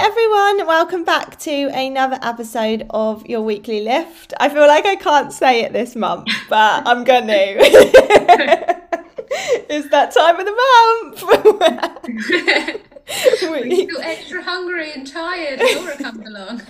everyone, 0.00 0.64
welcome 0.64 1.02
back 1.02 1.36
to 1.40 1.68
another 1.74 2.20
episode 2.22 2.86
of 2.90 3.26
your 3.26 3.40
weekly 3.40 3.80
lift. 3.80 4.32
I 4.38 4.48
feel 4.48 4.68
like 4.68 4.86
I 4.86 4.94
can't 4.94 5.32
say 5.32 5.62
it 5.62 5.72
this 5.72 5.96
month, 5.96 6.28
but 6.48 6.86
I'm 6.86 7.02
gonna. 7.02 7.34
it's 9.66 9.90
that 9.90 10.12
time 10.12 10.38
of 10.38 10.46
the 10.46 10.52
month. 11.10 11.24
we 13.50 13.88
feel 13.88 14.00
extra 14.00 14.40
hungry 14.40 14.92
and 14.92 15.04
tired. 15.04 15.58
Laura 15.58 15.96
comes 15.96 16.24
along. 16.24 16.62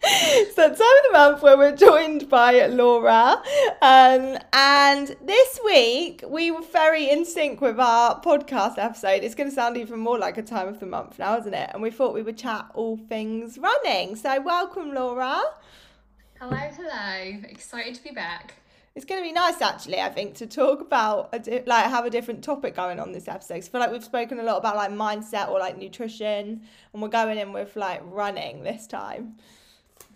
so 0.54 0.62
time 0.62 0.70
of 0.70 0.76
the 0.78 1.12
month 1.12 1.42
where 1.42 1.58
we're 1.58 1.76
joined 1.76 2.26
by 2.30 2.66
Laura. 2.68 3.42
Um, 3.82 4.38
and 4.54 5.14
this 5.22 5.60
week 5.62 6.24
we 6.26 6.50
were 6.50 6.62
very 6.62 7.10
in 7.10 7.26
sync 7.26 7.60
with 7.60 7.78
our 7.78 8.18
podcast 8.22 8.78
episode. 8.78 9.22
It's 9.24 9.34
going 9.34 9.50
to 9.50 9.54
sound 9.54 9.76
even 9.76 10.00
more 10.00 10.18
like 10.18 10.38
a 10.38 10.42
time 10.42 10.68
of 10.68 10.80
the 10.80 10.86
month 10.86 11.18
now, 11.18 11.36
isn't 11.36 11.52
it? 11.52 11.70
And 11.74 11.82
we 11.82 11.90
thought 11.90 12.14
we 12.14 12.22
would 12.22 12.38
chat 12.38 12.64
all 12.72 12.96
things 12.96 13.58
running. 13.58 14.16
So 14.16 14.40
welcome, 14.40 14.94
Laura. 14.94 15.42
Hello, 16.40 16.56
hello. 16.56 17.42
Excited 17.50 17.94
to 17.96 18.02
be 18.02 18.12
back. 18.12 18.54
It's 18.94 19.04
going 19.04 19.20
to 19.20 19.28
be 19.28 19.32
nice, 19.32 19.60
actually. 19.60 20.00
I 20.00 20.08
think 20.08 20.34
to 20.36 20.46
talk 20.46 20.80
about 20.80 21.28
a 21.34 21.38
di- 21.40 21.62
like 21.66 21.84
have 21.84 22.06
a 22.06 22.10
different 22.10 22.42
topic 22.42 22.74
going 22.74 23.00
on 23.00 23.12
this 23.12 23.28
episode. 23.28 23.56
I 23.56 23.60
feel 23.60 23.80
like 23.82 23.92
we've 23.92 24.02
spoken 24.02 24.40
a 24.40 24.44
lot 24.44 24.56
about 24.56 24.76
like 24.76 24.92
mindset 24.92 25.50
or 25.50 25.58
like 25.58 25.76
nutrition, 25.76 26.62
and 26.94 27.02
we're 27.02 27.08
going 27.08 27.36
in 27.36 27.52
with 27.52 27.76
like 27.76 28.00
running 28.04 28.62
this 28.62 28.86
time. 28.86 29.36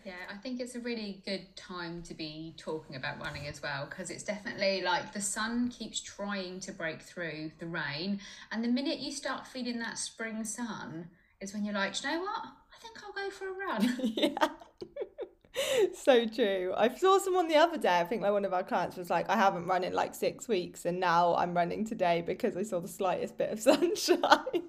Yeah, 0.04 0.12
I 0.30 0.36
think 0.36 0.60
it's 0.60 0.74
a 0.74 0.80
really 0.80 1.22
good 1.24 1.56
time 1.56 2.02
to 2.02 2.14
be 2.14 2.54
talking 2.58 2.94
about 2.94 3.22
running 3.24 3.46
as 3.46 3.62
well 3.62 3.86
because 3.88 4.10
it's 4.10 4.22
definitely 4.22 4.82
like 4.82 5.14
the 5.14 5.20
sun 5.20 5.70
keeps 5.70 5.98
trying 5.98 6.60
to 6.60 6.72
break 6.72 7.00
through 7.00 7.52
the 7.58 7.66
rain. 7.66 8.20
And 8.52 8.62
the 8.62 8.68
minute 8.68 8.98
you 8.98 9.10
start 9.10 9.46
feeling 9.46 9.78
that 9.78 9.96
spring 9.96 10.44
sun 10.44 11.08
is 11.40 11.54
when 11.54 11.64
you're 11.64 11.74
like, 11.74 12.02
you 12.02 12.10
know 12.10 12.20
what? 12.20 12.42
I 12.44 12.80
think 12.82 12.98
I'll 13.02 13.12
go 13.14 13.30
for 13.30 13.48
a 13.48 13.52
run. 13.52 13.98
yeah. 14.14 14.48
so 15.94 16.26
true. 16.26 16.74
I 16.76 16.94
saw 16.94 17.18
someone 17.18 17.48
the 17.48 17.56
other 17.56 17.78
day. 17.78 17.98
I 17.98 18.04
think 18.04 18.20
like 18.20 18.32
one 18.32 18.44
of 18.44 18.52
our 18.52 18.62
clients 18.62 18.98
was 18.98 19.08
like, 19.08 19.30
I 19.30 19.36
haven't 19.36 19.66
run 19.66 19.84
in 19.84 19.94
like 19.94 20.14
six 20.14 20.48
weeks, 20.48 20.84
and 20.84 21.00
now 21.00 21.34
I'm 21.34 21.54
running 21.54 21.86
today 21.86 22.22
because 22.26 22.56
I 22.56 22.62
saw 22.62 22.80
the 22.80 22.88
slightest 22.88 23.38
bit 23.38 23.50
of 23.50 23.60
sunshine. 23.60 24.64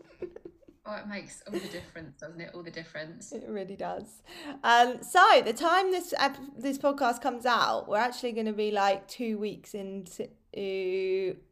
Oh, 0.88 0.95
it 0.95 1.08
makes 1.08 1.41
all 1.47 1.53
the 1.53 1.67
difference, 1.67 2.19
doesn't 2.19 2.39
it? 2.39 2.52
All 2.53 2.61
the 2.61 2.69
difference. 2.69 3.31
It 3.31 3.45
really 3.47 3.75
does. 3.75 4.22
Um, 4.64 5.02
so 5.02 5.42
the 5.44 5.53
time 5.53 5.92
this 5.92 6.14
this 6.58 6.77
podcast 6.77 7.22
comes 7.22 7.45
out, 7.45 7.88
we're 7.88 7.97
actually 7.97 8.33
going 8.33 8.45
to 8.45 8.53
be 8.53 8.69
like 8.69 9.08
two 9.08 9.39
weeks 9.39 9.73
into 9.73 10.27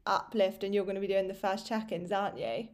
uplift, 0.06 0.64
and 0.64 0.74
you're 0.74 0.86
going 0.86 0.96
to 0.96 1.02
be 1.02 1.08
doing 1.08 1.28
the 1.28 1.34
first 1.34 1.68
check-ins, 1.68 2.12
aren't 2.12 2.38
you? 2.38 2.68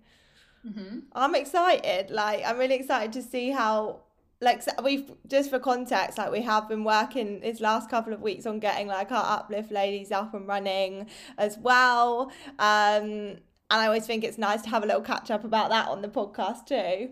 Mm-hmm. 0.68 1.00
I'm 1.14 1.34
excited. 1.36 2.12
Like, 2.12 2.44
I'm 2.46 2.58
really 2.58 2.76
excited 2.76 3.14
to 3.14 3.24
see 3.24 3.52
how. 3.52 4.02
Like 4.42 4.64
we've 4.82 5.12
just 5.28 5.50
for 5.50 5.60
context, 5.60 6.18
like 6.18 6.32
we 6.32 6.42
have 6.44 6.70
been 6.70 6.86
working 6.86 7.42
this 7.42 7.60
last 7.60 7.90
couple 7.90 8.14
of 8.14 8.22
weeks 8.22 8.46
on 8.46 8.60
getting 8.60 8.88
like 8.88 9.12
our 9.12 9.38
uplift 9.38 9.70
ladies 9.70 10.14
up 10.14 10.34
and 10.34 10.48
running 10.48 11.08
as 11.38 11.58
well. 11.58 12.32
Um, 12.58 13.40
and 13.72 13.82
I 13.82 13.86
always 13.86 14.06
think 14.06 14.24
it's 14.24 14.38
nice 14.38 14.62
to 14.64 14.70
have 14.70 14.84
a 14.84 14.86
little 14.86 15.02
catch 15.02 15.30
up 15.32 15.44
about 15.44 15.70
that 15.70 15.88
on 15.88 16.02
the 16.02 16.08
podcast 16.08 16.66
too. 16.66 17.12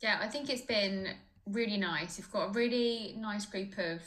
Yeah, 0.00 0.18
I 0.20 0.28
think 0.28 0.48
it's 0.48 0.62
been 0.62 1.08
really 1.46 1.76
nice. 1.76 2.18
You've 2.18 2.30
got 2.30 2.50
a 2.50 2.52
really 2.52 3.14
nice 3.18 3.46
group 3.46 3.76
of 3.78 4.00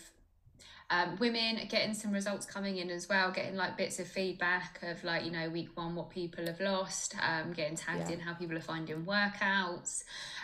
um, 0.90 1.16
women 1.20 1.58
getting 1.70 1.94
some 1.94 2.12
results 2.12 2.46
coming 2.46 2.78
in 2.78 2.90
as 2.90 3.08
well, 3.08 3.32
getting 3.32 3.56
like 3.56 3.78
bits 3.78 4.00
of 4.00 4.08
feedback 4.08 4.80
of 4.84 5.04
like, 5.04 5.24
you 5.24 5.32
know, 5.32 5.50
week 5.50 5.70
one, 5.76 5.96
what 5.96 6.10
people 6.10 6.46
have 6.46 6.60
lost, 6.60 7.16
um, 7.22 7.54
getting 7.54 7.78
tagged 7.78 8.10
yeah. 8.10 8.16
in 8.16 8.20
how 8.20 8.34
people 8.34 8.58
are 8.58 8.62
finding 8.62 9.06
workouts. 9.06 10.04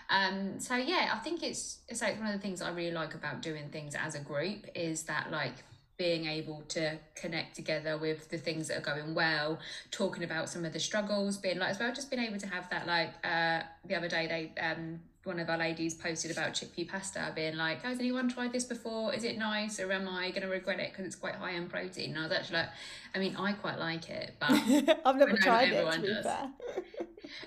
Um, 0.10 0.60
so 0.60 0.76
yeah, 0.76 1.12
I 1.14 1.18
think 1.20 1.44
it's, 1.44 1.80
it's 1.90 2.02
like 2.02 2.18
one 2.18 2.28
of 2.28 2.34
the 2.34 2.40
things 2.40 2.62
I 2.62 2.70
really 2.70 2.92
like 2.94 3.14
about 3.14 3.42
doing 3.42 3.70
things 3.70 3.94
as 3.94 4.16
a 4.16 4.20
group 4.20 4.66
is 4.74 5.04
that 5.04 5.32
like 5.32 5.56
being 5.98 6.26
able 6.26 6.62
to 6.70 6.98
connect 7.16 7.56
together 7.56 7.98
with 7.98 8.30
the 8.30 8.38
things 8.38 8.68
that 8.68 8.78
are 8.78 8.96
going 8.96 9.16
well, 9.16 9.60
talking 9.92 10.24
about 10.24 10.48
some 10.48 10.64
of 10.64 10.74
the 10.74 10.80
struggles, 10.80 11.38
being 11.38 11.58
like 11.58 11.72
as 11.72 11.80
well, 11.80 11.94
just 11.94 12.12
being 12.12 12.24
able 12.24 12.38
to 12.38 12.48
have 12.48 12.70
that 12.70 12.88
like 12.88 13.14
uh 13.24 13.62
the 13.86 13.96
other 13.96 14.08
day 14.08 14.28
they 14.28 14.62
um 14.62 15.00
one 15.24 15.40
of 15.40 15.50
our 15.50 15.58
ladies 15.58 15.94
posted 15.94 16.32
about 16.32 16.54
chickpea 16.54 16.88
pasta 16.88 17.32
being 17.36 17.58
like 17.58 17.84
has 17.84 18.00
anyone 18.00 18.30
tried 18.30 18.52
this 18.54 18.64
before? 18.64 19.14
Is 19.14 19.24
it 19.24 19.38
nice 19.38 19.80
or 19.80 19.92
am 19.92 20.08
i 20.08 20.30
going 20.30 20.44
to 20.44 20.48
regret 20.48 20.80
it 20.80 20.92
because 20.92 21.06
it's 21.06 21.16
quite 21.16 21.36
high 21.36 21.52
in 21.52 21.68
protein? 21.68 22.12
And 22.12 22.20
i 22.20 22.24
was 22.24 22.32
actually 22.32 22.58
like 22.60 22.70
i 23.14 23.20
mean 23.20 23.36
i 23.36 23.52
quite 23.52 23.78
like 23.78 24.10
it 24.10 24.36
but 24.40 24.52
i've 25.06 25.18
never 25.18 25.36
tried 25.36 25.74
it 25.74 25.92
to 25.92 26.02
be 26.02 26.08
does. 26.08 26.24
fair. 26.24 26.50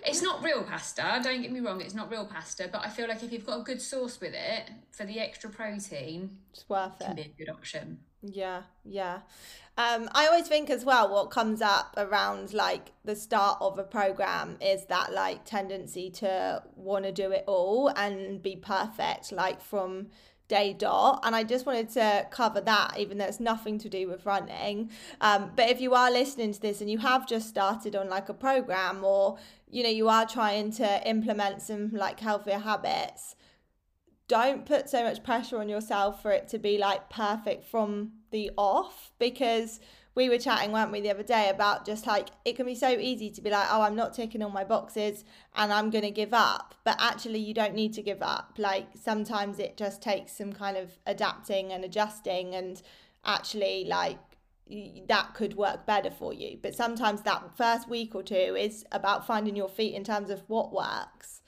It's 0.07 0.21
not 0.21 0.45
real 0.45 0.63
pasta 0.63 1.21
don't 1.25 1.41
get 1.41 1.51
me 1.51 1.61
wrong 1.61 1.81
it's 1.81 1.95
not 1.95 2.11
real 2.11 2.27
pasta 2.27 2.69
but 2.71 2.85
i 2.85 2.91
feel 2.91 3.09
like 3.09 3.23
if 3.23 3.33
you've 3.33 3.47
got 3.47 3.61
a 3.61 3.63
good 3.63 3.81
sauce 3.81 4.21
with 4.21 4.35
it 4.35 4.71
for 4.91 5.07
the 5.07 5.19
extra 5.19 5.49
protein 5.49 6.37
it's 6.53 6.69
worth 6.69 7.01
it. 7.01 7.05
can 7.05 7.17
be 7.17 7.23
a 7.23 7.45
good 7.45 7.49
option 7.49 7.99
yeah, 8.23 8.63
yeah. 8.85 9.21
Um, 9.79 10.11
I 10.13 10.27
always 10.27 10.47
think 10.47 10.69
as 10.69 10.85
well 10.85 11.11
what 11.11 11.31
comes 11.31 11.63
up 11.63 11.95
around 11.97 12.53
like 12.53 12.93
the 13.05 13.17
start 13.17 13.59
of 13.61 13.79
a 13.79 13.83
program 13.83 14.59
is 14.61 14.85
that 14.87 15.13
like 15.13 15.45
tendency 15.45 16.11
to 16.11 16.63
want 16.77 17.05
to 17.07 17.13
do 17.13 17.31
it 17.31 17.45
all 17.47 17.89
and 17.89 18.43
be 18.43 18.57
perfect 18.57 19.33
like 19.33 19.63
from 19.63 20.09
day 20.49 20.73
dot 20.73 21.21
and 21.23 21.37
i 21.37 21.45
just 21.45 21.65
wanted 21.65 21.89
to 21.89 22.27
cover 22.33 22.61
that 22.61 22.99
even 22.99 23.17
though 23.19 23.25
it's 23.25 23.39
nothing 23.39 23.79
to 23.79 23.89
do 23.89 24.09
with 24.09 24.27
running 24.27 24.91
um, 25.21 25.53
but 25.55 25.71
if 25.71 25.81
you 25.81 25.95
are 25.95 26.11
listening 26.11 26.53
to 26.53 26.61
this 26.61 26.81
and 26.81 26.91
you 26.91 26.99
have 26.99 27.27
just 27.27 27.49
started 27.49 27.95
on 27.95 28.09
like 28.11 28.29
a 28.29 28.35
program 28.35 29.05
or 29.05 29.39
you 29.71 29.85
know 29.85 29.89
you 29.89 30.09
are 30.09 30.27
trying 30.27 30.73
to 30.73 31.09
implement 31.09 31.63
some 31.63 31.91
like 31.93 32.19
healthier 32.19 32.59
habits 32.59 33.37
don't 34.31 34.65
put 34.65 34.89
so 34.89 35.03
much 35.03 35.25
pressure 35.25 35.59
on 35.59 35.69
yourself 35.69 36.23
for 36.23 36.31
it 36.31 36.47
to 36.47 36.57
be 36.57 36.79
like 36.79 37.11
perfect 37.11 37.65
from 37.65 38.13
the 38.31 38.49
off 38.57 39.11
because 39.19 39.81
we 40.15 40.29
were 40.29 40.39
chatting, 40.39 40.71
weren't 40.71 40.93
we, 40.93 41.01
the 41.01 41.11
other 41.11 41.25
day 41.25 41.49
about 41.49 41.85
just 41.85 42.07
like 42.07 42.29
it 42.45 42.55
can 42.55 42.65
be 42.65 42.77
so 42.77 42.91
easy 42.91 43.29
to 43.31 43.41
be 43.41 43.51
like, 43.51 43.67
oh, 43.69 43.83
I'm 43.83 43.97
not 43.97 44.15
ticking 44.15 44.41
all 44.41 44.51
my 44.51 44.63
boxes 44.63 45.25
and 45.57 45.73
I'm 45.73 45.91
going 45.91 46.05
to 46.05 46.13
give 46.13 46.33
up. 46.33 46.77
But 46.85 46.97
actually, 47.01 47.41
you 47.41 47.55
don't 47.55 47.75
need 47.75 47.93
to 47.95 48.03
give 48.03 48.23
up. 48.23 48.55
Like 48.57 48.87
sometimes 48.95 49.59
it 49.59 49.77
just 49.77 50.01
takes 50.01 50.37
some 50.37 50.53
kind 50.53 50.77
of 50.77 50.93
adapting 51.07 51.73
and 51.73 51.85
adjusting, 51.85 52.55
and 52.55 52.81
actually, 53.25 53.85
like 53.89 54.19
that 55.09 55.35
could 55.35 55.57
work 55.57 55.87
better 55.87 56.11
for 56.11 56.33
you. 56.33 56.57
But 56.63 56.77
sometimes 56.77 57.23
that 57.23 57.57
first 57.57 57.89
week 57.89 58.15
or 58.15 58.23
two 58.23 58.55
is 58.57 58.85
about 58.93 59.27
finding 59.27 59.57
your 59.57 59.69
feet 59.69 59.95
in 59.95 60.05
terms 60.05 60.31
of 60.31 60.45
what 60.47 60.73
works. 60.73 61.40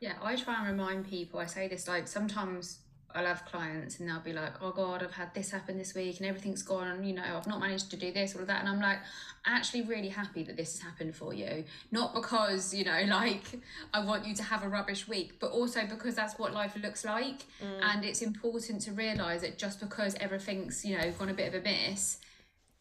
Yeah, 0.00 0.14
I 0.22 0.36
try 0.36 0.58
and 0.58 0.66
remind 0.66 1.08
people. 1.08 1.40
I 1.40 1.46
say 1.46 1.68
this 1.68 1.88
like 1.88 2.06
sometimes 2.06 2.80
I'll 3.16 3.24
have 3.24 3.46
clients 3.46 3.98
and 3.98 4.08
they'll 4.08 4.20
be 4.20 4.34
like, 4.34 4.52
oh 4.60 4.72
God, 4.72 5.02
I've 5.02 5.12
had 5.12 5.32
this 5.32 5.50
happen 5.50 5.78
this 5.78 5.94
week 5.94 6.18
and 6.18 6.26
everything's 6.26 6.62
gone, 6.62 7.02
you 7.02 7.14
know, 7.14 7.22
I've 7.24 7.46
not 7.46 7.60
managed 7.60 7.90
to 7.92 7.96
do 7.96 8.12
this 8.12 8.36
or 8.36 8.44
that. 8.44 8.60
And 8.60 8.68
I'm 8.68 8.80
like, 8.80 8.98
actually 9.46 9.82
really 9.82 10.10
happy 10.10 10.42
that 10.42 10.56
this 10.56 10.74
has 10.74 10.82
happened 10.82 11.16
for 11.16 11.32
you. 11.32 11.64
Not 11.90 12.12
because, 12.12 12.74
you 12.74 12.84
know, 12.84 13.04
like 13.08 13.44
I 13.94 14.04
want 14.04 14.26
you 14.26 14.34
to 14.34 14.42
have 14.42 14.62
a 14.62 14.68
rubbish 14.68 15.08
week, 15.08 15.40
but 15.40 15.50
also 15.50 15.86
because 15.86 16.14
that's 16.14 16.38
what 16.38 16.52
life 16.52 16.76
looks 16.82 17.06
like. 17.06 17.46
Mm. 17.62 17.80
And 17.82 18.04
it's 18.04 18.20
important 18.20 18.82
to 18.82 18.92
realise 18.92 19.40
that 19.40 19.56
just 19.56 19.80
because 19.80 20.14
everything's, 20.20 20.84
you 20.84 20.98
know, 20.98 21.10
gone 21.12 21.30
a 21.30 21.34
bit 21.34 21.54
of 21.54 21.54
a 21.54 21.64
miss, 21.64 22.18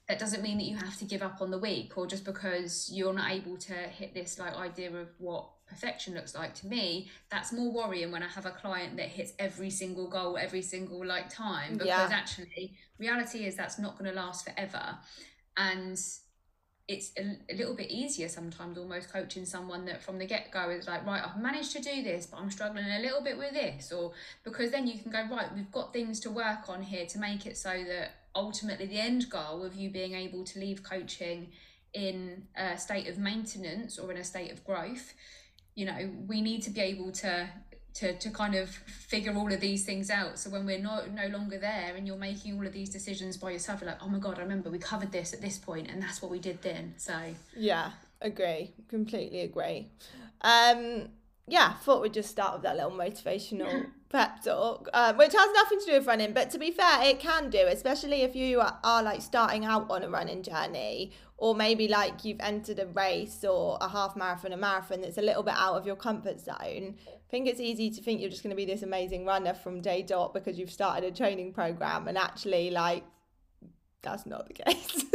that 0.10 0.20
doesn't 0.20 0.44
mean 0.44 0.58
that 0.58 0.66
you 0.66 0.76
have 0.76 0.98
to 0.98 1.06
give 1.06 1.22
up 1.22 1.42
on 1.42 1.50
the 1.50 1.58
week 1.58 1.98
or 1.98 2.08
just 2.08 2.26
because 2.26 2.92
you're 2.94 3.14
not 3.14 3.32
able 3.32 3.58
to 3.58 3.74
hit 3.74 4.14
this 4.14 4.38
like 4.38 4.54
idea 4.56 4.94
of 4.94 5.08
what 5.18 5.48
perfection 5.68 6.14
looks 6.14 6.36
like 6.36 6.54
to 6.54 6.68
me 6.68 7.10
that's 7.30 7.52
more 7.52 7.72
worrying 7.72 8.12
when 8.12 8.24
i 8.24 8.28
have 8.28 8.46
a 8.46 8.52
client 8.52 8.98
that 8.98 9.08
hits 9.08 9.34
every 9.40 9.70
single 9.70 10.08
goal 10.08 10.38
every 10.38 10.62
single 10.62 11.04
like 11.06 11.30
time 11.30 11.74
because 11.74 11.88
yeah. 11.88 12.10
actually 12.12 12.74
reality 13.00 13.46
is 13.46 13.56
that's 13.56 13.80
not 13.80 13.98
going 13.98 14.10
to 14.10 14.16
last 14.16 14.46
forever 14.46 14.98
and 15.58 16.00
it's 16.88 17.12
a, 17.18 17.38
a, 17.52 17.56
little 17.56 17.76
bit 17.76 17.90
easier 17.90 18.30
sometimes 18.30 18.78
almost 18.78 19.12
coaching 19.12 19.44
someone 19.44 19.86
that 19.86 20.04
from 20.04 20.20
the 20.20 20.26
get-go 20.26 20.70
is 20.70 20.88
like 20.88 21.06
right 21.06 21.22
i've 21.26 21.42
managed 21.42 21.72
to 21.72 21.82
do 21.82 22.04
this 22.04 22.28
but 22.28 22.40
i'm 22.40 22.52
struggling 22.52 22.86
a 22.86 23.00
little 23.00 23.24
bit 23.24 23.38
with 23.38 23.54
this 23.54 23.92
or 23.92 24.12
because 24.44 24.72
then 24.72 24.86
you 24.86 25.00
can 25.00 25.12
go 25.12 25.24
right 25.36 25.48
we've 25.56 25.72
got 25.72 25.92
things 25.92 26.20
to 26.20 26.30
work 26.30 26.70
on 26.70 26.84
here 26.84 27.06
to 27.06 27.18
make 27.18 27.46
it 27.46 27.58
so 27.58 27.70
that 27.88 28.12
ultimately 28.36 28.86
the 28.86 29.00
end 29.00 29.30
goal 29.30 29.64
of 29.64 29.74
you 29.76 29.90
being 29.90 30.14
able 30.14 30.44
to 30.44 30.60
leave 30.60 30.84
coaching 30.84 31.48
in 31.94 32.44
a 32.56 32.78
state 32.78 33.08
of 33.08 33.18
maintenance 33.18 33.98
or 33.98 34.12
in 34.12 34.18
a 34.18 34.24
state 34.24 34.52
of 34.52 34.64
growth 34.64 35.14
you 35.76 35.86
know 35.86 36.10
we 36.28 36.42
need 36.42 36.64
to 36.64 36.70
be 36.70 36.82
able 36.82 37.12
to 37.12 37.48
to, 37.96 38.14
to 38.18 38.30
kind 38.30 38.56
of 38.56 38.70
figure 38.70 39.34
all 39.34 39.52
of 39.52 39.62
these 39.62 39.86
things 39.86 40.10
out. 40.10 40.38
So 40.38 40.50
when 40.50 40.66
we're 40.66 40.80
not 40.80 41.12
no 41.12 41.28
longer 41.28 41.58
there 41.58 41.94
and 41.96 42.06
you're 42.06 42.18
making 42.18 42.58
all 42.58 42.68
of 42.68 42.74
these 42.74 42.90
decisions 42.90 43.38
by 43.38 43.52
yourself 43.52 43.80
you're 43.80 43.90
like 43.90 44.04
oh 44.04 44.10
my 44.10 44.20
god 44.20 44.38
i 44.38 44.42
remember 44.42 44.70
we 44.70 44.80
covered 44.80 45.14
this 45.14 45.34
at 45.34 45.42
this 45.42 45.58
point 45.58 45.90
and 45.90 46.04
that's 46.04 46.22
what 46.22 46.30
we 46.30 46.40
did 46.40 46.62
then. 46.62 46.94
So 46.98 47.18
yeah 47.56 47.92
agree. 48.22 48.74
Completely 48.90 49.42
agree. 49.42 49.88
Um 50.42 51.08
yeah 51.48 51.74
thought 51.74 52.02
we'd 52.02 52.14
just 52.14 52.30
start 52.32 52.54
with 52.56 52.64
that 52.64 52.76
little 52.76 52.92
motivational 52.92 53.86
pep 54.16 54.42
talk, 54.42 54.88
um, 54.94 55.18
which 55.18 55.34
has 55.34 55.50
nothing 55.54 55.80
to 55.80 55.86
do 55.86 55.92
with 55.94 56.08
running. 56.08 56.32
But 56.34 56.50
to 56.52 56.58
be 56.58 56.72
fair, 56.72 57.04
it 57.04 57.20
can 57.20 57.50
do, 57.50 57.66
especially 57.68 58.22
if 58.22 58.36
you 58.36 58.62
are, 58.62 58.80
are 58.84 59.04
like 59.04 59.22
starting 59.22 59.66
out 59.66 59.92
on 59.92 60.04
a 60.04 60.10
running 60.10 60.42
journey, 60.42 61.12
or 61.38 61.54
maybe 61.54 61.88
like 61.90 62.24
you've 62.24 62.40
entered 62.40 62.80
a 62.80 62.88
race 62.88 63.44
or 63.44 63.78
a 63.82 63.90
half 63.90 64.16
marathon, 64.16 64.54
a 64.54 64.58
marathon 64.58 65.02
that's 65.02 65.18
a 65.18 65.22
little 65.22 65.44
bit 65.44 65.56
out 65.58 65.76
of 65.76 65.86
your 65.86 65.98
comfort 65.98 66.40
zone. 66.40 66.96
I 67.08 67.30
think 67.30 67.48
it's 67.48 67.60
easy 67.60 67.90
to 67.90 68.02
think 68.02 68.22
you're 68.22 68.30
just 68.30 68.44
going 68.44 68.52
to 68.52 68.56
be 68.56 68.66
this 68.66 68.84
amazing 68.84 69.26
runner 69.26 69.54
from 69.54 69.82
day 69.82 70.02
dot 70.02 70.34
because 70.34 70.58
you've 70.58 70.72
started 70.72 71.04
a 71.04 71.12
training 71.12 71.52
program, 71.54 72.08
and 72.08 72.18
actually, 72.18 72.72
like, 72.72 73.04
that's 74.02 74.26
not 74.26 74.48
the 74.48 74.54
case. 74.54 75.06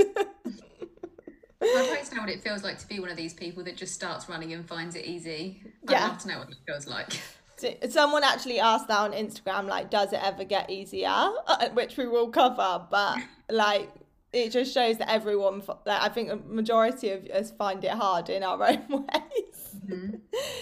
I'd 1.63 1.91
like 1.91 2.09
to 2.09 2.15
know 2.15 2.23
what 2.23 2.31
it 2.31 2.43
feels 2.43 2.63
like 2.65 2.79
to 2.79 2.87
be 2.89 3.01
one 3.01 3.11
of 3.11 3.17
these 3.17 3.33
people 3.35 3.63
that 3.65 3.77
just 3.77 3.95
starts 3.95 4.29
running 4.29 4.53
and 4.53 4.67
finds 4.69 4.95
it 4.95 5.05
easy. 5.05 5.63
I'd 5.89 5.91
Yeah. 5.91 6.09
love 6.09 6.19
to 6.19 6.29
know 6.29 6.39
what 6.41 6.51
it 6.51 6.57
feels 6.67 6.87
like. 6.87 7.21
So- 7.61 7.75
Someone 7.89 8.25
actually 8.25 8.61
asked 8.61 8.89
that 8.89 8.99
on 8.99 9.13
Instagram, 9.13 9.67
like, 9.69 9.91
does 9.91 10.13
it 10.13 10.21
ever 10.23 10.45
get 10.45 10.71
easier? 10.71 11.09
Uh, 11.09 11.69
Which 11.75 11.97
we 11.97 12.07
will 12.09 12.29
cover, 12.29 12.87
but 12.91 13.19
like, 13.51 13.91
it 14.33 14.51
just 14.51 14.73
shows 14.73 14.99
that 14.99 15.11
everyone, 15.11 15.61
like, 15.85 16.01
I 16.03 16.09
think 16.09 16.31
a 16.31 16.37
majority 16.37 17.11
of 17.11 17.25
us 17.27 17.51
find 17.51 17.83
it 17.85 17.91
hard 17.91 18.29
in 18.31 18.43
our 18.45 18.63
own 18.71 18.87
ways. 18.89 19.77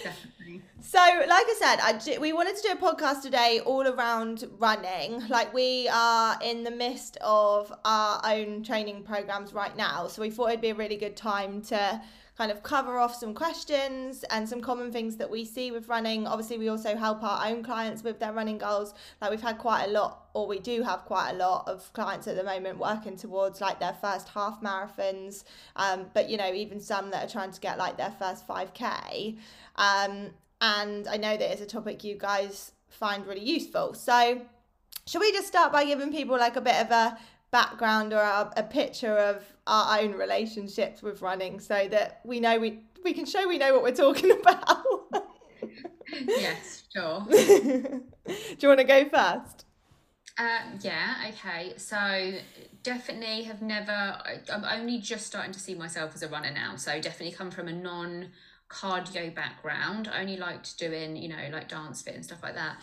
Definitely. 0.03 0.61
So, 0.81 0.97
like 0.97 1.45
I 1.47 1.55
said, 1.59 1.79
I, 1.83 1.97
ju- 1.99 2.19
we 2.19 2.33
wanted 2.33 2.55
to 2.55 2.61
do 2.63 2.69
a 2.71 2.75
podcast 2.75 3.21
today 3.21 3.59
all 3.63 3.87
around 3.87 4.45
running. 4.57 5.21
Like, 5.27 5.53
we 5.53 5.87
are 5.93 6.37
in 6.41 6.63
the 6.63 6.71
midst 6.71 7.17
of 7.21 7.71
our 7.85 8.21
own 8.25 8.63
training 8.63 9.03
programs 9.03 9.53
right 9.53 9.75
now. 9.77 10.07
So, 10.07 10.21
we 10.23 10.31
thought 10.31 10.49
it'd 10.49 10.61
be 10.61 10.69
a 10.69 10.75
really 10.75 10.97
good 10.97 11.15
time 11.15 11.61
to 11.63 12.01
kind 12.39 12.53
of 12.53 12.63
cover 12.63 12.97
off 12.97 13.13
some 13.13 13.33
questions 13.33 14.23
and 14.29 14.47
some 14.47 14.61
common 14.61 14.93
things 14.93 15.17
that 15.17 15.29
we 15.29 15.43
see 15.43 15.71
with 15.71 15.89
running. 15.89 16.25
Obviously, 16.25 16.57
we 16.57 16.69
also 16.69 16.95
help 16.95 17.21
our 17.21 17.45
own 17.45 17.61
clients 17.61 18.01
with 18.01 18.17
their 18.17 18.31
running 18.31 18.57
goals. 18.57 18.93
Like, 19.19 19.29
we've 19.29 19.41
had 19.41 19.57
quite 19.57 19.83
a 19.83 19.89
lot, 19.89 20.29
or 20.33 20.47
we 20.47 20.57
do 20.57 20.81
have 20.81 20.99
quite 21.03 21.31
a 21.31 21.33
lot 21.33 21.67
of 21.67 21.91
clients 21.91 22.29
at 22.29 22.37
the 22.37 22.43
moment 22.45 22.79
working 22.79 23.17
towards 23.17 23.59
like 23.59 23.81
their 23.81 23.93
first 23.99 24.29
half 24.29 24.61
marathons. 24.61 25.43
Um, 25.75 26.05
but, 26.13 26.29
you 26.29 26.37
know, 26.37 26.53
even 26.53 26.79
some 26.79 27.11
that 27.11 27.25
are 27.27 27.29
trying 27.29 27.51
to 27.51 27.59
get 27.59 27.77
like 27.77 27.97
their 27.97 28.15
first 28.17 28.47
5K. 28.47 29.37
Um, 29.75 30.29
and 30.61 31.09
I 31.09 31.17
know 31.17 31.35
that 31.35 31.51
it's 31.51 31.61
a 31.61 31.65
topic 31.65 32.05
you 32.05 32.15
guys 32.15 32.71
find 32.87 33.27
really 33.27 33.43
useful. 33.43 33.95
So, 33.95 34.41
should 35.05 35.19
we 35.19 35.33
just 35.33 35.47
start 35.47 35.73
by 35.73 35.83
giving 35.83 36.13
people 36.13 36.37
like 36.37 36.55
a 36.55 36.61
bit 36.61 36.75
of 36.85 36.89
a 36.91 37.17
background 37.51 38.13
or 38.13 38.19
a, 38.19 38.51
a 38.57 38.63
picture 38.63 39.17
of 39.17 39.43
our 39.67 39.99
own 39.99 40.13
relationships 40.13 41.01
with 41.01 41.21
running 41.21 41.59
so 41.59 41.87
that 41.89 42.21
we 42.23 42.39
know 42.39 42.59
we 42.59 42.81
we 43.03 43.13
can 43.13 43.25
show 43.25 43.47
we 43.47 43.57
know 43.57 43.73
what 43.73 43.83
we're 43.83 43.91
talking 43.91 44.31
about. 44.41 44.85
yes, 46.27 46.83
sure. 46.93 47.25
Do 47.29 48.03
you 48.59 48.67
want 48.67 48.79
to 48.79 48.85
go 48.85 49.07
first? 49.09 49.65
Uh, 50.37 50.59
yeah, 50.81 51.15
okay. 51.29 51.73
So 51.75 52.33
definitely 52.81 53.43
have 53.43 53.61
never, 53.61 54.17
I'm 54.51 54.63
only 54.63 54.99
just 54.99 55.27
starting 55.27 55.51
to 55.51 55.59
see 55.59 55.75
myself 55.75 56.15
as 56.15 56.23
a 56.23 56.29
runner 56.29 56.51
now. 56.51 56.77
So 56.77 56.99
definitely 57.01 57.35
come 57.35 57.51
from 57.51 57.67
a 57.67 57.73
non 57.73 58.29
cardio 58.69 59.33
background. 59.35 60.09
I 60.11 60.21
only 60.21 60.37
liked 60.37 60.77
doing, 60.77 61.17
you 61.17 61.27
know, 61.27 61.49
like 61.51 61.67
dance 61.67 62.01
fit 62.01 62.15
and 62.15 62.23
stuff 62.23 62.41
like 62.41 62.55
that. 62.55 62.77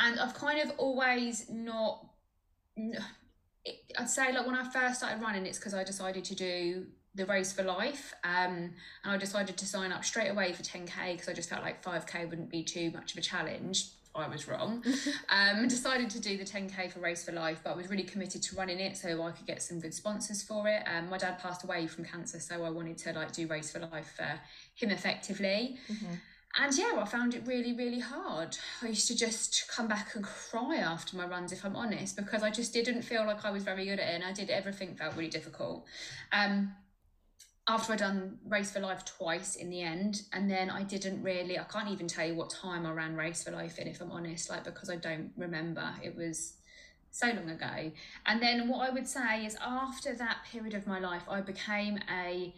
And 0.00 0.20
I've 0.20 0.34
kind 0.34 0.60
of 0.60 0.78
always 0.78 1.50
not, 1.50 2.06
it- 3.64 3.92
I'd 3.98 4.08
say 4.08 4.32
like 4.32 4.46
when 4.46 4.54
I 4.56 4.68
first 4.70 4.98
started 5.00 5.20
running, 5.20 5.46
it's 5.46 5.58
because 5.58 5.74
I 5.74 5.84
decided 5.84 6.24
to 6.24 6.34
do 6.34 6.86
the 7.14 7.26
race 7.26 7.52
for 7.52 7.62
life. 7.62 8.14
Um, 8.24 8.72
and 9.04 9.12
I 9.12 9.16
decided 9.16 9.56
to 9.56 9.66
sign 9.66 9.90
up 9.92 10.04
straight 10.04 10.28
away 10.28 10.52
for 10.52 10.62
10K 10.62 11.12
because 11.12 11.28
I 11.28 11.32
just 11.32 11.48
felt 11.48 11.62
like 11.62 11.82
5K 11.82 12.28
wouldn't 12.28 12.50
be 12.50 12.62
too 12.62 12.90
much 12.92 13.12
of 13.12 13.18
a 13.18 13.20
challenge. 13.22 13.88
I 14.14 14.26
was 14.28 14.48
wrong. 14.48 14.84
um, 15.28 15.68
decided 15.68 16.10
to 16.10 16.20
do 16.20 16.36
the 16.36 16.44
10K 16.44 16.90
for 16.92 16.98
Race 17.00 17.24
for 17.24 17.32
Life, 17.32 17.60
but 17.62 17.70
I 17.72 17.76
was 17.76 17.88
really 17.88 18.02
committed 18.02 18.42
to 18.42 18.56
running 18.56 18.80
it 18.80 18.96
so 18.96 19.22
I 19.22 19.30
could 19.30 19.46
get 19.46 19.62
some 19.62 19.78
good 19.80 19.94
sponsors 19.94 20.42
for 20.42 20.66
it. 20.68 20.82
Um, 20.86 21.08
my 21.10 21.18
dad 21.18 21.38
passed 21.38 21.62
away 21.64 21.86
from 21.86 22.04
cancer, 22.04 22.40
so 22.40 22.64
I 22.64 22.70
wanted 22.70 22.98
to 22.98 23.12
like 23.12 23.32
do 23.32 23.46
Race 23.46 23.70
for 23.70 23.78
Life 23.80 24.14
for 24.16 24.40
him 24.74 24.90
effectively. 24.90 25.78
And 26.58 26.76
yeah, 26.76 26.98
I 27.00 27.04
found 27.04 27.34
it 27.34 27.46
really, 27.46 27.72
really 27.72 28.00
hard. 28.00 28.56
I 28.82 28.88
used 28.88 29.06
to 29.06 29.16
just 29.16 29.68
come 29.68 29.86
back 29.86 30.16
and 30.16 30.24
cry 30.24 30.78
after 30.78 31.16
my 31.16 31.24
runs, 31.24 31.52
if 31.52 31.64
I'm 31.64 31.76
honest, 31.76 32.16
because 32.16 32.42
I 32.42 32.50
just 32.50 32.72
didn't 32.72 33.02
feel 33.02 33.24
like 33.24 33.44
I 33.44 33.50
was 33.50 33.62
very 33.62 33.84
good 33.84 34.00
at 34.00 34.08
it 34.08 34.14
and 34.16 34.24
I 34.24 34.32
did 34.32 34.50
everything 34.50 34.96
felt 34.96 35.14
really 35.16 35.30
difficult. 35.30 35.86
Um, 36.32 36.74
after 37.68 37.92
I'd 37.92 38.00
done 38.00 38.38
Race 38.48 38.72
for 38.72 38.80
Life 38.80 39.04
twice 39.04 39.54
in 39.54 39.70
the 39.70 39.80
end, 39.82 40.22
and 40.32 40.50
then 40.50 40.70
I 40.70 40.82
didn't 40.82 41.22
really, 41.22 41.56
I 41.56 41.62
can't 41.64 41.88
even 41.88 42.08
tell 42.08 42.26
you 42.26 42.34
what 42.34 42.50
time 42.50 42.84
I 42.84 42.90
ran 42.90 43.14
Race 43.14 43.44
for 43.44 43.52
Life 43.52 43.78
in, 43.78 43.86
if 43.86 44.00
I'm 44.00 44.10
honest, 44.10 44.50
like 44.50 44.64
because 44.64 44.90
I 44.90 44.96
don't 44.96 45.30
remember. 45.36 45.88
It 46.02 46.16
was 46.16 46.54
so 47.12 47.28
long 47.28 47.48
ago. 47.50 47.92
And 48.26 48.42
then 48.42 48.66
what 48.68 48.88
I 48.88 48.90
would 48.90 49.06
say 49.06 49.44
is 49.46 49.56
after 49.64 50.14
that 50.14 50.38
period 50.50 50.74
of 50.74 50.88
my 50.88 50.98
life, 50.98 51.22
I 51.28 51.42
became 51.42 51.98
a 52.12 52.52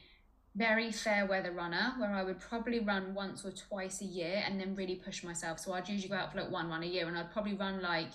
very 0.54 0.92
fair 0.92 1.26
weather 1.26 1.52
runner 1.52 1.94
where 1.98 2.12
I 2.12 2.22
would 2.22 2.38
probably 2.38 2.80
run 2.80 3.14
once 3.14 3.44
or 3.44 3.52
twice 3.52 4.02
a 4.02 4.04
year 4.04 4.42
and 4.46 4.60
then 4.60 4.74
really 4.74 4.96
push 4.96 5.24
myself. 5.24 5.58
So 5.58 5.72
I'd 5.72 5.88
usually 5.88 6.10
go 6.10 6.16
out 6.16 6.32
for 6.32 6.40
like 6.40 6.50
one 6.50 6.68
run 6.68 6.82
a 6.82 6.86
year 6.86 7.08
and 7.08 7.16
I'd 7.16 7.32
probably 7.32 7.54
run 7.54 7.80
like 7.80 8.10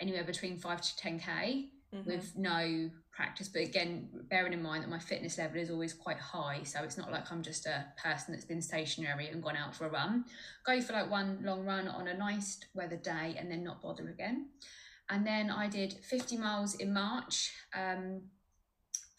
anywhere 0.00 0.24
between 0.24 0.56
five 0.56 0.80
to 0.80 0.94
10K 1.02 1.68
with 2.06 2.36
no 2.36 2.90
practice. 3.10 3.48
But 3.48 3.62
again, 3.62 4.08
bearing 4.30 4.54
in 4.54 4.62
mind 4.62 4.82
that 4.82 4.88
my 4.88 4.98
fitness 4.98 5.36
level 5.36 5.60
is 5.60 5.70
always 5.70 5.92
quite 5.92 6.18
high. 6.18 6.62
So 6.64 6.82
it's 6.82 6.96
not 6.96 7.12
like 7.12 7.30
I'm 7.30 7.42
just 7.42 7.66
a 7.66 7.84
person 8.02 8.32
that's 8.32 8.46
been 8.46 8.62
stationary 8.62 9.28
and 9.28 9.42
gone 9.42 9.56
out 9.56 9.74
for 9.74 9.86
a 9.86 9.90
run. 9.90 10.24
Go 10.64 10.80
for 10.80 10.94
like 10.94 11.10
one 11.10 11.40
long 11.42 11.64
run 11.66 11.88
on 11.88 12.08
a 12.08 12.16
nice 12.16 12.58
weather 12.74 12.96
day 12.96 13.36
and 13.38 13.50
then 13.50 13.62
not 13.62 13.82
bother 13.82 14.08
again. 14.08 14.48
And 15.10 15.26
then 15.26 15.50
I 15.50 15.68
did 15.68 15.92
50 15.92 16.38
miles 16.38 16.76
in 16.76 16.94
March 16.94 17.52
um, 17.78 18.22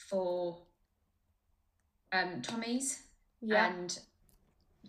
for 0.10 0.64
um, 2.14 2.42
Tommy's 2.42 3.04
Yeah. 3.42 3.68
and 3.74 4.00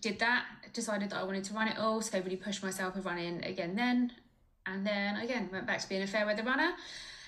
did 0.00 0.18
that. 0.20 0.44
Decided 0.72 1.10
that 1.10 1.16
I 1.16 1.22
wanted 1.24 1.44
to 1.44 1.54
run 1.54 1.68
it 1.68 1.78
all, 1.78 2.00
so 2.02 2.16
I 2.18 2.20
really 2.20 2.36
pushed 2.36 2.62
myself 2.62 2.94
with 2.96 3.04
running 3.04 3.42
again 3.44 3.74
then. 3.76 4.12
And 4.66 4.86
then 4.86 5.16
again 5.16 5.48
went 5.52 5.66
back 5.66 5.80
to 5.80 5.88
being 5.88 6.02
a 6.02 6.06
fair 6.06 6.26
weather 6.26 6.42
runner. 6.42 6.72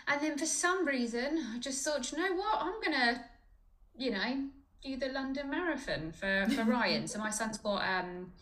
And 0.08 0.20
then 0.20 0.38
for 0.38 0.46
some 0.46 0.86
reason, 0.86 1.44
I 1.54 1.58
just 1.58 1.84
thought, 1.84 2.10
you 2.12 2.18
know 2.18 2.34
what, 2.34 2.58
I'm 2.60 2.80
gonna, 2.82 3.24
you 3.98 4.10
know, 4.12 4.44
do 4.82 4.96
the 4.96 5.08
London 5.08 5.50
Marathon 5.50 6.12
for 6.12 6.46
for 6.54 6.64
Ryan. 6.76 7.08
so 7.08 7.18
my 7.18 7.30
son's 7.30 7.58
got 7.58 7.82
um 7.86 8.32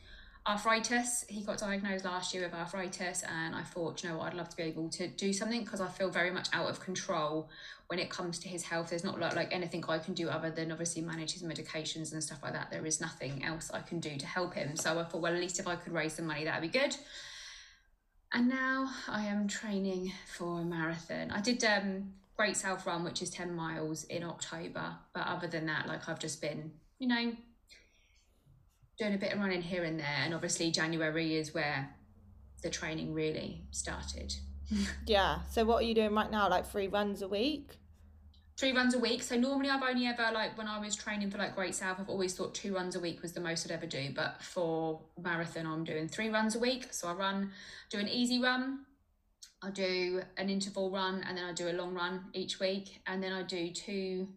arthritis. 0.47 1.25
He 1.29 1.43
got 1.43 1.59
diagnosed 1.59 2.05
last 2.05 2.35
year 2.35 2.45
with 2.45 2.55
arthritis, 2.55 3.23
and 3.23 3.55
I 3.55 3.63
thought, 3.63 4.03
you 4.03 4.11
know 4.11 4.19
what, 4.19 4.29
I'd 4.29 4.35
love 4.35 4.49
to 4.51 4.57
be 4.57 4.65
able 4.65 4.89
to 4.91 5.09
do 5.09 5.33
something 5.33 5.65
because 5.65 5.81
I 5.81 5.89
feel 5.89 6.11
very 6.11 6.31
much 6.31 6.49
out 6.53 6.69
of 6.69 6.81
control 6.81 7.49
when 7.89 7.99
it 7.99 8.11
comes 8.11 8.39
to 8.41 8.49
his 8.49 8.63
health. 8.63 8.91
There's 8.91 9.05
not 9.05 9.19
like, 9.19 9.35
like 9.37 9.55
anything 9.55 9.85
I 9.89 9.99
can 9.99 10.15
do 10.15 10.29
other 10.29 10.51
than 10.51 10.71
obviously 10.71 11.03
manage 11.03 11.33
his 11.33 11.43
medications 11.43 12.13
and 12.13 12.23
stuff 12.23 12.43
like 12.43 12.53
that. 12.53 12.71
There 12.71 12.85
is 12.85 13.01
nothing 13.01 13.45
else 13.45 13.71
I 13.73 13.81
can 13.81 14.01
do 14.01 14.17
to 14.17 14.27
help 14.27 14.55
him. 14.55 14.77
So 14.77 14.99
I 14.99 15.05
thought, 15.05 15.21
well, 15.21 15.35
at 15.35 15.41
least 15.41 15.61
if 15.61 15.67
I 15.67 15.77
could 15.77 15.93
raise 15.93 16.15
some 16.15 16.27
money, 16.27 16.45
that'd 16.45 16.63
be 16.63 16.79
good. 16.79 16.97
And 18.33 18.49
now 18.49 18.91
I 19.09 19.27
am 19.27 19.47
training 19.49 20.13
for 20.27 20.61
a 20.61 20.65
marathon. 20.65 21.31
I 21.31 21.41
did 21.41 21.63
um 21.65 22.15
Great 22.37 22.57
South 22.57 22.85
Run, 22.85 23.05
which 23.05 23.23
is 23.23 23.31
10 23.31 23.55
miles 23.55 24.05
in 24.05 24.25
October. 24.25 24.97
But 25.13 25.27
other 25.27 25.47
than 25.47 25.67
that, 25.67 25.87
like 25.87 26.09
I've 26.09 26.19
just 26.19 26.41
been, 26.41 26.73
you 26.99 27.07
know, 27.07 27.33
doing 28.99 29.15
a 29.15 29.19
bit 29.19 29.33
of 29.33 29.41
running 29.41 29.63
here 29.63 29.85
and 29.85 29.99
there. 29.99 30.19
And 30.23 30.35
obviously 30.35 30.71
January 30.71 31.37
is 31.37 31.55
where 31.55 31.91
the 32.63 32.71
training 32.71 33.13
really 33.15 33.63
started. 33.71 34.35
Yeah. 35.07 35.41
So 35.51 35.65
what 35.65 35.83
are 35.83 35.87
you 35.87 35.95
doing 35.95 36.15
right 36.15 36.31
now? 36.31 36.49
Like 36.49 36.67
three 36.67 36.89
runs 36.89 37.21
a 37.21 37.29
week? 37.29 37.77
Three 38.57 38.73
runs 38.73 38.95
a 38.95 38.99
week. 38.99 39.23
So 39.23 39.37
normally 39.37 39.69
I've 39.69 39.83
only 39.83 40.07
ever 40.07 40.31
like 40.33 40.57
when 40.57 40.67
I 40.67 40.79
was 40.79 40.97
training 40.97 41.31
for 41.31 41.37
like 41.37 41.55
Great 41.55 41.75
South, 41.75 42.01
I've 42.01 42.09
always 42.09 42.35
thought 42.35 42.55
two 42.55 42.75
runs 42.75 42.97
a 42.97 43.01
week 43.01 43.21
was 43.21 43.33
the 43.33 43.41
most 43.41 43.67
I'd 43.67 43.73
ever 43.73 43.87
do. 43.87 44.09
But 44.15 44.43
for 44.43 45.03
marathon, 45.21 45.67
I'm 45.67 45.85
doing 45.85 46.09
three 46.09 46.31
runs 46.31 46.57
a 46.57 46.59
week. 46.59 46.93
So 46.93 47.09
I 47.09 47.13
run, 47.13 47.51
do 47.91 47.99
an 47.99 48.09
easy 48.09 48.41
run, 48.41 48.87
I 49.63 49.71
do 49.71 50.23
an 50.37 50.49
interval 50.49 50.91
run, 50.91 51.25
and 51.27 51.37
then 51.37 51.45
I 51.45 51.53
do 51.53 51.69
a 51.69 51.73
long 51.73 51.95
run 51.95 52.25
each 52.33 52.61
week, 52.61 53.01
and 53.07 53.23
then 53.23 53.33
I 53.33 53.43
do 53.43 53.71
two 53.71 54.29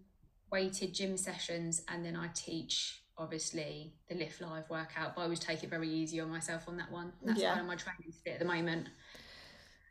weighted 0.52 0.94
gym 0.94 1.18
sessions, 1.18 1.84
and 1.88 2.06
then 2.06 2.16
I 2.16 2.30
teach 2.34 3.02
obviously 3.18 3.94
the 4.10 4.16
lift 4.16 4.42
live 4.42 4.70
workout. 4.70 5.16
But 5.16 5.22
I 5.22 5.24
always 5.26 5.40
take 5.40 5.64
it 5.64 5.70
very 5.70 5.90
easy 5.90 6.20
on 6.20 6.30
myself 6.30 6.68
on 6.68 6.78
that 6.78 6.92
one. 6.92 7.14
That's 7.22 7.40
Yeah. 7.40 7.50
kind 7.50 7.62
of 7.62 7.68
my 7.68 7.76
training 7.76 8.12
fit 8.24 8.34
at 8.34 8.40
the 8.40 8.46
moment. 8.46 8.90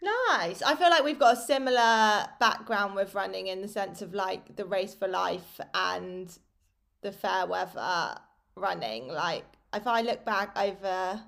Nice. 0.03 0.63
I 0.63 0.77
feel 0.77 0.91
like 0.91 1.05
we've 1.05 1.19
got 1.19 1.39
a 1.39 1.41
similar 1.41 2.29
background 2.39 2.95
with 2.95 3.15
running 3.15 3.49
in 3.49 3.63
the 3.63 3.69
sense 3.69 4.03
of 4.03 4.15
like 4.15 4.57
the 4.57 4.65
race 4.65 4.95
for 4.95 5.09
life 5.09 5.61
and 5.75 6.37
the 7.03 7.13
fair 7.13 7.47
weather 7.47 8.19
running. 8.55 9.09
Like 9.09 9.45
if 9.75 9.87
I 9.87 10.03
look 10.03 10.25
back 10.25 10.57
over 10.57 11.23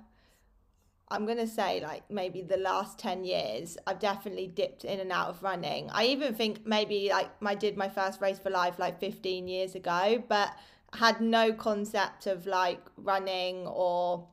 I'm 1.11 1.25
gonna 1.25 1.47
say 1.47 1.81
like 1.81 2.03
maybe 2.11 2.43
the 2.43 2.57
last 2.57 2.99
ten 2.99 3.23
years, 3.23 3.77
I've 3.87 3.99
definitely 3.99 4.45
dipped 4.47 4.85
in 4.85 4.99
and 4.99 5.11
out 5.11 5.29
of 5.29 5.41
running. 5.41 5.89
I 5.89 6.05
even 6.05 6.35
think 6.35 6.67
maybe 6.67 7.09
like 7.11 7.29
I 7.43 7.55
did 7.55 7.77
my 7.77 7.89
first 7.89 8.21
race 8.21 8.37
for 8.37 8.51
life 8.51 8.77
like 8.77 8.99
fifteen 8.99 9.47
years 9.47 9.73
ago, 9.73 10.23
but 10.27 10.55
had 10.93 11.21
no 11.21 11.53
concept 11.53 12.27
of 12.27 12.47
like 12.47 12.81
running 12.97 13.67
or 13.67 14.27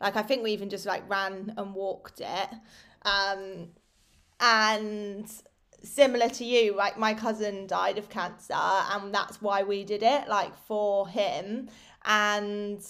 Like 0.00 0.16
I 0.16 0.22
think 0.22 0.42
we 0.42 0.52
even 0.52 0.68
just 0.68 0.86
like 0.86 1.08
ran 1.08 1.54
and 1.56 1.74
walked 1.74 2.20
it. 2.20 2.48
Um, 3.02 3.68
and 4.40 5.26
similar 5.82 6.28
to 6.28 6.44
you, 6.44 6.74
like 6.76 6.98
my 6.98 7.14
cousin 7.14 7.66
died 7.66 7.98
of 7.98 8.08
cancer, 8.08 8.54
and 8.54 9.14
that's 9.14 9.40
why 9.40 9.62
we 9.62 9.84
did 9.84 10.02
it, 10.02 10.28
like 10.28 10.54
for 10.66 11.08
him. 11.08 11.68
And 12.04 12.84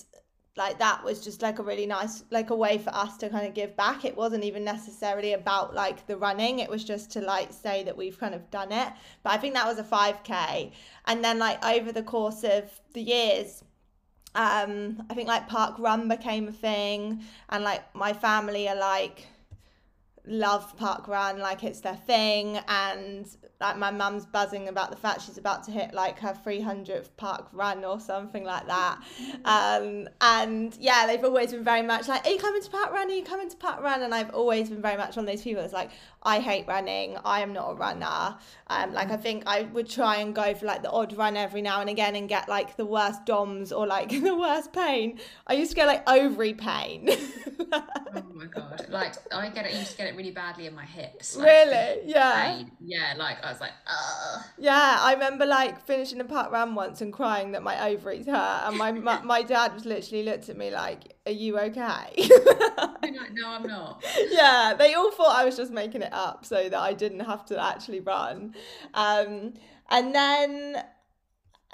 like 0.57 0.79
that 0.79 1.03
was 1.03 1.21
just 1.21 1.43
like 1.43 1.59
a 1.59 1.63
really 1.63 1.87
nice 1.87 2.23
like 2.31 2.51
a 2.51 2.55
way 2.55 2.79
for 2.79 2.95
us 2.95 3.17
to 3.19 3.29
kind 3.29 3.47
of 3.47 3.55
give 3.55 3.77
back. 3.77 4.05
It 4.05 4.17
wasn't 4.17 4.45
even 4.45 4.65
necessarily 4.65 5.33
about 5.33 5.75
like 5.75 6.07
the 6.07 6.17
running. 6.17 6.61
It 6.61 6.71
was 6.71 6.85
just 6.85 7.11
to 7.13 7.21
like 7.21 7.53
say 7.53 7.83
that 7.85 7.97
we've 7.97 8.19
kind 8.19 8.35
of 8.35 8.51
done 8.51 8.71
it. 8.73 8.93
But 9.23 9.33
i 9.33 9.37
think 9.37 9.55
that 9.55 9.67
was 9.67 9.79
a 9.79 9.85
5k 9.85 10.73
and 11.07 11.25
then 11.25 11.39
like 11.39 11.65
over 11.65 11.93
the 11.93 12.03
course 12.03 12.45
of 12.45 12.71
the 12.93 13.03
years 13.03 13.65
um 14.35 15.03
i 15.11 15.15
think 15.15 15.29
like 15.29 15.49
park 15.49 15.79
run 15.79 16.09
became 16.09 16.49
a 16.49 16.53
thing. 16.53 17.23
And 17.49 17.65
like 17.65 17.83
my 17.95 18.13
family 18.13 18.69
are 18.69 18.77
like 18.77 19.27
love 20.27 20.75
park 20.79 21.07
run 21.07 21.39
like 21.39 21.63
it's 21.65 21.81
their 21.81 21.97
thing 21.97 22.59
and 22.69 23.37
like 23.61 23.77
my 23.77 23.91
mum's 23.91 24.25
buzzing 24.25 24.69
about 24.69 24.91
the 24.91 24.97
fact 24.97 25.21
she's 25.21 25.37
about 25.37 25.63
to 25.63 25.71
hit 25.71 25.93
like 25.93 26.19
her 26.19 26.35
300th 26.45 27.09
park 27.17 27.49
run 27.53 27.85
or 27.85 28.01
something 28.01 28.45
like 28.45 28.67
that. 28.67 28.99
Um, 29.45 30.09
and 30.23 30.75
yeah 30.81 31.07
they've 31.07 31.23
always 31.23 31.53
been 31.53 31.65
very 31.65 31.83
much 31.83 32.09
like 32.09 32.25
are 32.27 32.31
you 32.31 32.39
coming 32.39 32.63
to 32.63 32.71
park 32.71 32.93
run? 32.93 33.11
Are 33.11 33.15
you 33.15 33.25
coming 33.25 33.51
to 33.51 33.57
park 33.57 33.81
run? 33.83 34.03
And 34.03 34.15
i've 34.15 34.31
always 34.31 34.71
been 34.71 34.81
very 34.81 34.97
much 34.97 35.17
one 35.17 35.27
of 35.27 35.31
those 35.31 35.43
people 35.43 35.61
that's 35.61 35.75
like 35.75 35.91
i 36.25 36.41
hate 36.41 36.67
running. 36.67 37.17
I 37.25 37.41
am 37.41 37.53
not 37.53 37.71
a 37.73 37.75
runner. 37.75 38.37
Um, 38.69 38.95
like 38.95 39.11
i 39.11 39.17
think 39.17 39.43
i 39.47 39.63
would 39.63 39.89
try 39.89 40.17
and 40.17 40.35
go 40.35 40.55
for 40.55 40.67
like 40.67 40.83
the 40.83 40.91
odd 40.91 41.13
run 41.17 41.37
every 41.37 41.61
now 41.61 41.81
and 41.81 41.91
again 41.91 42.17
and 42.17 42.29
get 42.29 42.49
like 42.49 42.77
the 42.77 42.87
worst 42.87 43.27
doms 43.27 43.73
or 43.73 43.87
like 43.87 44.09
the 44.29 44.35
worst 44.35 44.73
pain. 44.73 45.21
I 45.47 45.55
used 45.55 45.71
to 45.73 45.77
get 45.77 45.87
like 45.87 46.09
ovary 46.09 46.55
pain. 46.55 47.11
Oh 48.17 48.23
my 48.33 48.47
god. 48.47 48.87
Like 48.91 49.15
i 49.33 49.49
get 49.49 49.67
it 49.67 49.75
i 49.75 49.79
used 49.79 49.93
to 49.93 49.97
get 49.97 50.07
it 50.07 50.17
really 50.17 50.31
badly 50.31 50.67
in 50.67 50.75
my 50.75 50.85
hips 50.85 51.37
like, 51.37 51.47
really? 51.47 52.03
yeah. 52.05 52.47
pain. 52.47 52.71
yeah 52.81 53.15
like 53.17 53.43
I 53.45 53.51
was 53.51 53.61
like, 53.61 53.73
Ugh. 53.87 54.43
Yeah, 54.59 54.99
I 55.01 55.13
remember 55.15 55.47
like 55.47 55.85
finishing 55.85 56.21
a 56.21 56.25
park 56.25 56.53
run 56.53 56.75
once 56.75 57.01
and 57.01 57.13
crying 57.13 57.53
that 57.53 57.63
my 57.63 57.89
ovaries 57.89 58.27
hurt, 58.27 58.63
and 58.67 58.77
my 58.77 58.93
my, 58.93 59.21
my 59.35 59.43
dad 59.43 59.75
was 59.75 59.85
literally 59.85 60.25
looked 60.25 60.49
at 60.49 60.57
me 60.57 60.71
like, 60.71 61.14
"Are 61.27 61.33
you 61.33 61.59
okay?" 61.59 62.29
Like, 63.03 63.33
no, 63.33 63.49
I'm 63.49 63.63
not. 63.63 64.05
Yeah, 64.31 64.75
they 64.77 64.95
all 64.95 65.11
thought 65.11 65.37
I 65.37 65.45
was 65.45 65.57
just 65.57 65.71
making 65.71 66.03
it 66.03 66.13
up 66.13 66.45
so 66.45 66.69
that 66.69 66.79
I 66.79 66.93
didn't 66.95 67.21
have 67.21 67.45
to 67.47 67.63
actually 67.63 68.01
run. 68.01 68.55
Um, 68.95 69.55
and 69.91 70.15
then 70.15 70.83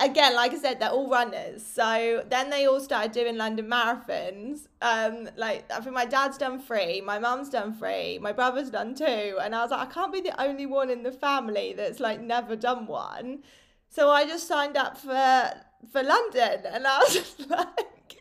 again, 0.01 0.35
like 0.35 0.53
I 0.53 0.57
said, 0.59 0.81
they're 0.81 0.91
all 0.91 1.09
runners. 1.09 1.65
So 1.65 2.25
then 2.29 2.51
they 2.51 2.67
all 2.67 2.81
started 2.81 3.13
doing 3.13 3.37
London 3.37 3.67
marathons. 3.69 4.67
Um, 4.83 5.29
like 5.37 5.71
I 5.71 5.81
think 5.81 5.95
my 5.95 6.07
dad's 6.07 6.39
done 6.39 6.61
three, 6.61 7.01
my 7.01 7.19
mum's 7.19 7.51
done 7.51 7.75
three, 7.75 8.19
my 8.19 8.33
brother's 8.33 8.71
done 8.71 8.95
two, 8.95 9.39
and 9.41 9.55
I 9.55 9.63
was 9.63 9.71
like, 9.71 9.89
I 9.89 9.93
can't 9.93 10.13
be 10.13 10.21
the 10.21 10.41
only 10.41 10.67
one 10.67 10.91
in 10.91 11.03
the 11.03 11.13
family 11.13 11.75
that's 11.77 12.01
like 12.01 12.21
never 12.21 12.57
done 12.57 12.87
one. 12.87 13.43
So 13.89 14.11
I 14.11 14.25
just 14.25 14.47
signed 14.49 14.77
up 14.77 14.97
for 14.99 15.53
for 15.93 16.03
London, 16.03 16.63
and 16.67 16.87
I 16.87 16.99
was 16.99 17.15
just 17.15 17.41
like. 17.51 18.20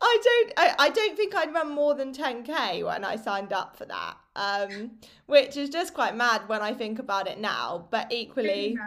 I 0.00 0.18
don't 0.22 0.52
I, 0.56 0.74
I 0.78 0.88
don't 0.90 1.16
think 1.16 1.34
I'd 1.34 1.52
run 1.52 1.74
more 1.74 1.94
than 1.94 2.12
10k 2.12 2.84
when 2.84 3.04
I 3.04 3.16
signed 3.16 3.52
up 3.52 3.76
for 3.76 3.84
that. 3.86 4.16
Um, 4.36 4.92
which 5.26 5.56
is 5.56 5.70
just 5.70 5.92
quite 5.92 6.16
mad 6.16 6.48
when 6.48 6.62
I 6.62 6.72
think 6.72 6.98
about 6.98 7.28
it 7.28 7.38
now, 7.38 7.88
but 7.90 8.12
equally 8.12 8.78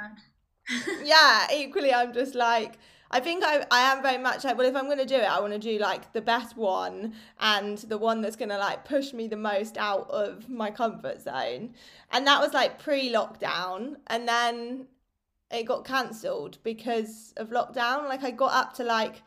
yeah, 1.03 1.48
equally, 1.53 1.93
I'm 1.93 2.13
just 2.13 2.36
like, 2.36 2.77
I 3.12 3.20
think 3.20 3.43
I, 3.46 3.65
I 3.70 3.91
am 3.91 4.01
very 4.01 4.17
much 4.17 4.43
like, 4.43 4.58
well, 4.58 4.67
if 4.67 4.75
I'm 4.75 4.86
going 4.86 4.98
to 4.98 5.05
do 5.05 5.15
it, 5.15 5.29
I 5.29 5.39
want 5.39 5.53
to 5.53 5.60
do 5.60 5.77
like 5.77 6.13
the 6.13 6.22
best 6.22 6.58
one 6.58 7.13
and 7.39 7.77
the 7.77 7.98
one 7.98 8.22
that's 8.22 8.36
going 8.36 8.50
to 8.50 8.58
like 8.58 8.86
push 8.86 9.13
me 9.13 9.27
the 9.27 9.38
most 9.38 9.77
out 9.77 10.10
of 10.10 10.50
my 10.50 10.72
comfort 10.72 11.22
zone. 11.22 11.74
And 12.12 12.25
that 12.27 12.41
was 12.41 12.53
like 12.53 12.79
pre 12.79 13.12
lockdown. 13.12 13.98
And 14.08 14.27
then 14.27 14.88
it 15.51 15.65
got 15.65 15.86
cancelled 15.86 16.58
because 16.63 17.34
of 17.38 17.50
lockdown. 17.50 18.10
Like 18.10 18.24
I 18.24 18.32
got 18.32 18.53
up 18.53 18.74
to 18.75 18.84
like 18.84 19.22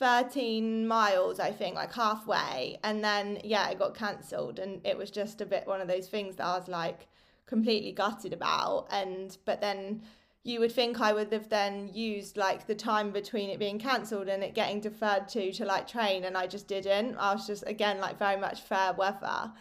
13 0.00 0.88
miles, 0.88 1.38
I 1.38 1.52
think, 1.52 1.76
like 1.76 1.92
halfway. 1.92 2.78
And 2.82 3.04
then, 3.04 3.40
yeah, 3.44 3.68
it 3.70 3.78
got 3.78 3.94
cancelled. 3.94 4.58
And 4.58 4.84
it 4.84 4.96
was 4.96 5.10
just 5.10 5.40
a 5.40 5.46
bit 5.46 5.66
one 5.66 5.80
of 5.80 5.88
those 5.88 6.08
things 6.08 6.36
that 6.36 6.46
I 6.46 6.58
was 6.58 6.68
like 6.68 7.06
completely 7.46 7.92
gutted 7.92 8.32
about. 8.32 8.88
And, 8.90 9.36
but 9.44 9.60
then, 9.60 10.02
you 10.42 10.58
would 10.60 10.72
think 10.72 11.00
I 11.00 11.12
would 11.12 11.32
have 11.32 11.50
then 11.50 11.90
used 11.92 12.36
like 12.38 12.66
the 12.66 12.74
time 12.74 13.10
between 13.10 13.50
it 13.50 13.58
being 13.58 13.78
cancelled 13.78 14.28
and 14.28 14.42
it 14.42 14.54
getting 14.54 14.80
deferred 14.80 15.28
to 15.28 15.52
to 15.52 15.64
like 15.66 15.86
train 15.86 16.24
and 16.24 16.36
I 16.36 16.46
just 16.46 16.66
didn't. 16.66 17.16
I 17.16 17.34
was 17.34 17.46
just 17.46 17.62
again 17.66 18.00
like 18.00 18.18
very 18.18 18.38
much 18.38 18.62
fair 18.62 18.94
weather. 18.94 19.52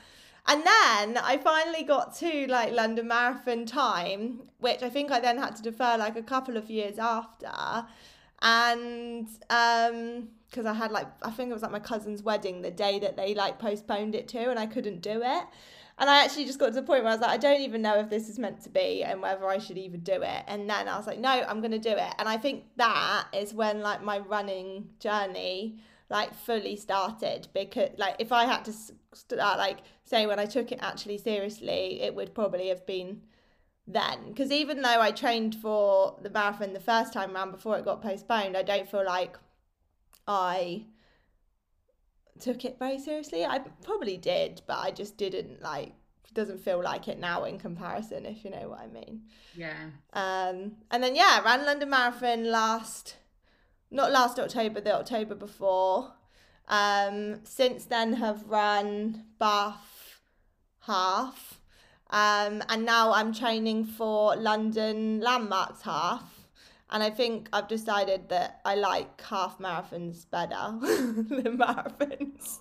And 0.48 0.62
then 0.62 1.18
I 1.18 1.38
finally 1.44 1.84
got 1.84 2.16
to 2.16 2.48
like 2.48 2.72
London 2.72 3.10
Marathon 3.10 3.66
time, 3.66 4.44
which 4.60 4.82
I 4.82 4.90
think 4.90 5.12
I 5.12 5.20
then 5.20 5.38
had 5.38 5.58
to 5.58 5.62
defer 5.62 5.98
like 5.98 6.16
a 6.16 6.24
couple 6.24 6.56
of 6.56 6.70
years 6.70 6.98
after. 6.98 7.86
And 8.42 9.28
um 9.50 10.30
because 10.50 10.66
I 10.66 10.74
had 10.74 10.92
like 10.92 11.08
I 11.22 11.32
think 11.32 11.50
it 11.52 11.54
was 11.54 11.62
like 11.62 11.72
my 11.72 11.80
cousin's 11.80 12.24
wedding 12.24 12.62
the 12.62 12.72
day 12.72 13.00
that 13.00 13.16
they 13.18 13.36
like 13.36 13.60
postponed 13.60 14.16
it 14.16 14.28
to 14.30 14.50
and 14.50 14.60
I 14.60 14.66
couldn't 14.66 15.02
do 15.02 15.22
it. 15.24 15.44
And 16.00 16.10
I 16.10 16.24
actually 16.24 16.46
just 16.46 16.60
got 16.60 16.68
to 16.68 16.72
the 16.72 16.82
point 16.82 17.04
where 17.04 17.12
I 17.12 17.16
was 17.16 17.22
like, 17.22 17.32
I 17.32 17.38
don't 17.38 17.60
even 17.60 17.82
know 17.82 18.00
if 18.00 18.10
this 18.10 18.30
is 18.30 18.40
meant 18.40 18.62
to 18.62 18.70
be 18.70 19.04
and 19.04 19.22
whether 19.22 19.46
I 19.46 19.58
should 19.58 19.78
even 19.78 20.00
do 20.00 20.22
it. 20.22 20.44
And 20.48 20.70
then 20.70 20.88
I 20.88 20.98
was 20.98 21.06
like, 21.06 21.20
no, 21.20 21.30
I'm 21.30 21.62
to 21.62 21.78
do 21.78 21.90
it. 21.90 22.14
And 22.18 22.30
I 22.30 22.38
think 22.38 22.64
that 22.78 23.26
is 23.34 23.54
when 23.54 23.82
like 23.82 24.02
my 24.02 24.20
running 24.20 24.88
journey 25.00 25.80
like 26.10 26.34
fully 26.34 26.76
started 26.76 27.50
because 27.54 27.90
like 27.98 28.16
if 28.18 28.32
I 28.32 28.46
had 28.46 28.66
to 28.66 28.74
start 29.14 29.60
like 29.60 29.80
say 30.06 30.26
when 30.26 30.40
I 30.40 30.46
took 30.46 30.72
it 30.72 30.80
actually 30.82 31.18
seriously, 31.18 32.02
it 32.02 32.16
would 32.16 32.34
probably 32.34 32.70
have 32.70 32.86
been 32.86 33.22
then 33.90 34.28
because 34.28 34.52
even 34.52 34.82
though 34.82 35.02
I 35.02 35.12
trained 35.12 35.56
for 35.56 36.18
the 36.22 36.30
marathon 36.30 36.74
the 36.74 36.80
first 36.80 37.12
time 37.12 37.36
around 37.36 37.52
before 37.52 37.78
it 37.78 37.86
got 37.86 38.02
postponed, 38.02 38.56
I 38.56 38.64
don't 38.64 38.90
feel 38.90 39.04
like 39.04 39.36
I 40.28 40.86
took 42.40 42.64
it 42.64 42.78
very 42.78 43.00
seriously. 43.00 43.44
I 43.44 43.60
probably 43.84 44.16
did, 44.16 44.62
but 44.68 44.78
I 44.78 44.92
just 44.92 45.18
didn't 45.18 45.62
like 45.62 45.94
doesn't 46.36 46.64
feel 46.64 46.82
like 46.82 47.08
it 47.08 47.20
now 47.20 47.44
in 47.44 47.58
comparison 47.58 48.24
if 48.26 48.46
you 48.46 48.52
know 48.52 48.70
what 48.70 48.80
I 48.80 48.88
mean. 48.88 49.24
Yeah. 49.56 49.90
Um 50.14 50.74
and 50.92 51.04
then 51.04 51.16
yeah, 51.16 51.42
ran 51.44 51.66
London 51.66 51.90
Marathon 51.90 52.52
last 52.52 53.16
not 53.90 54.12
last 54.12 54.38
October, 54.38 54.80
the 54.80 54.96
October 54.96 55.34
before. 55.34 56.14
Um 56.68 57.44
since 57.44 57.86
then 57.86 58.14
have 58.14 58.44
run 58.46 59.26
Bath 59.40 60.22
half. 60.82 61.59
Um 62.10 62.64
and 62.70 62.86
now 62.86 63.14
I'm 63.14 63.34
training 63.34 63.86
for 63.86 64.36
London 64.36 65.20
Landmarks 65.22 65.82
half 65.84 66.40
and 66.92 67.04
I 67.04 67.10
think 67.10 67.50
I've 67.54 67.68
decided 67.68 68.30
that 68.30 68.62
I 68.66 68.76
like 68.76 69.22
half 69.22 69.60
marathons 69.60 70.30
better 70.30 70.78
than 70.82 71.58
marathons. 71.58 72.60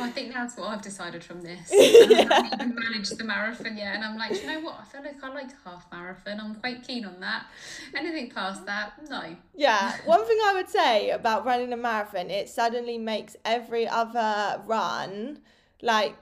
I 0.00 0.10
think 0.10 0.32
that's 0.32 0.56
what 0.56 0.68
I've 0.68 0.82
decided 0.82 1.22
from 1.22 1.42
this. 1.42 1.70
I 1.72 2.26
haven't 2.30 2.54
even 2.54 2.74
managed 2.74 3.18
the 3.18 3.24
marathon 3.24 3.76
yet, 3.76 3.94
and 3.94 4.04
I'm 4.04 4.16
like, 4.16 4.40
you 4.40 4.46
know 4.46 4.60
what? 4.60 4.80
I 4.80 4.84
feel 4.84 5.02
like 5.02 5.22
I 5.22 5.28
like 5.28 5.50
half 5.64 5.86
marathon. 5.92 6.40
I'm 6.40 6.54
quite 6.54 6.86
keen 6.86 7.04
on 7.04 7.20
that. 7.20 7.46
Anything 7.94 8.30
past 8.30 8.64
that, 8.66 8.92
no. 9.10 9.36
Yeah, 9.54 9.94
one 10.06 10.26
thing 10.26 10.38
I 10.42 10.52
would 10.54 10.68
say 10.68 11.10
about 11.10 11.44
running 11.44 11.72
a 11.72 11.76
marathon, 11.76 12.30
it 12.30 12.48
suddenly 12.48 12.98
makes 12.98 13.36
every 13.44 13.86
other 13.86 14.62
run 14.64 15.40
like 15.82 16.16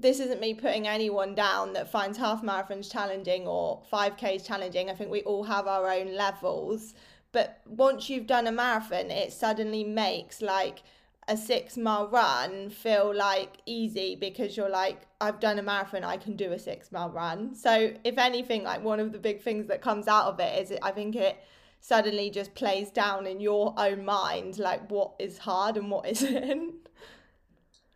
this 0.00 0.20
isn't 0.20 0.40
me 0.40 0.54
putting 0.54 0.86
anyone 0.86 1.34
down 1.34 1.72
that 1.72 1.90
finds 1.90 2.18
half 2.18 2.42
marathons 2.42 2.90
challenging 2.90 3.46
or 3.46 3.82
5Ks 3.92 4.46
challenging. 4.46 4.88
I 4.88 4.94
think 4.94 5.10
we 5.10 5.22
all 5.22 5.44
have 5.44 5.66
our 5.66 5.90
own 5.90 6.14
levels. 6.14 6.94
But 7.32 7.60
once 7.66 8.08
you've 8.08 8.26
done 8.26 8.46
a 8.46 8.52
marathon, 8.52 9.10
it 9.10 9.32
suddenly 9.32 9.84
makes 9.84 10.40
like 10.40 10.82
a 11.28 11.36
six 11.36 11.76
mile 11.76 12.08
run 12.08 12.70
feel 12.70 13.14
like 13.14 13.58
easy 13.66 14.16
because 14.16 14.56
you're 14.56 14.70
like, 14.70 15.02
I've 15.20 15.40
done 15.40 15.58
a 15.58 15.62
marathon, 15.62 16.02
I 16.04 16.16
can 16.16 16.36
do 16.36 16.52
a 16.52 16.58
six 16.58 16.90
mile 16.90 17.10
run. 17.10 17.54
So, 17.54 17.92
if 18.02 18.16
anything, 18.16 18.62
like 18.62 18.82
one 18.82 18.98
of 18.98 19.12
the 19.12 19.18
big 19.18 19.42
things 19.42 19.66
that 19.66 19.82
comes 19.82 20.08
out 20.08 20.26
of 20.26 20.40
it 20.40 20.62
is 20.62 20.70
it, 20.70 20.78
I 20.82 20.90
think 20.90 21.16
it 21.16 21.38
suddenly 21.80 22.30
just 22.30 22.54
plays 22.54 22.90
down 22.90 23.26
in 23.26 23.40
your 23.40 23.72
own 23.76 24.04
mind 24.04 24.58
like 24.58 24.90
what 24.90 25.12
is 25.18 25.38
hard 25.38 25.76
and 25.76 25.90
what 25.90 26.06
isn't. 26.08 26.87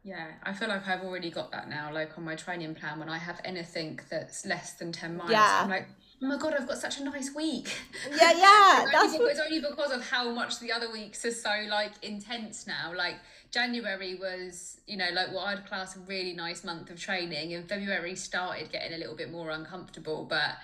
Yeah, 0.04 0.26
I 0.42 0.52
feel 0.52 0.68
like 0.68 0.86
I've 0.88 1.02
already 1.02 1.30
got 1.30 1.52
that 1.52 1.68
now. 1.68 1.92
Like 1.92 2.18
on 2.18 2.24
my 2.24 2.34
training 2.34 2.74
plan, 2.74 2.98
when 2.98 3.08
I 3.08 3.18
have 3.18 3.40
anything 3.44 4.00
that's 4.10 4.44
less 4.44 4.74
than 4.74 4.90
10 4.90 5.16
miles, 5.16 5.30
yeah. 5.30 5.60
I'm 5.62 5.70
like, 5.70 5.86
oh 6.20 6.26
my 6.26 6.36
God, 6.38 6.54
I've 6.58 6.66
got 6.66 6.78
such 6.78 6.98
a 6.98 7.04
nice 7.04 7.32
week. 7.34 7.72
Yeah, 8.10 8.32
yeah. 8.32 8.86
that's 8.92 9.16
what... 9.16 9.30
It's 9.30 9.40
only 9.40 9.60
because 9.60 9.92
of 9.92 10.08
how 10.08 10.30
much 10.30 10.58
the 10.58 10.72
other 10.72 10.90
weeks 10.90 11.24
are 11.24 11.30
so 11.30 11.50
like 11.68 11.92
intense 12.02 12.66
now. 12.66 12.92
Like 12.96 13.16
January 13.52 14.16
was, 14.16 14.80
you 14.88 14.96
know, 14.96 15.08
like 15.12 15.32
what 15.32 15.46
I'd 15.46 15.66
class 15.66 15.94
a 15.94 16.00
really 16.00 16.32
nice 16.32 16.64
month 16.64 16.90
of 16.90 16.98
training, 16.98 17.54
and 17.54 17.68
February 17.68 18.16
started 18.16 18.72
getting 18.72 18.94
a 18.94 18.98
little 18.98 19.16
bit 19.16 19.30
more 19.30 19.50
uncomfortable, 19.50 20.26
but 20.28 20.56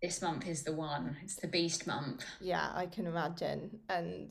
this 0.00 0.22
month 0.22 0.46
is 0.46 0.62
the 0.62 0.72
one. 0.72 1.16
It's 1.22 1.36
the 1.36 1.48
beast 1.48 1.86
month. 1.86 2.24
Yeah, 2.40 2.70
I 2.74 2.86
can 2.86 3.06
imagine. 3.06 3.80
And 3.88 4.30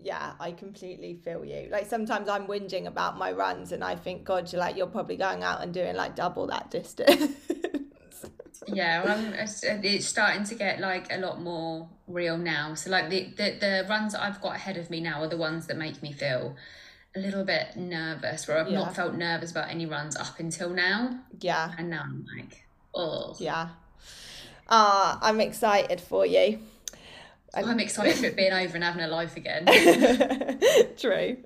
yeah, 0.00 0.32
I 0.38 0.52
completely 0.52 1.14
feel 1.14 1.44
you. 1.44 1.68
Like 1.70 1.86
sometimes 1.86 2.28
I'm 2.28 2.46
whinging 2.46 2.86
about 2.86 3.18
my 3.18 3.32
runs 3.32 3.72
and 3.72 3.82
I 3.82 3.96
think, 3.96 4.24
God, 4.24 4.52
you're 4.52 4.60
like, 4.60 4.76
you're 4.76 4.86
probably 4.86 5.16
going 5.16 5.42
out 5.42 5.62
and 5.62 5.74
doing 5.74 5.96
like 5.96 6.14
double 6.14 6.46
that 6.46 6.70
distance. 6.70 7.34
yeah, 8.68 9.04
well, 9.04 9.34
it's 9.34 10.06
starting 10.06 10.44
to 10.44 10.54
get 10.54 10.78
like 10.80 11.12
a 11.12 11.18
lot 11.18 11.40
more 11.40 11.88
real 12.06 12.38
now. 12.38 12.74
So 12.74 12.90
like 12.90 13.10
the, 13.10 13.32
the, 13.36 13.56
the 13.60 13.86
runs 13.88 14.14
I've 14.14 14.40
got 14.40 14.54
ahead 14.54 14.76
of 14.76 14.88
me 14.88 15.00
now 15.00 15.22
are 15.22 15.28
the 15.28 15.36
ones 15.36 15.66
that 15.66 15.76
make 15.76 16.00
me 16.00 16.12
feel 16.12 16.54
a 17.16 17.18
little 17.18 17.44
bit 17.44 17.76
nervous 17.76 18.46
where 18.46 18.58
I've 18.58 18.68
yeah. 18.68 18.78
not 18.78 18.94
felt 18.94 19.14
nervous 19.14 19.50
about 19.50 19.68
any 19.68 19.86
runs 19.86 20.16
up 20.16 20.38
until 20.38 20.70
now. 20.70 21.18
Yeah. 21.40 21.72
And 21.76 21.90
now 21.90 22.02
I'm 22.04 22.24
like, 22.36 22.66
oh. 22.94 23.34
Yeah. 23.40 23.70
Ah, 24.68 25.16
uh, 25.16 25.18
I'm 25.22 25.40
excited 25.40 26.00
for 26.00 26.24
you. 26.26 26.60
I'm 27.54 27.80
excited 27.80 28.16
for 28.16 28.26
it 28.26 28.36
being 28.36 28.52
over 28.52 28.74
and 28.74 28.84
having 28.84 29.02
a 29.02 29.08
life 29.08 29.36
again. 29.36 29.64
True. 30.98 31.36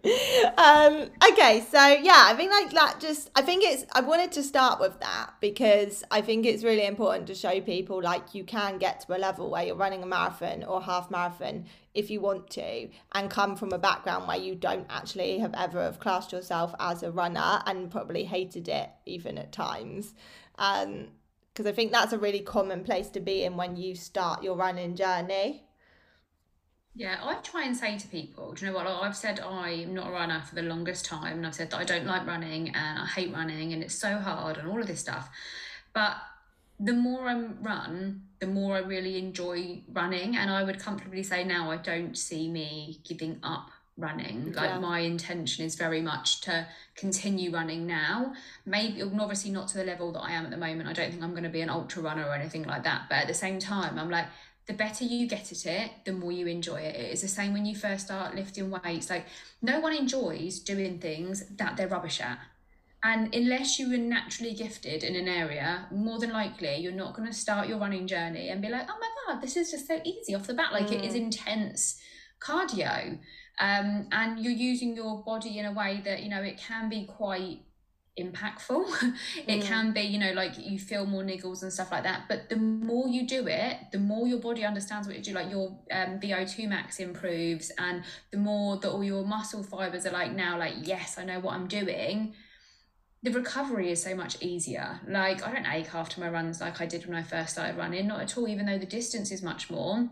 Um, 0.56 1.10
okay, 1.30 1.64
so 1.70 1.86
yeah, 1.86 2.24
I 2.26 2.34
think 2.36 2.50
like 2.50 2.70
that 2.72 2.98
just 2.98 3.30
I 3.36 3.42
think 3.42 3.62
it's 3.64 3.84
I 3.92 4.00
wanted 4.00 4.32
to 4.32 4.42
start 4.42 4.80
with 4.80 4.98
that 5.00 5.34
because 5.40 6.02
I 6.10 6.20
think 6.20 6.44
it's 6.44 6.64
really 6.64 6.86
important 6.86 7.28
to 7.28 7.34
show 7.34 7.60
people 7.60 8.02
like 8.02 8.34
you 8.34 8.42
can 8.42 8.78
get 8.78 9.00
to 9.00 9.16
a 9.16 9.18
level 9.18 9.50
where 9.50 9.64
you're 9.64 9.76
running 9.76 10.02
a 10.02 10.06
marathon 10.06 10.64
or 10.64 10.82
half 10.82 11.10
marathon 11.10 11.66
if 11.94 12.10
you 12.10 12.20
want 12.20 12.50
to 12.50 12.88
and 13.12 13.30
come 13.30 13.54
from 13.54 13.72
a 13.72 13.78
background 13.78 14.26
where 14.26 14.38
you 14.38 14.56
don't 14.56 14.86
actually 14.90 15.38
have 15.38 15.54
ever 15.54 15.82
have 15.82 16.00
classed 16.00 16.32
yourself 16.32 16.74
as 16.80 17.02
a 17.02 17.12
runner 17.12 17.62
and 17.66 17.90
probably 17.90 18.24
hated 18.24 18.68
it 18.68 18.90
even 19.06 19.38
at 19.38 19.52
times. 19.52 20.14
Um, 20.58 21.08
because 21.52 21.66
I 21.66 21.72
think 21.72 21.92
that's 21.92 22.14
a 22.14 22.18
really 22.18 22.40
common 22.40 22.82
place 22.82 23.10
to 23.10 23.20
be 23.20 23.44
in 23.44 23.58
when 23.58 23.76
you 23.76 23.94
start 23.94 24.42
your 24.42 24.56
running 24.56 24.96
journey. 24.96 25.64
Yeah, 26.94 27.18
I 27.22 27.34
try 27.36 27.64
and 27.64 27.74
say 27.76 27.98
to 27.98 28.06
people, 28.08 28.52
do 28.52 28.66
you 28.66 28.70
know 28.70 28.76
what? 28.76 28.86
I've 28.86 29.16
said 29.16 29.40
I'm 29.40 29.94
not 29.94 30.08
a 30.08 30.10
runner 30.10 30.42
for 30.46 30.54
the 30.54 30.62
longest 30.62 31.06
time, 31.06 31.38
and 31.38 31.46
I've 31.46 31.54
said 31.54 31.70
that 31.70 31.78
I 31.78 31.84
don't 31.84 32.04
like 32.04 32.26
running 32.26 32.68
and 32.68 32.98
I 32.98 33.06
hate 33.06 33.32
running 33.32 33.72
and 33.72 33.82
it's 33.82 33.94
so 33.94 34.18
hard 34.18 34.58
and 34.58 34.68
all 34.68 34.80
of 34.80 34.86
this 34.86 35.00
stuff. 35.00 35.30
But 35.94 36.16
the 36.78 36.92
more 36.92 37.28
I 37.28 37.34
run, 37.34 38.22
the 38.40 38.46
more 38.46 38.76
I 38.76 38.80
really 38.80 39.18
enjoy 39.18 39.82
running, 39.92 40.36
and 40.36 40.50
I 40.50 40.64
would 40.64 40.78
comfortably 40.80 41.22
say 41.22 41.44
now 41.44 41.70
I 41.70 41.78
don't 41.78 42.16
see 42.16 42.48
me 42.48 43.00
giving 43.04 43.38
up 43.42 43.70
running. 43.96 44.52
Like 44.52 44.70
yeah. 44.70 44.78
my 44.78 45.00
intention 45.00 45.64
is 45.64 45.74
very 45.74 46.00
much 46.00 46.40
to 46.42 46.66
continue 46.96 47.52
running 47.52 47.86
now. 47.86 48.34
Maybe 48.66 49.02
obviously 49.02 49.50
not 49.50 49.68
to 49.68 49.78
the 49.78 49.84
level 49.84 50.12
that 50.12 50.20
I 50.20 50.32
am 50.32 50.44
at 50.44 50.50
the 50.50 50.56
moment. 50.56 50.88
I 50.88 50.92
don't 50.92 51.10
think 51.10 51.22
I'm 51.22 51.32
going 51.32 51.44
to 51.44 51.50
be 51.50 51.60
an 51.60 51.70
ultra 51.70 52.02
runner 52.02 52.24
or 52.24 52.34
anything 52.34 52.64
like 52.64 52.84
that. 52.84 53.02
But 53.08 53.18
at 53.18 53.28
the 53.28 53.34
same 53.34 53.58
time, 53.58 53.98
I'm 53.98 54.10
like 54.10 54.26
the 54.66 54.72
better 54.72 55.04
you 55.04 55.26
get 55.26 55.50
at 55.50 55.66
it, 55.66 55.90
the 56.04 56.12
more 56.12 56.32
you 56.32 56.46
enjoy 56.46 56.80
it. 56.80 56.94
It's 56.96 57.22
the 57.22 57.28
same 57.28 57.52
when 57.52 57.66
you 57.66 57.74
first 57.74 58.06
start 58.06 58.34
lifting 58.34 58.70
weights. 58.70 59.10
Like, 59.10 59.26
no 59.60 59.80
one 59.80 59.94
enjoys 59.94 60.60
doing 60.60 60.98
things 60.98 61.44
that 61.56 61.76
they're 61.76 61.88
rubbish 61.88 62.20
at. 62.20 62.38
And 63.04 63.34
unless 63.34 63.80
you 63.80 63.92
are 63.92 63.98
naturally 63.98 64.54
gifted 64.54 65.02
in 65.02 65.16
an 65.16 65.26
area, 65.26 65.86
more 65.90 66.20
than 66.20 66.32
likely 66.32 66.76
you're 66.76 66.92
not 66.92 67.16
going 67.16 67.26
to 67.26 67.34
start 67.34 67.66
your 67.66 67.78
running 67.78 68.06
journey 68.06 68.50
and 68.50 68.62
be 68.62 68.68
like, 68.68 68.86
oh 68.88 68.98
my 69.00 69.08
God, 69.26 69.42
this 69.42 69.56
is 69.56 69.72
just 69.72 69.88
so 69.88 70.00
easy 70.04 70.36
off 70.36 70.46
the 70.46 70.54
bat. 70.54 70.72
Like, 70.72 70.86
mm. 70.86 70.92
it 70.92 71.04
is 71.04 71.14
mm. 71.14 71.22
intense 71.22 72.00
cardio. 72.40 73.18
Um, 73.58 74.06
and 74.12 74.38
you're 74.38 74.52
using 74.52 74.94
your 74.94 75.24
body 75.24 75.58
in 75.58 75.66
a 75.66 75.72
way 75.72 76.00
that, 76.04 76.22
you 76.22 76.30
know, 76.30 76.42
it 76.42 76.58
can 76.58 76.88
be 76.88 77.04
quite 77.06 77.62
impactful. 78.18 78.84
it 79.46 79.60
mm. 79.60 79.62
can 79.62 79.92
be, 79.92 80.02
you 80.02 80.18
know, 80.18 80.32
like 80.32 80.58
you 80.58 80.78
feel 80.78 81.06
more 81.06 81.22
niggles 81.22 81.62
and 81.62 81.72
stuff 81.72 81.90
like 81.90 82.04
that. 82.04 82.24
But 82.28 82.48
the 82.48 82.56
more 82.56 83.08
you 83.08 83.26
do 83.26 83.46
it, 83.46 83.76
the 83.90 83.98
more 83.98 84.26
your 84.26 84.38
body 84.38 84.64
understands 84.64 85.06
what 85.06 85.16
you 85.16 85.22
do. 85.22 85.32
Like 85.32 85.50
your 85.50 85.68
um, 85.90 86.20
VO2 86.20 86.68
max 86.68 86.98
improves, 86.98 87.70
and 87.78 88.04
the 88.30 88.38
more 88.38 88.76
that 88.78 88.90
all 88.90 89.04
your 89.04 89.24
muscle 89.24 89.62
fibers 89.62 90.06
are 90.06 90.12
like 90.12 90.32
now, 90.32 90.58
like, 90.58 90.74
yes, 90.82 91.18
I 91.18 91.24
know 91.24 91.40
what 91.40 91.54
I'm 91.54 91.66
doing. 91.66 92.34
The 93.22 93.30
recovery 93.30 93.90
is 93.90 94.02
so 94.02 94.16
much 94.16 94.42
easier. 94.42 95.00
Like, 95.06 95.46
I 95.46 95.52
don't 95.52 95.66
ache 95.66 95.94
after 95.94 96.20
my 96.20 96.28
runs 96.28 96.60
like 96.60 96.80
I 96.80 96.86
did 96.86 97.06
when 97.06 97.16
I 97.16 97.22
first 97.22 97.52
started 97.52 97.76
running, 97.76 98.08
not 98.08 98.20
at 98.20 98.36
all, 98.36 98.48
even 98.48 98.66
though 98.66 98.78
the 98.78 98.86
distance 98.86 99.30
is 99.30 99.42
much 99.42 99.70
more. 99.70 100.08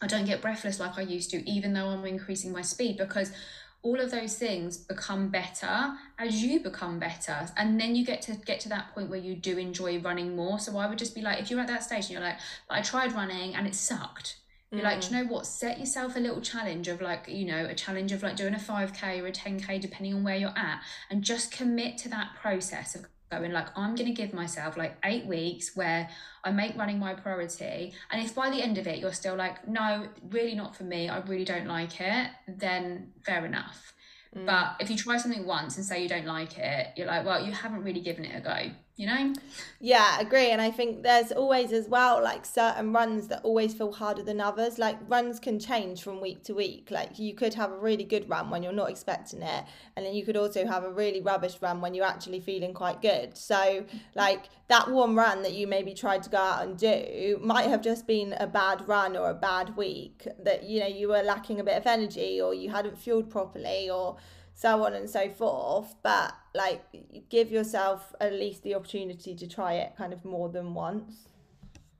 I 0.00 0.06
don't 0.06 0.24
get 0.24 0.40
breathless 0.40 0.80
like 0.80 0.96
I 0.96 1.02
used 1.02 1.30
to, 1.30 1.48
even 1.48 1.72
though 1.72 1.88
I'm 1.88 2.04
increasing 2.06 2.52
my 2.52 2.62
speed 2.62 2.96
because 2.96 3.32
all 3.82 4.00
of 4.00 4.10
those 4.10 4.36
things 4.36 4.76
become 4.76 5.28
better 5.28 5.94
as 6.18 6.42
you 6.42 6.60
become 6.60 6.98
better 6.98 7.48
and 7.56 7.80
then 7.80 7.94
you 7.94 8.04
get 8.04 8.20
to 8.20 8.32
get 8.34 8.58
to 8.60 8.68
that 8.68 8.92
point 8.94 9.08
where 9.08 9.18
you 9.18 9.34
do 9.34 9.56
enjoy 9.56 10.00
running 10.00 10.34
more 10.34 10.58
so 10.58 10.76
i 10.76 10.86
would 10.86 10.98
just 10.98 11.14
be 11.14 11.22
like 11.22 11.40
if 11.40 11.50
you're 11.50 11.60
at 11.60 11.68
that 11.68 11.82
stage 11.82 12.04
and 12.04 12.10
you're 12.10 12.20
like 12.20 12.38
but 12.68 12.76
i 12.76 12.82
tried 12.82 13.12
running 13.12 13.54
and 13.54 13.66
it 13.66 13.74
sucked 13.74 14.36
you're 14.70 14.82
mm. 14.82 14.84
like, 14.84 15.10
you 15.10 15.16
know 15.16 15.24
what? 15.24 15.46
Set 15.46 15.78
yourself 15.78 16.16
a 16.16 16.20
little 16.20 16.40
challenge 16.40 16.88
of 16.88 17.00
like, 17.00 17.26
you 17.28 17.46
know, 17.46 17.64
a 17.64 17.74
challenge 17.74 18.12
of 18.12 18.22
like 18.22 18.36
doing 18.36 18.54
a 18.54 18.58
5K 18.58 19.22
or 19.22 19.26
a 19.26 19.32
10K, 19.32 19.80
depending 19.80 20.14
on 20.14 20.24
where 20.24 20.36
you're 20.36 20.50
at, 20.50 20.82
and 21.10 21.22
just 21.22 21.50
commit 21.50 21.96
to 21.98 22.08
that 22.10 22.34
process 22.40 22.94
of 22.94 23.06
going 23.30 23.52
like 23.52 23.68
i'm 23.76 23.94
going 23.94 24.06
to 24.06 24.12
give 24.12 24.32
myself 24.32 24.76
like 24.76 24.96
eight 25.04 25.26
weeks 25.26 25.76
where 25.76 26.08
i 26.44 26.50
make 26.50 26.76
running 26.76 26.98
my 26.98 27.14
priority 27.14 27.92
and 28.10 28.22
if 28.22 28.34
by 28.34 28.50
the 28.50 28.62
end 28.62 28.78
of 28.78 28.86
it 28.86 28.98
you're 28.98 29.12
still 29.12 29.36
like 29.36 29.66
no 29.68 30.08
really 30.30 30.54
not 30.54 30.74
for 30.74 30.84
me 30.84 31.08
i 31.08 31.18
really 31.20 31.44
don't 31.44 31.66
like 31.66 32.00
it 32.00 32.30
then 32.46 33.10
fair 33.24 33.44
enough 33.44 33.92
mm. 34.36 34.46
but 34.46 34.76
if 34.80 34.90
you 34.90 34.96
try 34.96 35.16
something 35.16 35.46
once 35.46 35.76
and 35.76 35.84
say 35.84 36.02
you 36.02 36.08
don't 36.08 36.26
like 36.26 36.58
it 36.58 36.88
you're 36.96 37.06
like 37.06 37.24
well 37.24 37.44
you 37.44 37.52
haven't 37.52 37.82
really 37.82 38.00
given 38.00 38.24
it 38.24 38.36
a 38.36 38.40
go 38.40 38.70
you 38.98 39.06
know? 39.06 39.32
Yeah 39.80 40.20
agree 40.20 40.50
and 40.50 40.60
i 40.60 40.70
think 40.70 41.02
there's 41.02 41.30
always 41.32 41.72
as 41.72 41.88
well 41.88 42.22
like 42.22 42.44
certain 42.44 42.92
runs 42.92 43.28
that 43.28 43.40
always 43.44 43.74
feel 43.74 43.92
harder 43.92 44.22
than 44.22 44.40
others. 44.40 44.78
Like 44.78 44.98
runs 45.08 45.40
can 45.40 45.58
change 45.58 46.02
from 46.02 46.20
week 46.20 46.42
to 46.44 46.54
week. 46.54 46.90
Like 46.90 47.18
you 47.18 47.34
could 47.34 47.54
have 47.54 47.72
a 47.72 47.78
really 47.78 48.04
good 48.04 48.28
run 48.28 48.50
when 48.50 48.62
you're 48.62 48.72
not 48.72 48.90
expecting 48.90 49.42
it 49.42 49.64
and 49.96 50.04
then 50.04 50.14
you 50.14 50.24
could 50.24 50.36
also 50.36 50.66
have 50.66 50.84
a 50.84 50.90
really 50.90 51.20
rubbish 51.20 51.56
run 51.60 51.80
when 51.80 51.94
you're 51.94 52.06
actually 52.06 52.40
feeling 52.40 52.74
quite 52.74 53.00
good. 53.00 53.36
So 53.36 53.56
mm-hmm. 53.56 53.98
like 54.14 54.50
that 54.68 54.90
one 54.90 55.14
run 55.14 55.42
that 55.42 55.52
you 55.52 55.66
maybe 55.66 55.94
tried 55.94 56.22
to 56.24 56.30
go 56.30 56.38
out 56.38 56.62
and 56.64 56.76
do 56.76 57.38
might 57.40 57.68
have 57.68 57.82
just 57.82 58.06
been 58.06 58.34
a 58.38 58.46
bad 58.46 58.86
run 58.86 59.16
or 59.16 59.30
a 59.30 59.34
bad 59.34 59.76
week 59.76 60.26
that 60.42 60.64
you 60.64 60.80
know 60.80 60.86
you 60.86 61.08
were 61.08 61.22
lacking 61.22 61.60
a 61.60 61.64
bit 61.64 61.76
of 61.76 61.86
energy 61.86 62.40
or 62.40 62.54
you 62.54 62.70
hadn't 62.70 62.98
fueled 62.98 63.30
properly 63.30 63.88
or 63.88 64.16
so 64.58 64.84
on 64.84 64.92
and 64.92 65.08
so 65.08 65.30
forth. 65.30 65.94
But 66.02 66.34
like, 66.52 66.82
give 67.30 67.50
yourself 67.52 68.12
at 68.20 68.32
least 68.32 68.64
the 68.64 68.74
opportunity 68.74 69.36
to 69.36 69.46
try 69.46 69.74
it 69.74 69.92
kind 69.96 70.12
of 70.12 70.24
more 70.24 70.48
than 70.48 70.74
once. 70.74 71.28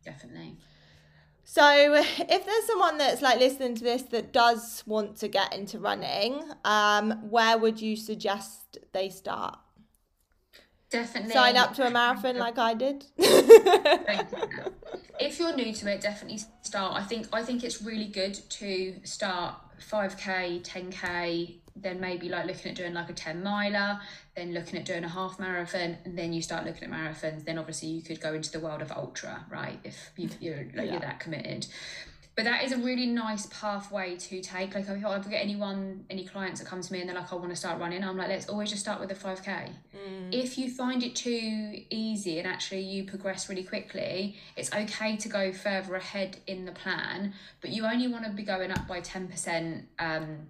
Definitely. 0.05 0.57
So, 1.44 1.94
if 1.94 2.47
there's 2.47 2.64
someone 2.66 2.99
that's 2.99 3.23
like 3.23 3.38
listening 3.38 3.77
to 3.77 3.85
this 3.85 4.03
that 4.14 4.33
does 4.33 4.83
want 4.87 5.16
to 5.18 5.29
get 5.29 5.55
into 5.55 5.79
running, 5.79 6.42
um, 6.64 7.31
where 7.31 7.57
would 7.57 7.81
you 7.81 7.94
suggest 7.94 8.79
they 8.92 9.09
start? 9.09 9.57
Definitely 10.90 11.33
sign 11.33 11.57
up 11.57 11.75
to 11.75 11.87
a 11.87 11.90
marathon 11.90 12.38
like 12.38 12.59
I 12.59 12.75
did. 12.75 13.05
if 15.21 15.38
you're 15.38 15.55
new 15.55 15.73
to 15.73 15.92
it, 15.92 16.01
definitely 16.01 16.40
start. 16.62 17.01
I 17.01 17.05
think 17.05 17.29
I 17.33 17.44
think 17.44 17.62
it's 17.62 17.83
really 17.83 18.09
good 18.09 18.35
to 18.35 18.97
start 19.05 19.55
5k, 19.81 20.62
10k, 20.66 21.61
then 21.82 22.00
maybe 22.00 22.28
like 22.28 22.46
looking 22.46 22.70
at 22.70 22.76
doing 22.76 22.94
like 22.94 23.10
a 23.10 23.12
10 23.12 23.42
miler, 23.42 24.00
then 24.36 24.52
looking 24.54 24.78
at 24.78 24.84
doing 24.84 25.04
a 25.04 25.08
half 25.08 25.38
marathon, 25.38 25.98
and 26.04 26.16
then 26.16 26.32
you 26.32 26.42
start 26.42 26.64
looking 26.64 26.84
at 26.84 26.90
marathons. 26.90 27.44
Then 27.44 27.58
obviously 27.58 27.88
you 27.88 28.02
could 28.02 28.20
go 28.20 28.34
into 28.34 28.50
the 28.50 28.60
world 28.60 28.82
of 28.82 28.92
ultra, 28.92 29.44
right? 29.50 29.78
If 29.84 30.10
you, 30.16 30.28
are 30.52 30.56
like 30.74 30.74
yeah. 30.74 30.82
you're 30.84 31.00
that 31.00 31.20
committed. 31.20 31.66
But 32.38 32.44
that 32.44 32.62
is 32.62 32.70
a 32.70 32.76
really 32.76 33.06
nice 33.06 33.46
pathway 33.46 34.14
to 34.14 34.40
take. 34.40 34.72
Like 34.72 34.88
if 34.88 35.04
I 35.04 35.18
get 35.18 35.42
anyone, 35.42 36.04
any 36.08 36.24
clients 36.24 36.60
that 36.60 36.68
come 36.68 36.80
to 36.80 36.92
me 36.92 37.00
and 37.00 37.08
they're 37.08 37.16
like, 37.16 37.32
I 37.32 37.34
want 37.34 37.50
to 37.50 37.56
start 37.56 37.80
running, 37.80 38.04
I'm 38.04 38.16
like, 38.16 38.28
let's 38.28 38.48
always 38.48 38.70
just 38.70 38.80
start 38.80 39.00
with 39.00 39.10
a 39.10 39.16
5k. 39.16 39.44
Mm. 39.44 40.32
If 40.32 40.56
you 40.56 40.70
find 40.70 41.02
it 41.02 41.16
too 41.16 41.82
easy 41.90 42.38
and 42.38 42.46
actually 42.46 42.82
you 42.82 43.02
progress 43.02 43.48
really 43.48 43.64
quickly, 43.64 44.36
it's 44.56 44.72
okay 44.72 45.16
to 45.16 45.28
go 45.28 45.52
further 45.52 45.96
ahead 45.96 46.36
in 46.46 46.64
the 46.64 46.70
plan, 46.70 47.34
but 47.60 47.70
you 47.70 47.84
only 47.84 48.06
want 48.06 48.24
to 48.24 48.30
be 48.30 48.44
going 48.44 48.70
up 48.70 48.86
by 48.86 49.00
10% 49.00 49.82
um, 49.98 50.46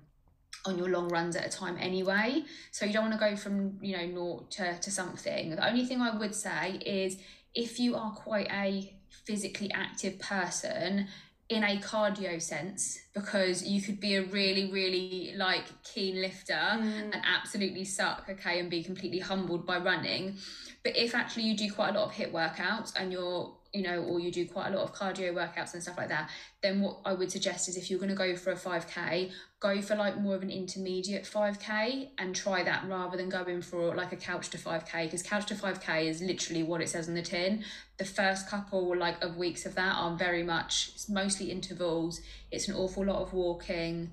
on 0.64 0.77
your 0.77 0.88
long 0.88 1.09
runs 1.09 1.37
at 1.37 1.47
a 1.47 1.49
time 1.49 1.77
anyway. 1.81 2.42
So 2.71 2.85
you 2.85 2.92
don't 2.92 3.11
want 3.11 3.21
to 3.21 3.31
go 3.31 3.37
from, 3.37 3.79
you 3.81 3.97
know, 3.97 4.07
naught 4.07 4.51
to, 4.53 4.79
to 4.79 4.90
something. 4.90 5.51
The 5.51 5.68
only 5.68 5.85
thing 5.87 6.01
I 6.01 6.16
would 6.16 6.35
say 6.35 6.81
is 6.85 7.18
if 7.55 7.79
you 7.79 7.97
are 7.97 8.12
quite 8.12 8.49
a 8.51 8.94
physically 9.25 9.71
active 9.73 10.18
person 10.18 11.09
in 11.49 11.64
a 11.64 11.79
cardio 11.79 12.40
sense, 12.40 12.99
because 13.14 13.66
you 13.66 13.81
could 13.81 14.01
be 14.01 14.16
a 14.16 14.23
really, 14.25 14.71
really 14.71 15.33
like 15.37 15.64
keen 15.83 16.21
lifter 16.21 16.53
mm. 16.53 17.12
and 17.12 17.16
absolutely 17.25 17.85
suck, 17.85 18.27
okay, 18.29 18.61
and 18.61 18.68
be 18.68 18.83
completely 18.83 19.18
humbled 19.18 19.66
by 19.66 19.79
running. 19.79 20.37
But 20.85 20.97
if 20.97 21.14
actually 21.14 21.44
you 21.44 21.57
do 21.57 21.73
quite 21.73 21.97
a 21.97 21.99
lot 21.99 22.09
of 22.09 22.14
HIIT 22.14 22.33
workouts 22.33 22.92
and 22.99 23.11
you're 23.11 23.57
you 23.72 23.83
know, 23.83 24.02
or 24.02 24.18
you 24.18 24.33
do 24.33 24.46
quite 24.46 24.72
a 24.72 24.76
lot 24.76 24.83
of 24.83 24.94
cardio 24.94 25.33
workouts 25.35 25.74
and 25.74 25.83
stuff 25.83 25.98
like 25.98 26.09
that, 26.09 26.31
then 26.62 26.81
what 26.81 27.00
I 27.04 27.12
would 27.12 27.31
suggest 27.31 27.68
is 27.68 27.76
if 27.76 27.90
you're 27.90 27.98
going 27.98 28.11
to 28.11 28.14
go 28.14 28.35
for 28.35 28.52
a 28.52 28.57
5K, 28.57 29.31
go 29.61 29.83
for 29.83 29.94
like 29.94 30.18
more 30.18 30.35
of 30.35 30.42
an 30.42 30.50
intermediate 30.50 31.24
5K 31.24 32.09
and 32.16 32.35
try 32.35 32.62
that 32.62 32.88
rather 32.88 33.16
than 33.16 33.28
going 33.28 33.61
for 33.61 33.94
like 33.94 34.12
a 34.12 34.16
couch 34.16 34.48
to 34.50 34.59
5K 34.59 35.04
because 35.04 35.22
couch 35.22 35.46
to 35.46 35.54
5K 35.54 36.07
is 36.07 36.22
literally 36.22 36.62
what 36.62 36.81
it 36.81 36.88
says 36.88 37.09
on 37.09 37.14
the 37.14 37.22
tin. 37.22 37.62
The 37.98 38.04
first 38.07 38.48
couple 38.48 38.96
like 38.96 39.22
of 39.22 39.37
weeks 39.37 39.66
of 39.66 39.74
that 39.74 39.94
are 39.96 40.16
very 40.16 40.42
much, 40.42 40.92
it's 40.94 41.09
mostly 41.09 41.50
intervals. 41.50 42.22
It's 42.50 42.68
an 42.68 42.74
awful 42.74 43.04
lot 43.04 43.20
of 43.20 43.35
walking 43.35 44.12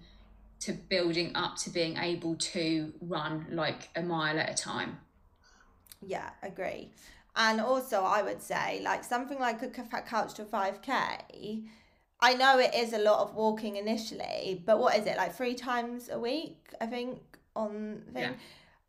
to 0.61 0.73
building 0.73 1.31
up 1.35 1.57
to 1.57 1.69
being 1.69 1.95
able 1.97 2.35
to 2.35 2.93
run 2.99 3.45
like 3.51 3.89
a 3.95 4.01
mile 4.01 4.37
at 4.37 4.49
a 4.49 4.53
time. 4.53 4.97
Yeah, 6.05 6.29
agree. 6.43 6.89
And 7.35 7.59
also, 7.59 8.03
I 8.03 8.21
would 8.21 8.41
say, 8.41 8.81
like 8.83 9.03
something 9.03 9.39
like 9.39 9.61
a 9.61 9.67
couch 9.67 10.33
to 10.35 10.45
5K, 10.45 11.65
I 12.21 12.33
know 12.33 12.59
it 12.59 12.73
is 12.73 12.93
a 12.93 12.97
lot 12.99 13.19
of 13.19 13.35
walking 13.35 13.75
initially, 13.75 14.63
but 14.65 14.79
what 14.79 14.97
is 14.97 15.05
it, 15.05 15.17
like 15.17 15.35
three 15.35 15.53
times 15.53 16.09
a 16.09 16.17
week, 16.17 16.69
I 16.79 16.85
think, 16.85 17.19
on 17.55 18.03
thing? 18.13 18.23
Yeah. 18.23 18.33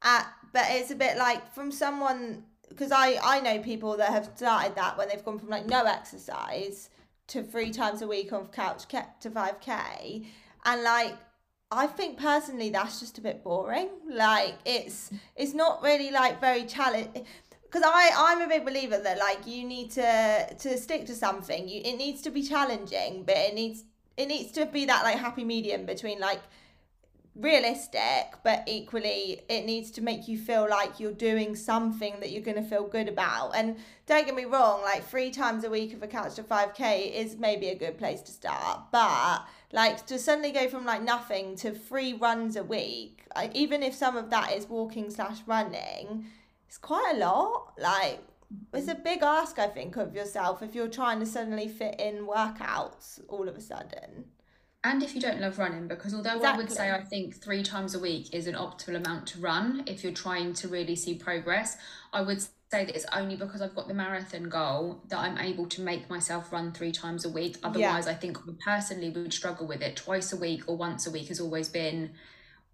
Uh, 0.02 0.22
but 0.52 0.66
it's 0.68 0.92
a 0.92 0.94
bit 0.94 1.16
like 1.16 1.52
from 1.52 1.72
someone, 1.72 2.44
because 2.68 2.92
I, 2.92 3.18
I 3.22 3.40
know 3.40 3.58
people 3.60 3.96
that 3.96 4.10
have 4.10 4.30
started 4.36 4.76
that 4.76 4.96
when 4.96 5.08
they've 5.08 5.24
gone 5.24 5.40
from 5.40 5.48
like 5.48 5.66
no 5.66 5.84
exercise 5.84 6.90
to 7.28 7.42
three 7.42 7.72
times 7.72 8.02
a 8.02 8.06
week 8.06 8.32
on 8.32 8.46
couch 8.46 8.86
to 8.86 9.30
5K. 9.30 10.26
And 10.64 10.82
like, 10.84 11.14
I 11.72 11.88
think 11.88 12.16
personally 12.16 12.70
that's 12.70 13.00
just 13.00 13.18
a 13.18 13.20
bit 13.20 13.42
boring. 13.42 13.88
Like 14.08 14.54
it's 14.64 15.10
it's 15.34 15.52
not 15.52 15.82
really 15.82 16.12
like 16.12 16.40
very 16.40 16.64
challenge 16.64 17.08
because 17.66 17.82
I 17.84 18.10
I'm 18.16 18.42
a 18.42 18.48
big 18.48 18.64
believer 18.64 18.98
that 18.98 19.18
like 19.18 19.46
you 19.46 19.64
need 19.64 19.90
to 19.92 20.54
to 20.58 20.78
stick 20.78 21.06
to 21.06 21.14
something. 21.14 21.68
You 21.68 21.82
it 21.84 21.96
needs 21.96 22.22
to 22.22 22.30
be 22.30 22.42
challenging, 22.42 23.24
but 23.24 23.36
it 23.36 23.54
needs 23.54 23.84
it 24.16 24.26
needs 24.26 24.52
to 24.52 24.66
be 24.66 24.84
that 24.86 25.04
like 25.04 25.18
happy 25.18 25.44
medium 25.44 25.86
between 25.86 26.18
like 26.20 26.40
realistic 27.38 28.34
but 28.42 28.62
equally 28.66 29.42
it 29.50 29.66
needs 29.66 29.90
to 29.90 30.00
make 30.00 30.26
you 30.26 30.38
feel 30.38 30.66
like 30.70 30.98
you're 30.98 31.12
doing 31.12 31.54
something 31.54 32.18
that 32.20 32.30
you're 32.30 32.42
going 32.42 32.56
to 32.56 32.62
feel 32.62 32.86
good 32.86 33.08
about 33.08 33.50
and 33.54 33.76
don't 34.06 34.24
get 34.24 34.34
me 34.34 34.46
wrong 34.46 34.80
like 34.82 35.06
three 35.06 35.30
times 35.30 35.62
a 35.62 35.68
week 35.68 35.92
of 35.92 36.02
a 36.02 36.06
couch 36.06 36.34
to 36.34 36.42
5k 36.42 37.12
is 37.12 37.36
maybe 37.36 37.68
a 37.68 37.74
good 37.74 37.98
place 37.98 38.22
to 38.22 38.32
start 38.32 38.80
but 38.90 39.44
like 39.70 40.06
to 40.06 40.18
suddenly 40.18 40.50
go 40.50 40.66
from 40.66 40.86
like 40.86 41.02
nothing 41.02 41.54
to 41.54 41.72
three 41.72 42.14
runs 42.14 42.56
a 42.56 42.64
week 42.64 43.26
even 43.52 43.82
if 43.82 43.94
some 43.94 44.16
of 44.16 44.30
that 44.30 44.52
is 44.52 44.66
walking 44.66 45.10
slash 45.10 45.40
running 45.46 46.24
it's 46.66 46.78
quite 46.78 47.12
a 47.14 47.18
lot 47.18 47.72
like 47.78 48.20
it's 48.74 48.88
a 48.88 48.94
mm-hmm. 48.94 49.02
big 49.02 49.22
ask 49.22 49.58
i 49.58 49.66
think 49.66 49.96
of 49.96 50.14
yourself 50.14 50.62
if 50.62 50.74
you're 50.74 50.88
trying 50.88 51.18
to 51.18 51.26
suddenly 51.26 51.68
fit 51.68 51.98
in 51.98 52.26
workouts 52.26 53.20
all 53.28 53.48
of 53.48 53.56
a 53.56 53.60
sudden 53.60 54.24
and 54.84 55.02
if 55.02 55.14
you 55.14 55.20
don't 55.20 55.40
love 55.40 55.58
running 55.58 55.88
because 55.88 56.14
although 56.14 56.36
exactly. 56.36 56.48
i 56.48 56.56
would 56.56 56.70
say 56.70 56.90
i 56.90 57.02
think 57.02 57.34
three 57.34 57.62
times 57.62 57.94
a 57.94 57.98
week 57.98 58.32
is 58.32 58.46
an 58.46 58.54
optimal 58.54 58.96
amount 58.96 59.26
to 59.26 59.40
run 59.40 59.82
if 59.86 60.04
you're 60.04 60.12
trying 60.12 60.52
to 60.52 60.68
really 60.68 60.94
see 60.94 61.14
progress 61.14 61.76
i 62.12 62.20
would 62.20 62.40
say 62.40 62.84
that 62.84 62.94
it's 62.94 63.06
only 63.12 63.36
because 63.36 63.60
i've 63.60 63.74
got 63.74 63.88
the 63.88 63.94
marathon 63.94 64.48
goal 64.48 65.02
that 65.08 65.18
i'm 65.18 65.38
able 65.38 65.66
to 65.66 65.80
make 65.80 66.08
myself 66.08 66.52
run 66.52 66.72
three 66.72 66.92
times 66.92 67.24
a 67.24 67.28
week 67.28 67.56
otherwise 67.64 68.06
yeah. 68.06 68.12
i 68.12 68.14
think 68.14 68.38
I 68.38 68.52
personally 68.64 69.10
would 69.10 69.32
struggle 69.32 69.66
with 69.66 69.82
it 69.82 69.96
twice 69.96 70.32
a 70.32 70.36
week 70.36 70.62
or 70.68 70.76
once 70.76 71.06
a 71.06 71.10
week 71.10 71.28
has 71.28 71.40
always 71.40 71.68
been 71.68 72.12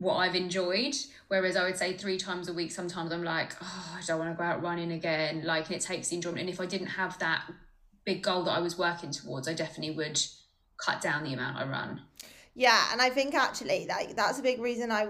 what 0.02 0.16
I've 0.16 0.34
enjoyed. 0.34 0.94
Whereas 1.28 1.56
I 1.56 1.64
would 1.64 1.78
say 1.78 1.94
three 1.94 2.18
times 2.18 2.48
a 2.48 2.52
week, 2.52 2.72
sometimes 2.72 3.12
I'm 3.12 3.24
like, 3.24 3.54
oh, 3.62 3.96
I 3.98 4.02
don't 4.06 4.18
want 4.18 4.32
to 4.32 4.36
go 4.36 4.44
out 4.44 4.62
running 4.62 4.92
again. 4.92 5.42
Like, 5.44 5.70
it 5.70 5.80
takes 5.80 6.08
the 6.08 6.16
enjoyment. 6.16 6.40
And 6.40 6.50
if 6.50 6.60
I 6.60 6.66
didn't 6.66 6.88
have 6.88 7.18
that 7.20 7.44
big 8.04 8.22
goal 8.22 8.42
that 8.44 8.52
I 8.52 8.60
was 8.60 8.76
working 8.76 9.10
towards, 9.10 9.48
I 9.48 9.54
definitely 9.54 9.94
would 9.96 10.20
cut 10.76 11.00
down 11.00 11.24
the 11.24 11.32
amount 11.32 11.56
I 11.56 11.64
run. 11.64 12.02
Yeah, 12.54 12.78
and 12.92 13.00
I 13.00 13.08
think 13.08 13.34
actually 13.34 13.86
like 13.86 14.14
that's 14.14 14.38
a 14.38 14.42
big 14.42 14.60
reason 14.60 14.92
I 14.92 15.08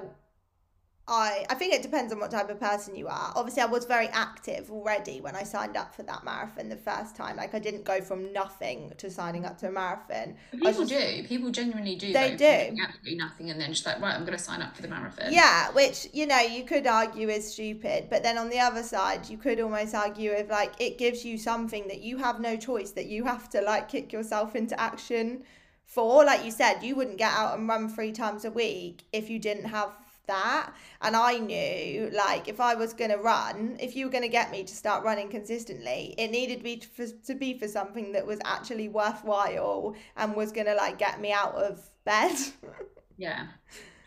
I 1.09 1.45
I 1.51 1.55
think 1.55 1.75
it 1.75 1.83
depends 1.83 2.13
on 2.13 2.21
what 2.21 2.31
type 2.31 2.49
of 2.49 2.61
person 2.61 2.95
you 2.95 3.09
are. 3.09 3.33
Obviously, 3.35 3.63
I 3.63 3.67
was 3.67 3.85
very 3.87 4.07
active 4.09 4.71
already 4.71 5.21
when 5.21 5.35
I 5.35 5.43
signed 5.43 5.77
up 5.77 5.95
for 5.95 6.05
that 6.05 6.25
marathon 6.25 6.69
the 6.69 6.77
first 6.77 7.17
time. 7.17 7.37
Like 7.37 7.55
I 7.55 7.59
didn't 7.59 7.85
go 7.85 8.01
from 8.01 8.33
nothing 8.33 8.93
to 8.99 9.11
signing 9.11 9.45
up 9.45 9.59
to 9.59 9.69
a 9.69 9.73
marathon. 9.73 10.37
People 10.53 10.87
just, 10.87 10.91
do. 10.91 11.25
People 11.25 11.51
genuinely 11.51 11.97
do. 11.97 12.13
They 12.13 12.37
do 12.37 12.77
absolutely 12.81 13.17
nothing, 13.17 13.51
and 13.51 13.61
then 13.61 13.71
just 13.73 13.85
like 13.85 14.01
right, 14.01 14.15
I'm 14.15 14.25
going 14.25 14.39
to 14.39 14.43
sign 14.43 14.63
up 14.63 14.77
for 14.77 14.83
the 14.83 14.89
marathon. 14.89 15.33
Yeah, 15.33 15.73
which 15.73 16.07
you 16.13 16.27
know 16.27 16.39
you 16.39 16.65
could 16.65 16.87
argue 16.87 17.29
is 17.29 17.53
stupid, 17.53 18.07
but 18.09 18.23
then 18.23 18.39
on 18.39 18.49
the 18.49 18.61
other 18.61 18.85
side, 18.85 19.29
you 19.29 19.39
could 19.39 19.59
almost 19.61 19.97
argue 19.97 20.31
if 20.31 20.51
like 20.51 20.73
it 20.79 20.99
gives 20.99 21.25
you 21.25 21.37
something 21.37 21.89
that 21.89 22.03
you 22.03 22.19
have 22.19 22.39
no 22.39 22.57
choice 22.57 22.93
that 22.93 23.07
you 23.07 23.25
have 23.25 23.51
to 23.51 23.61
like 23.61 23.89
kick 23.89 24.13
yourself 24.13 24.55
into 24.55 24.79
action 24.81 25.43
for. 25.85 26.25
Like 26.25 26.45
you 26.45 26.53
said, 26.53 26.83
you 26.83 26.95
wouldn't 26.95 27.19
get 27.19 27.33
out 27.33 27.59
and 27.59 27.69
run 27.69 27.89
three 27.89 28.13
times 28.13 28.45
a 28.45 28.53
week 28.53 29.03
if 29.13 29.29
you 29.29 29.41
didn't 29.41 29.65
have 29.65 29.91
that. 30.33 30.73
And 31.01 31.15
I 31.17 31.39
knew, 31.39 32.11
like, 32.13 32.49
if 32.49 32.61
I 32.61 32.75
was 32.75 32.93
going 32.93 33.11
to 33.11 33.19
run, 33.19 33.77
if 33.81 33.95
you 33.95 34.07
were 34.07 34.13
going 34.13 34.25
to 34.25 34.29
get 34.29 34.51
me 34.51 34.65
to 34.65 34.75
start 34.75 35.05
running 35.05 35.29
consistently, 35.29 36.15
it 36.19 36.31
needed 36.31 36.59
to 36.59 36.65
be 36.65 36.81
for, 36.81 37.07
to 37.07 37.35
be 37.35 37.59
for 37.59 37.69
something 37.69 38.13
that 38.13 38.27
was 38.27 38.39
actually 38.45 38.89
worthwhile 38.89 39.95
and 40.17 40.35
was 40.35 40.53
going 40.53 40.67
to, 40.67 40.75
like, 40.75 40.99
get 40.99 41.21
me 41.21 41.33
out 41.33 41.55
of 41.55 41.81
bed. 42.05 42.37
yeah. 43.17 43.47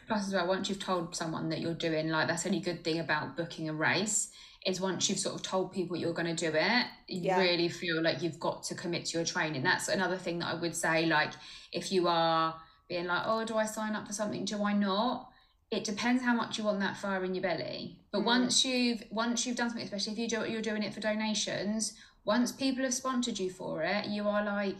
Plus, 0.08 0.28
as 0.28 0.34
well, 0.34 0.48
once 0.48 0.70
you've 0.70 0.80
told 0.80 1.16
someone 1.16 1.50
that 1.50 1.60
you're 1.60 1.74
doing, 1.74 2.10
like, 2.10 2.28
that's 2.28 2.46
only 2.46 2.60
good 2.60 2.84
thing 2.84 3.00
about 3.00 3.38
booking 3.38 3.70
a 3.70 3.74
race 3.74 4.32
is 4.66 4.82
once 4.82 5.10
you've 5.10 5.20
sort 5.20 5.36
of 5.36 5.44
told 5.44 5.72
people 5.72 5.96
you're 5.96 6.14
going 6.14 6.36
to 6.36 6.52
do 6.52 6.56
it, 6.56 6.86
you 7.08 7.22
yeah. 7.22 7.40
really 7.40 7.70
feel 7.70 8.02
like 8.02 8.22
you've 8.24 8.40
got 8.40 8.64
to 8.64 8.74
commit 8.74 9.06
to 9.06 9.18
your 9.18 9.26
training. 9.26 9.62
That's 9.62 9.90
another 9.90 10.18
thing 10.18 10.40
that 10.40 10.48
I 10.48 10.56
would 10.56 10.76
say. 10.76 11.06
Like, 11.06 11.34
if 11.72 11.92
you 11.92 12.08
are 12.08 12.56
being 12.90 13.06
like, 13.06 13.24
oh, 13.26 13.46
do 13.46 13.56
I 13.58 13.66
sign 13.66 13.96
up 13.96 14.08
for 14.08 14.14
something? 14.14 14.46
Do 14.46 14.64
I 14.64 14.74
not? 14.74 15.30
It 15.76 15.84
depends 15.84 16.24
how 16.24 16.34
much 16.34 16.58
you 16.58 16.64
want 16.64 16.80
that 16.80 16.98
fire 16.98 17.24
in 17.24 17.36
your 17.36 17.42
belly. 17.42 17.98
But 18.12 18.22
mm. 18.22 18.26
once 18.26 18.64
you've 18.64 19.04
once 19.10 19.46
you've 19.46 19.58
done 19.58 19.70
something, 19.70 19.84
especially 19.84 20.14
if 20.14 20.20
you 20.20 20.28
do 20.28 20.50
you're 20.50 20.62
doing 20.62 20.84
it 20.84 20.94
for 20.94 21.00
donations, 21.00 21.94
once 22.24 22.52
people 22.52 22.84
have 22.84 22.94
sponsored 22.94 23.38
you 23.38 23.50
for 23.50 23.84
it, 23.84 24.06
you 24.08 24.28
are 24.28 24.44
like, 24.44 24.78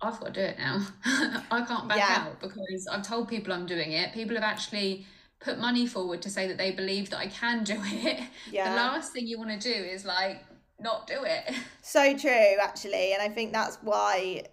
I've 0.00 0.18
got 0.20 0.32
to 0.34 0.40
do 0.40 0.40
it 0.40 0.58
now. 0.58 0.86
I 1.50 1.62
can't 1.62 1.88
back 1.88 1.98
yeah. 1.98 2.26
out 2.26 2.40
because 2.40 2.88
I've 2.90 3.02
told 3.02 3.28
people 3.28 3.52
I'm 3.52 3.66
doing 3.66 3.92
it. 3.92 4.12
People 4.12 4.34
have 4.36 4.44
actually 4.44 5.06
put 5.40 5.58
money 5.58 5.86
forward 5.86 6.22
to 6.22 6.30
say 6.30 6.48
that 6.48 6.58
they 6.58 6.72
believe 6.72 7.10
that 7.10 7.18
I 7.18 7.28
can 7.28 7.64
do 7.64 7.76
it, 7.84 8.20
yeah. 8.50 8.70
the 8.70 8.76
last 8.76 9.12
thing 9.12 9.26
you 9.26 9.38
want 9.38 9.60
to 9.60 9.72
do 9.72 9.84
is 9.84 10.04
like 10.04 10.44
not 10.80 11.06
do 11.06 11.24
it. 11.24 11.54
So 11.82 12.14
true, 12.18 12.56
actually, 12.60 13.14
and 13.14 13.22
I 13.22 13.30
think 13.30 13.52
that's 13.52 13.78
why. 13.82 14.44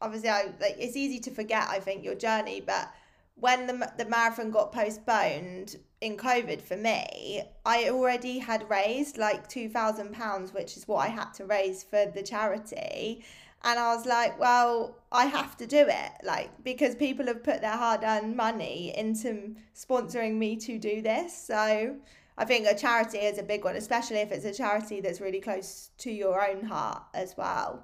Obviously, 0.00 0.28
I 0.28 0.46
like 0.60 0.74
it's 0.76 0.96
easy 0.96 1.20
to 1.20 1.30
forget. 1.30 1.68
I 1.68 1.78
think 1.78 2.02
your 2.02 2.16
journey, 2.16 2.60
but 2.60 2.90
when 3.36 3.66
the 3.66 3.92
the 3.98 4.04
marathon 4.06 4.50
got 4.50 4.72
postponed 4.72 5.76
in 6.00 6.16
COVID 6.16 6.60
for 6.62 6.76
me, 6.76 7.42
I 7.64 7.88
already 7.90 8.38
had 8.38 8.68
raised 8.70 9.18
like 9.18 9.48
two 9.48 9.68
thousand 9.68 10.12
pounds, 10.12 10.52
which 10.52 10.76
is 10.76 10.86
what 10.86 10.98
I 10.98 11.08
had 11.08 11.32
to 11.34 11.44
raise 11.46 11.82
for 11.82 12.06
the 12.06 12.22
charity. 12.22 13.24
And 13.66 13.78
I 13.78 13.94
was 13.94 14.04
like, 14.04 14.38
well, 14.38 14.98
I 15.10 15.24
have 15.24 15.56
to 15.56 15.66
do 15.66 15.86
it, 15.88 16.12
like, 16.22 16.50
because 16.62 16.94
people 16.94 17.24
have 17.28 17.42
put 17.42 17.62
their 17.62 17.78
hard 17.78 18.02
earned 18.04 18.36
money 18.36 18.92
into 18.94 19.56
sponsoring 19.74 20.34
me 20.34 20.56
to 20.56 20.78
do 20.78 21.00
this. 21.00 21.34
So 21.34 21.96
I 22.36 22.44
think 22.44 22.66
a 22.66 22.74
charity 22.74 23.18
is 23.18 23.38
a 23.38 23.42
big 23.42 23.64
one, 23.64 23.76
especially 23.76 24.18
if 24.18 24.32
it's 24.32 24.44
a 24.44 24.52
charity 24.52 25.00
that's 25.00 25.18
really 25.18 25.40
close 25.40 25.88
to 25.96 26.10
your 26.10 26.46
own 26.46 26.62
heart 26.64 27.04
as 27.14 27.38
well. 27.38 27.82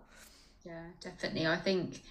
Yeah, 0.66 0.84
definitely. 1.00 1.46
I 1.46 1.56
think 1.56 2.02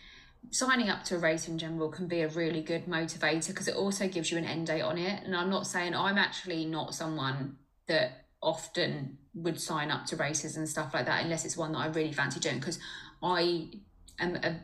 signing 0.51 0.89
up 0.89 1.03
to 1.05 1.15
a 1.15 1.19
race 1.19 1.47
in 1.47 1.57
general 1.57 1.89
can 1.89 2.07
be 2.07 2.21
a 2.21 2.27
really 2.29 2.61
good 2.61 2.85
motivator 2.85 3.47
because 3.47 3.67
it 3.67 3.75
also 3.75 4.07
gives 4.07 4.31
you 4.31 4.37
an 4.37 4.45
end 4.45 4.67
date 4.67 4.81
on 4.81 4.97
it. 4.97 5.23
And 5.23 5.35
I'm 5.35 5.49
not 5.49 5.67
saying 5.67 5.95
I'm 5.95 6.17
actually 6.17 6.65
not 6.65 6.95
someone 6.95 7.57
that 7.87 8.25
often 8.41 9.17
would 9.33 9.59
sign 9.59 9.91
up 9.91 10.05
to 10.07 10.15
races 10.15 10.57
and 10.57 10.67
stuff 10.67 10.93
like 10.93 11.05
that 11.05 11.23
unless 11.23 11.45
it's 11.45 11.57
one 11.57 11.73
that 11.73 11.79
I 11.79 11.87
really 11.87 12.13
fancy 12.13 12.39
doing 12.39 12.59
because 12.59 12.79
I 13.21 13.69
am 14.19 14.35
a, 14.35 14.55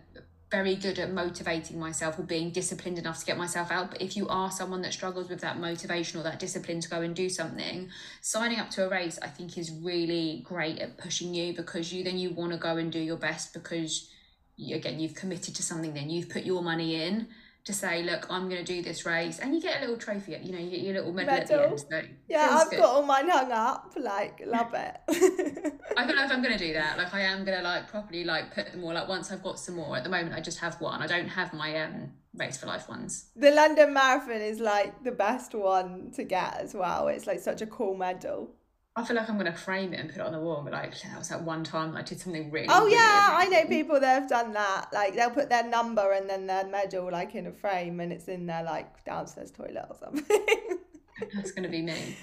very 0.52 0.76
good 0.76 1.00
at 1.00 1.12
motivating 1.12 1.78
myself 1.78 2.18
or 2.18 2.24
being 2.24 2.52
disciplined 2.52 2.98
enough 2.98 3.20
to 3.20 3.26
get 3.26 3.38
myself 3.38 3.72
out. 3.72 3.92
But 3.92 4.02
if 4.02 4.16
you 4.16 4.28
are 4.30 4.52
someone 4.52 4.82
that 4.84 4.94
struggles 4.94 5.28
with 5.28 5.42
that 5.42 5.60
motivation 5.60 6.20
or 6.20 6.24
that 6.24 6.40
discipline 6.40 6.80
to 6.82 6.90
go 6.90 7.02
and 7.02 7.16
do 7.16 7.30
something, 7.30 7.90
signing 8.22 8.60
up 8.60 8.70
to 8.72 8.86
a 8.86 8.90
race 8.90 9.20
I 9.22 9.28
think 9.28 9.58
is 9.58 9.72
really 9.72 10.44
great 10.46 10.80
at 10.80 10.98
pushing 10.98 11.34
you 11.34 11.54
because 11.54 11.92
you 11.92 12.04
then 12.04 12.18
you 12.18 12.30
want 12.30 12.54
to 12.54 12.58
go 12.58 12.78
and 12.78 12.92
do 12.92 13.00
your 13.00 13.18
best 13.18 13.54
because 13.54 14.10
again 14.58 15.00
you've 15.00 15.16
committed 15.16 15.56
to 15.56 15.64
something 15.64 15.94
then 15.94 16.10
you've 16.10 16.30
put 16.30 16.44
your 16.44 16.62
money 16.62 17.02
in 17.02 17.28
to 17.66 17.74
say, 17.74 18.04
look, 18.04 18.28
I'm 18.30 18.48
going 18.48 18.64
to 18.64 18.74
do 18.74 18.84
this 18.84 19.08
race, 19.08 19.40
and 19.40 19.54
you 19.56 19.60
get 19.60 19.78
a 19.78 19.82
little 19.82 19.98
trophy. 19.98 20.38
You 20.42 20.52
know, 20.52 20.60
you 20.60 20.70
get 20.70 20.82
your 20.82 20.94
little 20.94 21.12
medal, 21.12 21.34
medal. 21.34 21.60
at 21.60 21.68
the 21.68 21.70
end. 21.70 21.80
So 21.80 22.02
yeah, 22.30 22.50
I've 22.52 22.70
good. 22.70 22.80
got 22.80 22.90
all 22.90 23.04
mine 23.04 23.28
hung 23.28 23.52
up. 23.52 23.92
Like, 23.98 24.40
love 24.46 24.72
it. 24.76 25.74
I 25.98 26.06
feel 26.06 26.16
like 26.16 26.32
I'm 26.32 26.44
going 26.44 26.56
to 26.56 26.64
do 26.64 26.74
that. 26.74 26.98
Like, 26.98 27.14
I 27.14 27.22
am 27.22 27.44
going 27.44 27.58
to 27.58 27.64
like 27.64 27.88
properly 27.88 28.24
like 28.24 28.54
put 28.54 28.72
them 28.72 28.84
all. 28.84 28.94
Like, 28.94 29.08
once 29.08 29.32
I've 29.32 29.42
got 29.42 29.58
some 29.58 29.76
more. 29.76 29.98
At 29.98 30.04
the 30.04 30.12
moment, 30.12 30.36
I 30.36 30.42
just 30.42 30.60
have 30.60 30.80
one. 30.80 31.02
I 31.02 31.08
don't 31.08 31.28
have 31.28 31.54
my 31.54 31.82
um 31.82 32.12
race 32.36 32.58
for 32.58 32.68
life 32.68 32.88
ones. 32.88 33.32
The 33.36 33.50
London 33.50 33.94
Marathon 33.94 34.42
is 34.42 34.60
like 34.60 35.04
the 35.04 35.12
best 35.12 35.56
one 35.56 36.12
to 36.12 36.24
get 36.24 36.60
as 36.62 36.76
well. 36.76 37.08
It's 37.08 37.26
like 37.26 37.40
such 37.40 37.62
a 37.62 37.66
cool 37.66 37.98
medal. 37.98 38.52
I 38.98 39.04
feel 39.04 39.18
like 39.18 39.30
I'm 39.30 39.38
gonna 39.38 39.56
frame 39.56 39.94
it 39.94 40.00
and 40.00 40.10
put 40.10 40.20
it 40.20 40.26
on 40.26 40.32
the 40.32 40.40
wall 40.40 40.64
be 40.64 40.72
like, 40.72 41.00
that 41.02 41.18
was 41.18 41.30
that 41.30 41.44
one 41.44 41.64
time 41.64 41.98
I 41.98 42.02
did 42.02 42.20
something 42.20 42.50
really. 42.50 42.68
Oh 42.70 42.88
yeah, 42.88 43.30
I 43.32 43.48
know 43.48 43.66
people 43.66 44.00
that 44.00 44.22
have 44.22 44.30
done 44.30 44.54
that. 44.54 44.88
Like 44.94 45.16
they'll 45.16 45.32
put 45.32 45.50
their 45.50 45.68
number 45.68 46.14
and 46.14 46.30
then 46.30 46.48
their 46.48 46.66
medal 46.66 47.12
like 47.12 47.36
in 47.36 47.48
a 47.48 47.52
frame 47.52 48.00
and 48.00 48.14
it's 48.14 48.28
in 48.28 48.46
their 48.46 48.64
like 48.64 49.04
downstairs 49.04 49.52
toilet 49.52 49.86
or 49.90 49.98
something. 50.00 50.48
That's 51.34 51.52
going 51.52 51.64
to 51.64 51.70
be 51.70 51.82
me. 51.82 52.16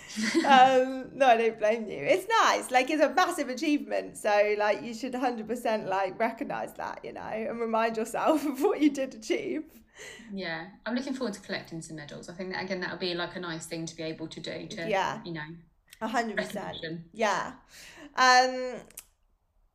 um, 0.47 1.09
no, 1.15 1.27
I 1.27 1.37
don't 1.39 1.59
blame 1.59 1.89
you. 1.89 1.97
It's 1.97 2.27
nice. 2.43 2.71
Like, 2.71 2.91
it's 2.91 3.03
a 3.03 3.09
massive 3.09 3.49
achievement. 3.49 4.19
So, 4.19 4.55
like, 4.59 4.83
you 4.83 4.93
should 4.93 5.15
100% 5.15 5.89
like 5.89 6.19
recognize 6.21 6.75
that, 6.75 7.01
you 7.03 7.15
know, 7.15 7.23
and 7.23 7.59
remind 7.59 7.97
yourself 7.97 8.45
of 8.47 8.61
what 8.61 8.83
you 8.83 8.91
did 8.91 9.15
achieve. 9.15 9.65
Yeah, 10.33 10.67
I'm 10.85 10.95
looking 10.95 11.15
forward 11.15 11.35
to 11.35 11.41
collecting 11.41 11.81
some 11.81 11.97
medals. 11.97 12.29
I 12.29 12.35
think 12.35 12.53
that 12.53 12.63
again 12.65 12.81
that'll 12.81 12.99
be 12.99 13.15
like 13.15 13.37
a 13.37 13.41
nice 13.41 13.67
thing 13.67 13.87
to 13.87 13.95
be 13.95 14.03
able 14.03 14.27
to 14.29 14.41
do. 14.41 14.67
To 14.67 14.89
yeah, 14.89 15.21
you 15.25 15.33
know, 15.33 15.43
hundred 16.09 16.37
percent. 16.39 16.77
Yeah. 17.13 17.53
Um. 18.17 18.75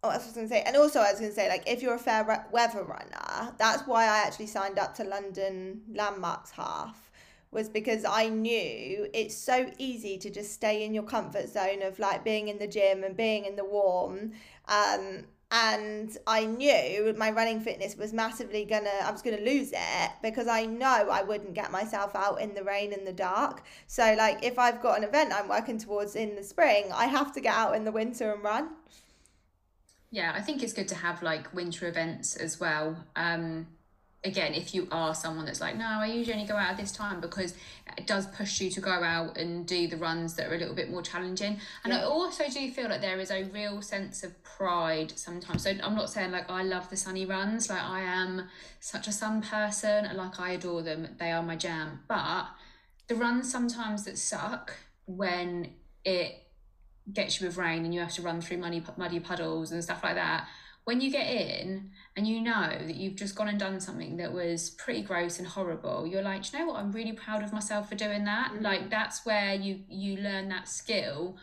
Oh, 0.03 0.09
I 0.09 0.17
was 0.17 0.31
going 0.31 0.47
to 0.47 0.53
say, 0.53 0.61
and 0.61 0.77
also 0.77 0.99
I 0.99 1.11
was 1.11 1.19
going 1.19 1.31
to 1.31 1.35
say, 1.35 1.49
like, 1.49 1.63
if 1.67 1.81
you're 1.81 1.95
a 1.95 1.99
fair 1.99 2.47
weather 2.51 2.83
runner, 2.83 3.55
that's 3.57 3.81
why 3.87 4.03
I 4.03 4.19
actually 4.27 4.45
signed 4.45 4.77
up 4.77 4.93
to 4.95 5.03
London 5.03 5.81
Landmarks 5.91 6.51
Half, 6.51 7.09
was 7.49 7.67
because 7.67 8.05
I 8.05 8.29
knew 8.29 9.09
it's 9.11 9.35
so 9.35 9.71
easy 9.79 10.19
to 10.19 10.29
just 10.29 10.53
stay 10.53 10.85
in 10.85 10.93
your 10.93 11.03
comfort 11.03 11.49
zone 11.49 11.81
of 11.81 11.97
like 11.97 12.23
being 12.23 12.47
in 12.47 12.59
the 12.59 12.67
gym 12.67 13.03
and 13.03 13.17
being 13.17 13.45
in 13.45 13.55
the 13.55 13.65
warm. 13.65 14.33
Um, 14.67 15.25
and 15.51 16.17
I 16.27 16.45
knew 16.45 17.13
my 17.17 17.31
running 17.31 17.61
fitness 17.61 17.95
was 17.95 18.11
massively 18.11 18.65
gonna 18.65 18.91
I 19.03 19.11
was 19.11 19.21
gonna 19.21 19.39
lose 19.39 19.71
it 19.73 20.11
because 20.21 20.47
I 20.47 20.65
know 20.65 21.07
I 21.09 21.23
wouldn't 21.23 21.53
get 21.53 21.71
myself 21.71 22.15
out 22.15 22.41
in 22.41 22.53
the 22.53 22.63
rain 22.63 22.91
and 22.91 23.07
the 23.07 23.13
dark. 23.13 23.63
So 23.87 24.13
like 24.17 24.43
if 24.43 24.59
I've 24.59 24.81
got 24.81 24.97
an 24.97 25.05
event 25.05 25.31
I'm 25.33 25.47
working 25.47 25.77
towards 25.77 26.15
in 26.15 26.35
the 26.35 26.43
spring, 26.43 26.91
I 26.93 27.05
have 27.05 27.31
to 27.33 27.41
get 27.41 27.55
out 27.55 27.75
in 27.75 27.85
the 27.85 27.91
winter 27.91 28.33
and 28.33 28.43
run. 28.43 28.69
Yeah, 30.09 30.33
I 30.35 30.41
think 30.41 30.63
it's 30.63 30.73
good 30.73 30.87
to 30.89 30.95
have 30.95 31.23
like 31.23 31.53
winter 31.53 31.87
events 31.87 32.35
as 32.35 32.59
well. 32.59 33.05
Um 33.15 33.67
again, 34.23 34.53
if 34.53 34.73
you 34.73 34.87
are 34.91 35.13
someone 35.13 35.45
that's 35.45 35.61
like, 35.61 35.77
no, 35.77 35.85
I 35.85 36.07
usually 36.07 36.33
only 36.33 36.47
go 36.47 36.55
out 36.55 36.71
at 36.71 36.77
this 36.77 36.91
time 36.91 37.21
because 37.21 37.53
it 37.97 38.07
does 38.07 38.25
push 38.27 38.59
you 38.59 38.69
to 38.71 38.81
go 38.81 38.91
out 38.91 39.37
and 39.37 39.65
do 39.65 39.87
the 39.87 39.97
runs 39.97 40.35
that 40.35 40.47
are 40.47 40.55
a 40.55 40.57
little 40.57 40.73
bit 40.73 40.89
more 40.89 41.01
challenging. 41.01 41.59
And 41.83 41.93
yeah. 41.93 42.01
I 42.01 42.03
also 42.03 42.49
do 42.49 42.71
feel 42.71 42.89
like 42.89 43.01
there 43.01 43.19
is 43.19 43.31
a 43.31 43.43
real 43.45 43.81
sense 43.81 44.23
of 44.23 44.43
pride 44.43 45.13
sometimes. 45.15 45.63
So 45.63 45.73
I'm 45.83 45.95
not 45.95 46.09
saying 46.09 46.31
like 46.31 46.49
I 46.49 46.63
love 46.63 46.89
the 46.89 46.97
sunny 46.97 47.25
runs, 47.25 47.69
like 47.69 47.81
I 47.81 48.01
am 48.01 48.47
such 48.79 49.07
a 49.07 49.11
sun 49.11 49.41
person, 49.41 50.09
like 50.15 50.39
I 50.39 50.51
adore 50.51 50.81
them, 50.81 51.07
they 51.19 51.31
are 51.31 51.43
my 51.43 51.55
jam. 51.55 51.99
But 52.07 52.47
the 53.07 53.15
runs 53.15 53.51
sometimes 53.51 54.05
that 54.05 54.17
suck 54.17 54.73
when 55.05 55.69
it 56.03 56.43
gets 57.13 57.39
you 57.39 57.47
with 57.47 57.55
rain 57.55 57.85
and 57.85 57.93
you 57.93 58.01
have 58.01 58.13
to 58.13 58.21
run 58.21 58.41
through 58.41 58.57
muddy, 58.57 58.83
muddy 58.97 59.19
puddles 59.19 59.71
and 59.71 59.81
stuff 59.83 60.03
like 60.03 60.15
that 60.15 60.47
when 60.87 61.01
you 61.01 61.11
get 61.11 61.27
in 61.29 61.91
and 62.15 62.25
you 62.25 62.39
know 62.39 62.69
that 62.69 62.95
you've 62.95 63.17
just 63.17 63.35
gone 63.35 63.49
and 63.49 63.59
done 63.59 63.77
something 63.77 64.15
that 64.15 64.31
was 64.31 64.69
pretty 64.69 65.01
gross 65.01 65.37
and 65.37 65.45
horrible 65.45 66.07
you're 66.07 66.21
like 66.21 66.53
you 66.53 66.57
know 66.57 66.67
what? 66.67 66.77
I'm 66.77 66.93
really 66.93 67.11
proud 67.11 67.43
of 67.43 67.51
myself 67.51 67.89
for 67.89 67.95
doing 67.95 68.23
that. 68.23 68.53
Mm-hmm. 68.53 68.63
like 68.63 68.89
that's 68.89 69.25
where 69.25 69.53
you 69.53 69.81
you 69.89 70.15
learn 70.15 70.47
that 70.47 70.69
skill 70.69 71.35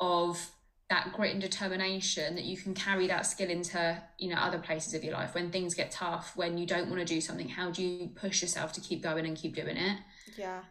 of 0.00 0.50
that 0.90 1.12
grit 1.12 1.30
and 1.30 1.40
determination 1.40 2.34
that 2.34 2.42
you 2.42 2.56
can 2.56 2.74
carry 2.74 3.06
that 3.06 3.24
skill 3.24 3.48
into 3.48 4.02
you 4.18 4.30
know 4.30 4.36
other 4.36 4.58
places 4.58 4.94
of 4.94 5.04
your 5.04 5.12
life. 5.12 5.32
When 5.32 5.52
things 5.52 5.74
get 5.74 5.92
tough 5.92 6.36
when 6.36 6.58
you 6.58 6.66
don't 6.66 6.88
want 6.90 6.98
to 6.98 7.06
do 7.06 7.20
something 7.20 7.48
how 7.48 7.70
do 7.70 7.84
you 7.84 8.08
push 8.08 8.42
yourself 8.42 8.72
to 8.72 8.80
keep 8.80 9.00
going 9.00 9.26
and 9.26 9.36
keep 9.36 9.54
doing 9.54 9.76
it? 9.76 9.98
Yeah. 10.36 10.62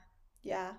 Yeah 0.44 0.72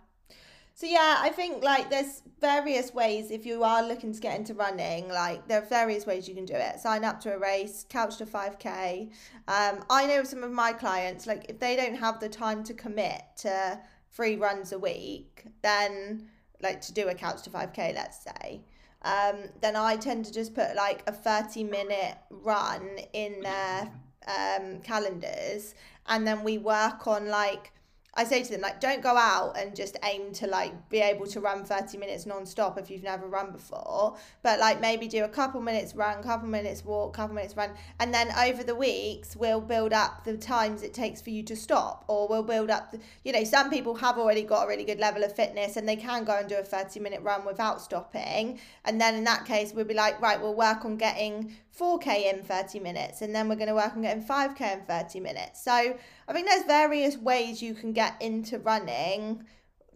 so 0.79 0.87
yeah, 0.87 1.17
I 1.19 1.31
think 1.31 1.64
like 1.64 1.91
there's 1.91 2.23
various 2.41 2.95
ways 2.95 3.33
if 3.33 3.45
you 3.45 3.64
are 3.64 3.83
looking 3.83 4.12
to 4.12 4.21
get 4.21 4.38
into 4.38 4.55
running, 4.55 5.09
like 5.09 5.49
there 5.49 5.61
are 5.61 5.67
various 5.67 6.07
ways 6.07 6.29
you 6.29 6.37
can 6.37 6.45
do 6.45 6.55
it. 6.55 6.79
Sign 6.79 7.03
up 7.03 7.21
to 7.23 7.35
a 7.35 7.38
race, 7.38 7.85
couch 7.88 8.19
to 8.19 8.27
5k. 8.27 9.11
Um, 9.49 9.85
I 9.91 10.07
know 10.07 10.23
some 10.23 10.45
of 10.45 10.53
my 10.53 10.73
clients, 10.73 11.27
like 11.27 11.47
if 11.49 11.59
they 11.59 11.75
don't 11.75 11.97
have 11.97 12.21
the 12.21 12.29
time 12.29 12.62
to 12.62 12.75
commit 12.75 13.23
to 13.38 13.81
three 14.12 14.37
runs 14.37 14.71
a 14.71 14.79
week, 14.79 15.47
then 15.62 16.29
like 16.62 16.81
to 16.83 16.93
do 16.93 17.09
a 17.09 17.14
couch 17.14 17.43
to 17.43 17.51
5k, 17.51 17.97
let's 17.97 18.23
say, 18.23 18.61
um, 19.03 19.49
then 19.61 19.75
I 19.75 19.97
tend 19.97 20.27
to 20.27 20.33
just 20.33 20.55
put 20.55 20.77
like 20.77 21.03
a 21.09 21.12
30 21.12 21.64
minute 21.64 22.19
run 22.31 23.01
in 23.14 23.41
their 23.41 23.91
um, 24.29 24.79
calendars 24.83 25.75
and 26.07 26.25
then 26.25 26.45
we 26.45 26.57
work 26.57 27.09
on 27.09 27.27
like 27.27 27.73
I 28.18 28.24
say 28.24 28.42
to 28.42 28.50
them 28.50 28.62
like 28.62 28.81
don't 28.81 29.00
go 29.00 29.16
out 29.16 29.57
and 29.57 29.76
just 29.76 29.96
aim 30.02 30.33
to 30.33 30.48
like 30.48 30.88
be 30.88 30.98
able 30.98 31.24
to 31.28 31.38
run 31.38 31.64
30 31.64 31.98
minutes 31.98 32.26
non-stop 32.26 32.76
if 32.76 32.90
you've 32.90 33.04
never 33.04 33.28
run 33.28 33.52
before 33.52 34.16
but 34.42 34.59
like 34.59 34.81
maybe 34.81 35.07
do 35.07 35.22
a 35.22 35.28
couple 35.28 35.61
minutes 35.61 35.94
run 35.94 36.20
couple 36.24 36.48
minutes 36.48 36.85
walk 36.85 37.14
couple 37.14 37.37
minutes 37.37 37.57
run 37.57 37.70
and 38.00 38.12
then 38.12 38.28
over 38.37 38.64
the 38.64 38.74
weeks 38.74 39.37
we'll 39.37 39.61
build 39.61 39.92
up 39.92 40.24
the 40.24 40.37
times 40.37 40.83
it 40.83 40.92
takes 40.92 41.22
for 41.22 41.31
you 41.31 41.44
to 41.44 41.54
stop 41.54 42.04
or 42.09 42.26
we'll 42.26 42.42
build 42.42 42.70
up 42.70 42.90
the, 42.90 42.98
you 43.22 43.31
know 43.31 43.44
some 43.44 43.70
people 43.70 43.94
have 43.94 44.18
already 44.18 44.42
got 44.42 44.64
a 44.64 44.68
really 44.68 44.85
good 44.85 44.98
level 44.98 45.22
of 45.22 45.33
fitness 45.33 45.76
and 45.76 45.88
they 45.88 45.94
can 45.94 46.24
go 46.24 46.37
and 46.37 46.48
do 46.48 46.57
a 46.57 46.64
30 46.64 46.98
minute 46.98 47.22
run 47.22 47.44
without 47.44 47.81
stopping 47.81 48.59
and 48.85 49.00
then 49.00 49.14
in 49.14 49.22
that 49.22 49.44
case 49.44 49.72
we'll 49.72 49.85
be 49.85 49.94
like 49.94 50.20
right 50.20 50.40
we'll 50.40 50.57
work 50.57 50.85
on 50.85 50.96
getting 50.96 51.54
4k 51.79 52.33
in 52.33 52.43
30 52.43 52.81
minutes 52.81 53.23
and 53.23 53.35
then 53.35 53.49
we're 53.49 53.57
going 53.57 53.69
to 53.69 53.75
work 53.75 53.95
on 53.95 54.03
getting 54.03 54.23
5k 54.23 54.61
in 54.73 54.81
30 54.87 55.21
minutes. 55.21 55.62
So 55.62 55.73
i 55.73 56.33
think 56.33 56.47
there's 56.47 56.64
various 56.64 57.17
ways 57.17 57.62
you 57.62 57.75
can 57.75 57.93
get 57.93 58.21
into 58.21 58.59
running 58.59 59.45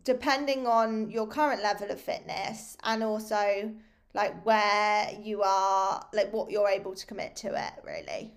depending 0.05 0.67
on 0.67 1.11
your 1.11 1.27
current 1.27 1.63
level 1.63 1.91
of 1.91 2.01
fitness 2.01 2.77
and 2.83 3.03
also 3.03 3.73
like 4.15 4.45
where 4.45 5.11
you 5.23 5.43
are 5.43 6.07
like 6.13 6.33
what 6.33 6.51
you're 6.51 6.69
able 6.69 6.95
to 6.95 7.07
commit 7.07 7.37
to 7.37 7.49
it 7.49 7.73
really 7.85 8.33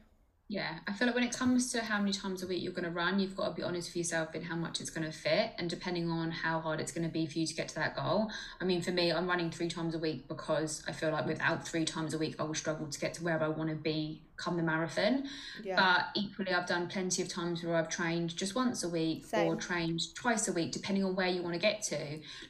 yeah, 0.48 0.78
I 0.88 0.94
feel 0.94 1.08
like 1.08 1.16
when 1.16 1.24
it 1.24 1.36
comes 1.36 1.72
to 1.72 1.82
how 1.82 2.00
many 2.00 2.14
times 2.14 2.44
a 2.44 2.48
week 2.48 2.62
you're 2.62 2.72
going 2.72 2.86
to 2.86 2.92
run, 2.92 3.20
you've 3.20 3.36
got 3.36 3.50
to 3.50 3.54
be 3.56 3.64
honest 3.64 3.90
with 3.90 3.96
yourself 3.96 4.36
in 4.36 4.44
how 4.44 4.56
much 4.56 4.80
it's 4.80 4.92
going 4.92 5.06
to 5.06 5.12
fit, 5.12 5.54
and 5.58 5.68
depending 5.68 6.08
on 6.08 6.30
how 6.30 6.60
hard 6.60 6.80
it's 6.80 6.92
going 6.92 7.06
to 7.08 7.12
be 7.12 7.26
for 7.26 7.40
you 7.40 7.48
to 7.48 7.54
get 7.56 7.68
to 7.70 7.76
that 7.76 7.96
goal. 7.96 8.30
I 8.62 8.66
mean, 8.66 8.84
for 8.84 8.92
me, 8.92 9.12
I'm 9.12 9.28
running 9.28 9.50
three 9.50 9.70
times 9.70 9.96
a 9.96 10.00
week 10.00 10.28
because 10.28 10.84
I 10.88 10.92
feel 10.92 11.12
like 11.12 11.26
without 11.26 11.68
three 11.68 11.84
times 11.84 12.14
a 12.14 12.20
week, 12.20 12.36
I 12.40 12.44
will 12.44 12.54
struggle 12.54 12.86
to 12.86 13.00
get 13.00 13.16
to 13.16 13.24
where 13.24 13.42
I 13.42 13.48
want 13.48 13.72
to 13.72 13.76
be 13.76 14.22
come 14.38 14.58
the 14.58 14.64
marathon. 14.64 15.28
Yeah. 15.64 15.76
But 15.76 16.22
equally, 16.22 16.54
I've 16.54 16.68
done 16.68 16.88
plenty 16.88 17.22
of 17.22 17.28
times 17.28 17.64
where 17.64 17.76
I've 17.76 17.90
trained 17.90 18.36
just 18.36 18.56
once 18.56 18.84
a 18.84 18.90
week 18.90 19.26
Same. 19.26 19.48
or 19.48 19.56
trained 19.56 20.02
twice 20.16 20.48
a 20.48 20.54
week, 20.54 20.72
depending 20.72 21.04
on 21.04 21.16
where 21.16 21.28
you 21.28 21.42
want 21.42 21.54
to 21.54 21.60
get 21.60 21.82
to. 21.84 21.98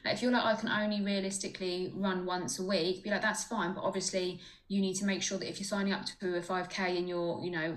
Like, 0.04 0.14
if 0.14 0.22
you're 0.22 0.32
like, 0.32 0.44
I 0.44 0.54
can 0.54 0.68
only 0.68 1.02
realistically 1.02 1.92
run 1.94 2.26
once 2.26 2.58
a 2.58 2.64
week, 2.64 3.04
be 3.04 3.10
like, 3.10 3.22
that's 3.22 3.44
fine. 3.44 3.74
But 3.74 3.84
obviously, 3.84 4.40
you 4.68 4.80
need 4.80 4.94
to 4.94 5.04
make 5.04 5.22
sure 5.22 5.38
that 5.38 5.48
if 5.48 5.58
you're 5.58 5.66
signing 5.66 5.92
up 5.92 6.04
to 6.20 6.36
a 6.36 6.40
5K 6.40 6.98
and 6.98 7.08
you're, 7.08 7.40
you 7.42 7.50
know, 7.50 7.76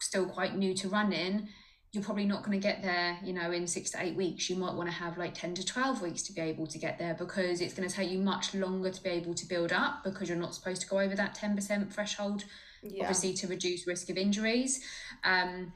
still 0.00 0.26
quite 0.26 0.56
new 0.56 0.74
to 0.74 0.88
running, 0.88 1.48
you're 1.92 2.04
probably 2.04 2.26
not 2.26 2.44
going 2.44 2.58
to 2.60 2.62
get 2.62 2.82
there, 2.82 3.18
you 3.24 3.32
know, 3.32 3.50
in 3.50 3.66
six 3.66 3.90
to 3.90 4.02
eight 4.02 4.14
weeks. 4.14 4.50
You 4.50 4.56
might 4.56 4.74
want 4.74 4.90
to 4.90 4.94
have 4.94 5.16
like 5.16 5.32
10 5.32 5.54
to 5.54 5.64
12 5.64 6.02
weeks 6.02 6.22
to 6.24 6.32
be 6.34 6.42
able 6.42 6.66
to 6.66 6.78
get 6.78 6.98
there 6.98 7.14
because 7.14 7.62
it's 7.62 7.72
going 7.72 7.88
to 7.88 7.94
take 7.94 8.10
you 8.10 8.18
much 8.18 8.54
longer 8.54 8.90
to 8.90 9.02
be 9.02 9.08
able 9.08 9.34
to 9.34 9.46
build 9.46 9.72
up 9.72 10.04
because 10.04 10.28
you're 10.28 10.38
not 10.38 10.54
supposed 10.54 10.82
to 10.82 10.88
go 10.88 11.00
over 11.00 11.16
that 11.16 11.34
10% 11.34 11.90
threshold 11.90 12.44
yeah. 12.82 13.02
obviously 13.02 13.34
to 13.34 13.46
reduce 13.46 13.86
risk 13.86 14.10
of 14.10 14.16
injuries. 14.16 14.80
Um, 15.24 15.72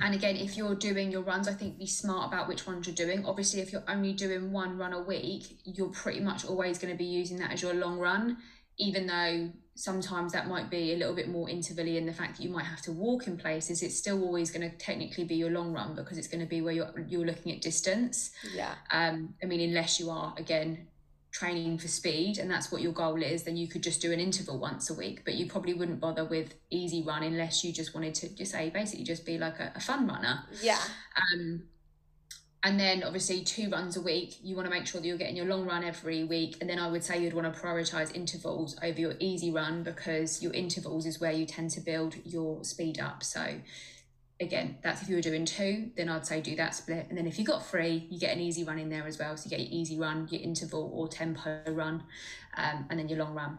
and 0.00 0.14
again, 0.14 0.36
if 0.36 0.56
you're 0.56 0.76
doing 0.76 1.10
your 1.10 1.22
runs, 1.22 1.48
I 1.48 1.52
think 1.52 1.78
be 1.78 1.86
smart 1.86 2.28
about 2.28 2.46
which 2.46 2.66
ones 2.66 2.86
you're 2.86 2.94
doing. 2.94 3.24
Obviously, 3.26 3.60
if 3.60 3.72
you're 3.72 3.82
only 3.88 4.12
doing 4.12 4.52
one 4.52 4.78
run 4.78 4.92
a 4.92 5.02
week, 5.02 5.58
you're 5.64 5.88
pretty 5.88 6.20
much 6.20 6.44
always 6.44 6.78
going 6.78 6.92
to 6.92 6.98
be 6.98 7.04
using 7.04 7.38
that 7.38 7.50
as 7.50 7.62
your 7.62 7.74
long 7.74 7.98
run, 7.98 8.36
even 8.78 9.06
though 9.06 9.50
sometimes 9.74 10.32
that 10.32 10.46
might 10.46 10.68
be 10.68 10.92
a 10.92 10.96
little 10.96 11.14
bit 11.14 11.28
more 11.28 11.48
intervally 11.48 11.96
in 11.96 12.04
the 12.04 12.12
fact 12.12 12.36
that 12.36 12.42
you 12.42 12.50
might 12.50 12.66
have 12.66 12.82
to 12.82 12.92
walk 12.92 13.26
in 13.26 13.36
places 13.36 13.82
it's 13.82 13.96
still 13.96 14.22
always 14.22 14.50
going 14.50 14.68
to 14.68 14.76
technically 14.76 15.24
be 15.24 15.36
your 15.36 15.48
long 15.50 15.72
run 15.72 15.94
because 15.94 16.18
it's 16.18 16.28
going 16.28 16.40
to 16.40 16.46
be 16.46 16.60
where 16.60 16.74
you're 16.74 17.06
you're 17.08 17.24
looking 17.24 17.50
at 17.52 17.62
distance 17.62 18.30
yeah 18.52 18.74
um 18.90 19.32
i 19.42 19.46
mean 19.46 19.60
unless 19.60 19.98
you 19.98 20.10
are 20.10 20.34
again 20.36 20.86
training 21.32 21.78
for 21.78 21.88
speed 21.88 22.38
and 22.38 22.50
that's 22.50 22.72
what 22.72 22.82
your 22.82 22.92
goal 22.92 23.22
is 23.22 23.44
then 23.44 23.56
you 23.56 23.68
could 23.68 23.82
just 23.82 24.00
do 24.00 24.12
an 24.12 24.20
interval 24.20 24.58
once 24.58 24.90
a 24.90 24.94
week. 24.94 25.24
But 25.24 25.34
you 25.34 25.46
probably 25.46 25.74
wouldn't 25.74 26.00
bother 26.00 26.24
with 26.24 26.54
easy 26.70 27.02
run 27.02 27.22
unless 27.22 27.62
you 27.64 27.72
just 27.72 27.94
wanted 27.94 28.14
to 28.16 28.34
just 28.34 28.52
say 28.52 28.70
basically 28.70 29.04
just 29.04 29.24
be 29.24 29.38
like 29.38 29.60
a, 29.60 29.72
a 29.76 29.80
fun 29.80 30.06
runner. 30.06 30.44
Yeah. 30.62 30.80
Um 31.16 31.62
and 32.62 32.78
then 32.78 33.02
obviously 33.02 33.42
two 33.42 33.70
runs 33.70 33.96
a 33.96 34.02
week 34.02 34.36
you 34.42 34.54
want 34.54 34.66
to 34.66 34.70
make 34.70 34.86
sure 34.86 35.00
that 35.00 35.06
you're 35.06 35.16
getting 35.16 35.36
your 35.36 35.46
long 35.46 35.66
run 35.66 35.84
every 35.84 36.24
week. 36.24 36.56
And 36.60 36.68
then 36.68 36.78
i 36.78 36.88
would 36.88 37.04
say 37.04 37.22
you'd 37.22 37.34
want 37.34 37.52
to 37.52 37.60
prioritize 37.60 38.14
intervals 38.14 38.76
over 38.82 39.00
your 39.00 39.14
easy 39.20 39.50
run 39.52 39.82
because 39.82 40.42
your 40.42 40.52
intervals 40.52 41.06
is 41.06 41.20
where 41.20 41.32
you 41.32 41.46
tend 41.46 41.70
to 41.72 41.80
build 41.80 42.16
your 42.24 42.64
speed 42.64 42.98
up. 42.98 43.22
So 43.22 43.60
again, 44.40 44.78
that's 44.82 45.02
if 45.02 45.08
you 45.08 45.16
were 45.16 45.22
doing 45.22 45.44
two, 45.44 45.90
then 45.96 46.08
I'd 46.08 46.26
say 46.26 46.40
do 46.40 46.56
that 46.56 46.74
split. 46.74 47.06
And 47.08 47.18
then 47.18 47.26
if 47.26 47.38
you 47.38 47.44
got 47.44 47.66
three, 47.66 48.06
you 48.10 48.18
get 48.18 48.34
an 48.34 48.40
easy 48.40 48.64
run 48.64 48.78
in 48.78 48.88
there 48.88 49.06
as 49.06 49.18
well. 49.18 49.36
So 49.36 49.44
you 49.44 49.50
get 49.50 49.60
your 49.60 49.68
easy 49.70 49.98
run, 49.98 50.26
your 50.30 50.40
interval 50.40 50.90
or 50.94 51.08
tempo 51.08 51.60
run, 51.68 52.02
um, 52.56 52.86
and 52.88 52.98
then 52.98 53.08
your 53.08 53.18
long 53.18 53.34
run. 53.34 53.58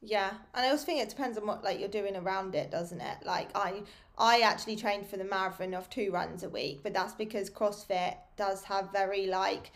Yeah, 0.00 0.30
and 0.54 0.66
I 0.66 0.70
also 0.70 0.84
think 0.84 1.00
it 1.00 1.10
depends 1.10 1.38
on 1.38 1.46
what 1.46 1.62
like 1.62 1.78
you're 1.78 1.88
doing 1.88 2.16
around 2.16 2.54
it, 2.54 2.70
doesn't 2.70 3.00
it? 3.00 3.18
Like 3.24 3.50
I, 3.54 3.82
I 4.18 4.40
actually 4.40 4.76
trained 4.76 5.06
for 5.06 5.16
the 5.16 5.24
marathon 5.24 5.74
of 5.74 5.88
two 5.90 6.10
runs 6.10 6.42
a 6.42 6.48
week, 6.48 6.80
but 6.82 6.92
that's 6.92 7.12
because 7.12 7.48
CrossFit 7.48 8.16
does 8.36 8.64
have 8.64 8.90
very 8.90 9.26
like 9.26 9.70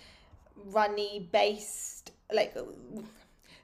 runny 0.65 1.29
based 1.33 2.11
like 2.33 2.57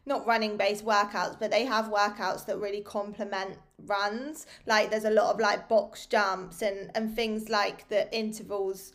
not 0.07 0.27
running 0.27 0.57
based 0.57 0.85
workouts, 0.85 1.39
but 1.39 1.51
they 1.51 1.65
have 1.65 1.87
workouts 1.87 2.47
that 2.47 2.59
really 2.59 2.81
complement 2.81 3.57
runs. 3.87 4.47
Like 4.67 4.91
there's 4.91 5.05
a 5.05 5.11
lot 5.11 5.33
of 5.33 5.41
like 5.41 5.69
box 5.69 6.07
jumps 6.07 6.63
and 6.63 6.91
and 6.95 7.15
things 7.15 7.49
like 7.49 7.89
the 7.89 8.13
intervals 8.17 8.93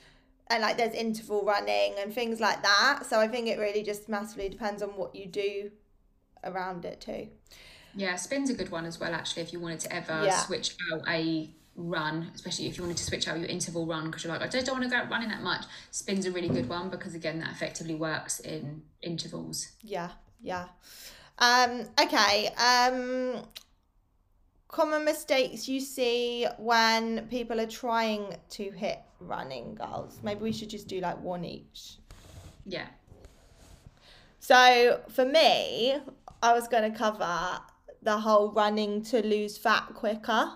and 0.50 0.62
like 0.62 0.78
there's 0.78 0.93
interval 0.93 1.43
running 1.43 1.95
and 2.00 2.13
things 2.13 2.39
like 2.39 2.62
that. 2.63 3.04
So 3.06 3.19
I 3.19 3.28
think 3.28 3.47
it 3.47 3.60
really 3.60 3.84
just 3.84 4.10
massively 4.10 4.50
depends 4.50 4.82
on 4.82 4.89
what 4.89 5.15
you 5.15 5.26
do 5.26 5.71
around 6.43 6.86
it 6.86 7.02
too. 7.02 7.28
Yeah, 7.95 8.15
spin's 8.15 8.50
a 8.50 8.54
good 8.54 8.71
one 8.71 8.86
as 8.86 9.00
well. 9.00 9.13
Actually, 9.13 9.43
if 9.43 9.54
you 9.54 9.60
wanted 9.60 9.80
to 9.82 9.93
ever 9.93 10.26
yeah. 10.26 10.38
switch 10.38 10.76
out 10.93 11.02
a 11.08 11.50
run, 11.76 12.32
especially 12.34 12.67
if 12.67 12.78
you 12.78 12.84
wanted 12.84 12.97
to 12.97 13.04
switch 13.04 13.28
out 13.28 13.39
your 13.39 13.47
interval 13.47 13.86
run 13.86 14.06
because 14.06 14.23
you're 14.23 14.34
like, 14.34 14.41
I 14.41 14.47
just 14.47 14.65
don't 14.65 14.80
want 14.80 14.84
to 14.84 14.89
go 14.89 15.02
out 15.02 15.10
running 15.10 15.30
that 15.30 15.41
much. 15.41 15.65
Spin's 15.91 16.26
a 16.26 16.32
really 16.32 16.50
good 16.50 16.69
one 16.69 16.89
because 16.89 17.15
again, 17.15 17.39
that 17.39 17.52
effectively 17.52 17.95
works 17.95 18.39
in 18.39 18.84
intervals. 19.02 19.69
Yeah, 19.82 20.10
yeah. 20.41 20.65
Um, 21.39 21.86
okay. 22.02 22.50
Um, 22.58 23.43
common 24.67 25.06
mistakes 25.06 25.67
you 25.67 25.80
see 25.80 26.45
when 26.58 27.27
people 27.27 27.60
are 27.60 27.67
trying 27.67 28.36
to 28.49 28.71
hit 28.71 28.99
running 29.19 29.75
goals. 29.75 30.19
Maybe 30.23 30.41
we 30.41 30.51
should 30.51 30.69
just 30.69 30.88
do 30.88 30.99
like 30.99 31.19
one 31.21 31.45
each. 31.45 31.97
Yeah. 32.65 32.88
So 34.39 35.01
for 35.10 35.25
me, 35.25 35.97
I 36.41 36.53
was 36.53 36.67
going 36.67 36.91
to 36.91 36.97
cover 36.97 37.60
the 38.03 38.17
whole 38.17 38.51
running 38.51 39.01
to 39.03 39.25
lose 39.25 39.58
fat 39.58 39.89
quicker. 39.93 40.51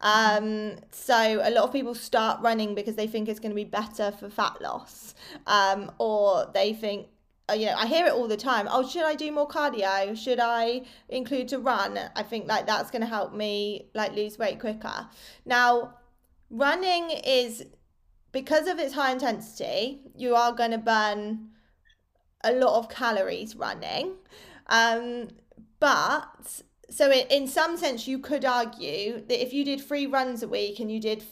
Um, 0.00 0.76
so 0.92 1.40
a 1.42 1.50
lot 1.50 1.64
of 1.64 1.72
people 1.72 1.94
start 1.94 2.40
running 2.40 2.74
because 2.74 2.94
they 2.94 3.06
think 3.06 3.28
it's 3.28 3.40
going 3.40 3.50
to 3.50 3.56
be 3.56 3.64
better 3.64 4.12
for 4.12 4.30
fat 4.30 4.60
loss, 4.62 5.14
um, 5.46 5.90
or 5.98 6.50
they 6.54 6.72
think, 6.72 7.08
you 7.54 7.66
know, 7.66 7.74
I 7.76 7.86
hear 7.86 8.06
it 8.06 8.12
all 8.12 8.28
the 8.28 8.36
time. 8.36 8.68
Oh, 8.70 8.86
should 8.86 9.04
I 9.04 9.14
do 9.14 9.32
more 9.32 9.48
cardio? 9.48 10.16
Should 10.16 10.40
I 10.40 10.82
include 11.08 11.48
to 11.48 11.58
run? 11.58 11.98
I 12.14 12.22
think 12.22 12.46
like 12.46 12.66
that's 12.66 12.90
going 12.90 13.02
to 13.02 13.08
help 13.08 13.32
me 13.34 13.88
like 13.94 14.14
lose 14.14 14.38
weight 14.38 14.60
quicker. 14.60 15.08
Now, 15.46 15.94
running 16.50 17.10
is 17.10 17.64
because 18.32 18.68
of 18.68 18.78
its 18.78 18.94
high 18.94 19.12
intensity. 19.12 20.02
You 20.14 20.34
are 20.34 20.52
going 20.52 20.72
to 20.72 20.78
burn 20.78 21.48
a 22.44 22.52
lot 22.52 22.78
of 22.78 22.88
calories 22.88 23.56
running, 23.56 24.14
um, 24.66 25.28
but 25.80 26.62
so 26.90 27.10
in, 27.10 27.26
in 27.28 27.46
some 27.46 27.76
sense 27.76 28.06
you 28.06 28.18
could 28.18 28.44
argue 28.44 29.20
that 29.26 29.42
if 29.42 29.52
you 29.52 29.64
did 29.64 29.80
three 29.80 30.06
runs 30.06 30.42
a 30.42 30.48
week 30.48 30.80
and 30.80 30.90
you 30.90 31.00
did 31.00 31.22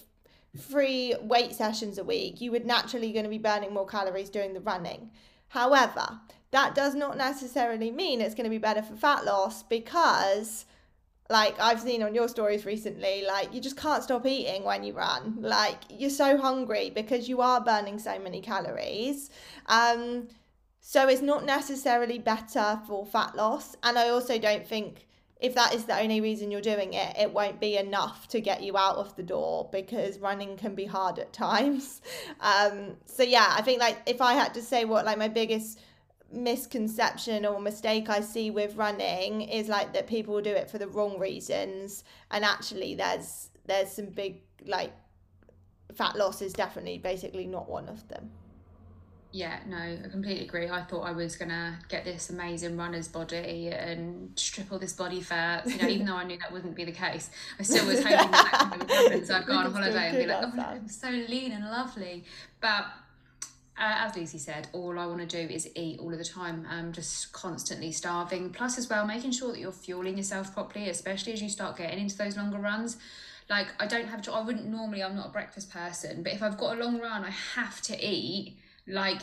three 0.57 1.15
weight 1.21 1.55
sessions 1.55 1.99
a 1.99 2.05
week 2.05 2.41
you 2.41 2.51
would 2.51 2.67
naturally 2.67 3.13
going 3.13 3.25
to 3.25 3.31
be 3.31 3.39
burning 3.39 3.73
more 3.73 3.87
calories 3.87 4.31
during 4.31 4.55
the 4.55 4.61
running 4.61 5.11
however 5.49 6.21
that 6.51 6.75
does 6.75 6.95
not 6.95 7.17
necessarily 7.17 7.91
mean 7.91 8.21
it's 8.21 8.35
going 8.35 8.45
to 8.45 8.51
be 8.51 8.59
better 8.59 8.83
for 8.83 8.97
fat 8.97 9.25
loss 9.25 9.63
because 9.63 10.65
like 11.29 11.59
I've 11.59 11.81
seen 11.81 12.03
on 12.03 12.15
your 12.15 12.29
stories 12.29 12.65
recently, 12.65 13.25
like 13.27 13.53
you 13.53 13.61
just 13.61 13.77
can't 13.77 14.03
stop 14.03 14.27
eating 14.27 14.63
when 14.65 14.85
you 14.85 14.93
run. 14.93 15.39
Like 15.41 15.81
you're 15.91 16.11
so 16.11 16.37
hungry 16.37 16.91
because 16.91 17.29
you 17.29 17.41
are 17.41 17.61
burning 17.61 17.99
so 17.99 18.19
many 18.19 18.41
calories. 18.41 19.31
Um, 19.67 20.29
so 20.81 21.09
it's 21.09 21.23
not 21.23 21.45
necessarily 21.45 22.19
better 22.19 22.81
for 22.87 23.05
fat 23.05 23.35
loss. 23.35 23.75
And 23.83 23.99
I 23.99 24.09
also 24.11 24.39
don't 24.39 24.67
think 24.67 25.07
if 25.39 25.55
that 25.55 25.75
is 25.75 25.85
the 25.85 25.99
only 25.99 26.21
reason 26.21 26.51
you're 26.51 26.61
doing 26.63 26.95
it, 26.95 27.17
it 27.19 27.31
won't 27.31 27.61
be 27.61 27.77
enough 27.77 28.27
to 28.29 28.41
get 28.41 28.63
you 28.63 28.77
out 28.77 28.97
of 28.97 29.15
the 29.17 29.23
door 29.23 29.69
because 29.71 30.19
running 30.19 30.57
can 30.57 30.75
be 30.75 30.87
hard 30.87 31.19
at 31.19 31.33
times. 31.47 32.01
Um, 32.41 32.97
so 33.05 33.23
yeah, 33.23 33.49
I 33.51 33.63
think 33.63 33.81
like 33.81 33.99
if 34.07 34.21
I 34.21 34.35
had 34.35 34.55
to 34.55 34.63
say 34.63 34.85
what 34.85 35.05
like 35.05 35.19
my 35.19 35.29
biggest 35.29 35.81
misconception 36.33 37.47
or 37.47 37.61
mistake 37.61 38.09
I 38.09 38.21
see 38.21 38.51
with 38.51 38.75
running 38.77 39.43
is 39.43 39.69
like 39.69 39.93
that 39.93 40.07
people 40.07 40.41
do 40.41 40.51
it 40.51 40.71
for 40.71 40.79
the 40.79 40.89
wrong 40.89 41.19
reasons, 41.19 42.05
and 42.31 42.45
actually 42.45 42.95
there's 42.95 43.51
there's 43.67 43.93
some 43.93 44.07
big 44.07 44.41
like 44.65 44.93
fat 45.95 46.17
loss 46.17 46.43
is 46.43 46.53
definitely 46.53 46.99
basically 46.99 47.47
not 47.47 47.69
one 47.69 47.89
of 47.89 48.07
them 48.09 48.31
yeah, 49.33 49.59
no, 49.67 49.77
I 49.77 50.09
completely 50.11 50.45
agree. 50.45 50.69
I 50.69 50.83
thought 50.83 51.03
I 51.03 51.13
was 51.13 51.37
gonna 51.37 51.79
get 51.89 52.05
this 52.05 52.31
amazing 52.31 52.77
runner's 52.77 53.09
body 53.09 53.69
and 53.69 54.31
strip 54.39 54.73
all 54.73 54.79
this 54.79 54.93
body 54.93 55.21
fat. 55.21 55.67
You 55.67 55.79
know, 55.79 55.89
even 55.89 56.07
though 56.07 56.17
I 56.17 56.25
knew 56.25 56.39
that 56.39 56.53
wouldn't 56.53 56.75
be 56.75 56.85
the 56.85 56.93
case, 56.93 57.31
I 57.59 57.63
still 57.63 57.87
was 57.87 58.03
hoping 58.03 58.31
that 58.31 58.77
would 58.79 58.91
happen. 58.91 59.25
So 59.25 59.35
I'd 59.35 59.47
go 59.47 59.55
on 59.55 59.73
holiday 59.73 60.09
and 60.09 60.19
be 60.19 60.27
like, 60.27 60.45
"Oh, 60.45 60.61
I'm 60.61 60.89
so 60.89 61.11
lean 61.11 61.53
and 61.53 61.65
lovely." 61.65 62.25
But 62.61 62.87
uh, 63.79 64.07
as 64.07 64.17
Lucy 64.17 64.39
said, 64.39 64.69
all 64.73 64.99
I 64.99 65.07
want 65.07 65.29
to 65.29 65.47
do 65.47 65.53
is 65.53 65.69
eat 65.75 65.99
all 66.01 66.13
of 66.13 66.19
the 66.19 66.25
time. 66.25 66.67
I'm 66.71 66.93
just 66.93 67.33
constantly 67.33 67.93
starving. 67.93 68.51
Plus, 68.51 68.79
as 68.79 68.89
well, 68.89 69.07
making 69.07 69.33
sure 69.33 69.53
that 69.53 69.59
you're 69.59 69.73
fueling 69.73 70.17
yourself 70.17 70.55
properly, 70.55 70.89
especially 70.89 71.35
as 71.35 71.43
you 71.43 71.51
start 71.51 71.77
getting 71.77 71.99
into 71.99 72.17
those 72.17 72.37
longer 72.37 72.59
runs 72.59 72.97
like 73.49 73.69
I 73.79 73.87
don't 73.87 74.09
have 74.09 74.23
to 74.23 74.33
I 74.33 74.43
wouldn't 74.43 74.67
normally 74.67 75.05
I'm 75.05 75.15
not 75.15 75.29
a 75.29 75.31
breakfast 75.31 75.71
person 75.71 76.25
but 76.25 76.33
if 76.33 76.43
I've 76.43 76.59
got 76.59 76.77
a 76.77 76.83
long 76.83 76.99
run 76.99 77.25
I 77.25 77.31
have 77.31 77.81
to 77.83 78.05
eat 78.05 78.57
like 78.87 79.21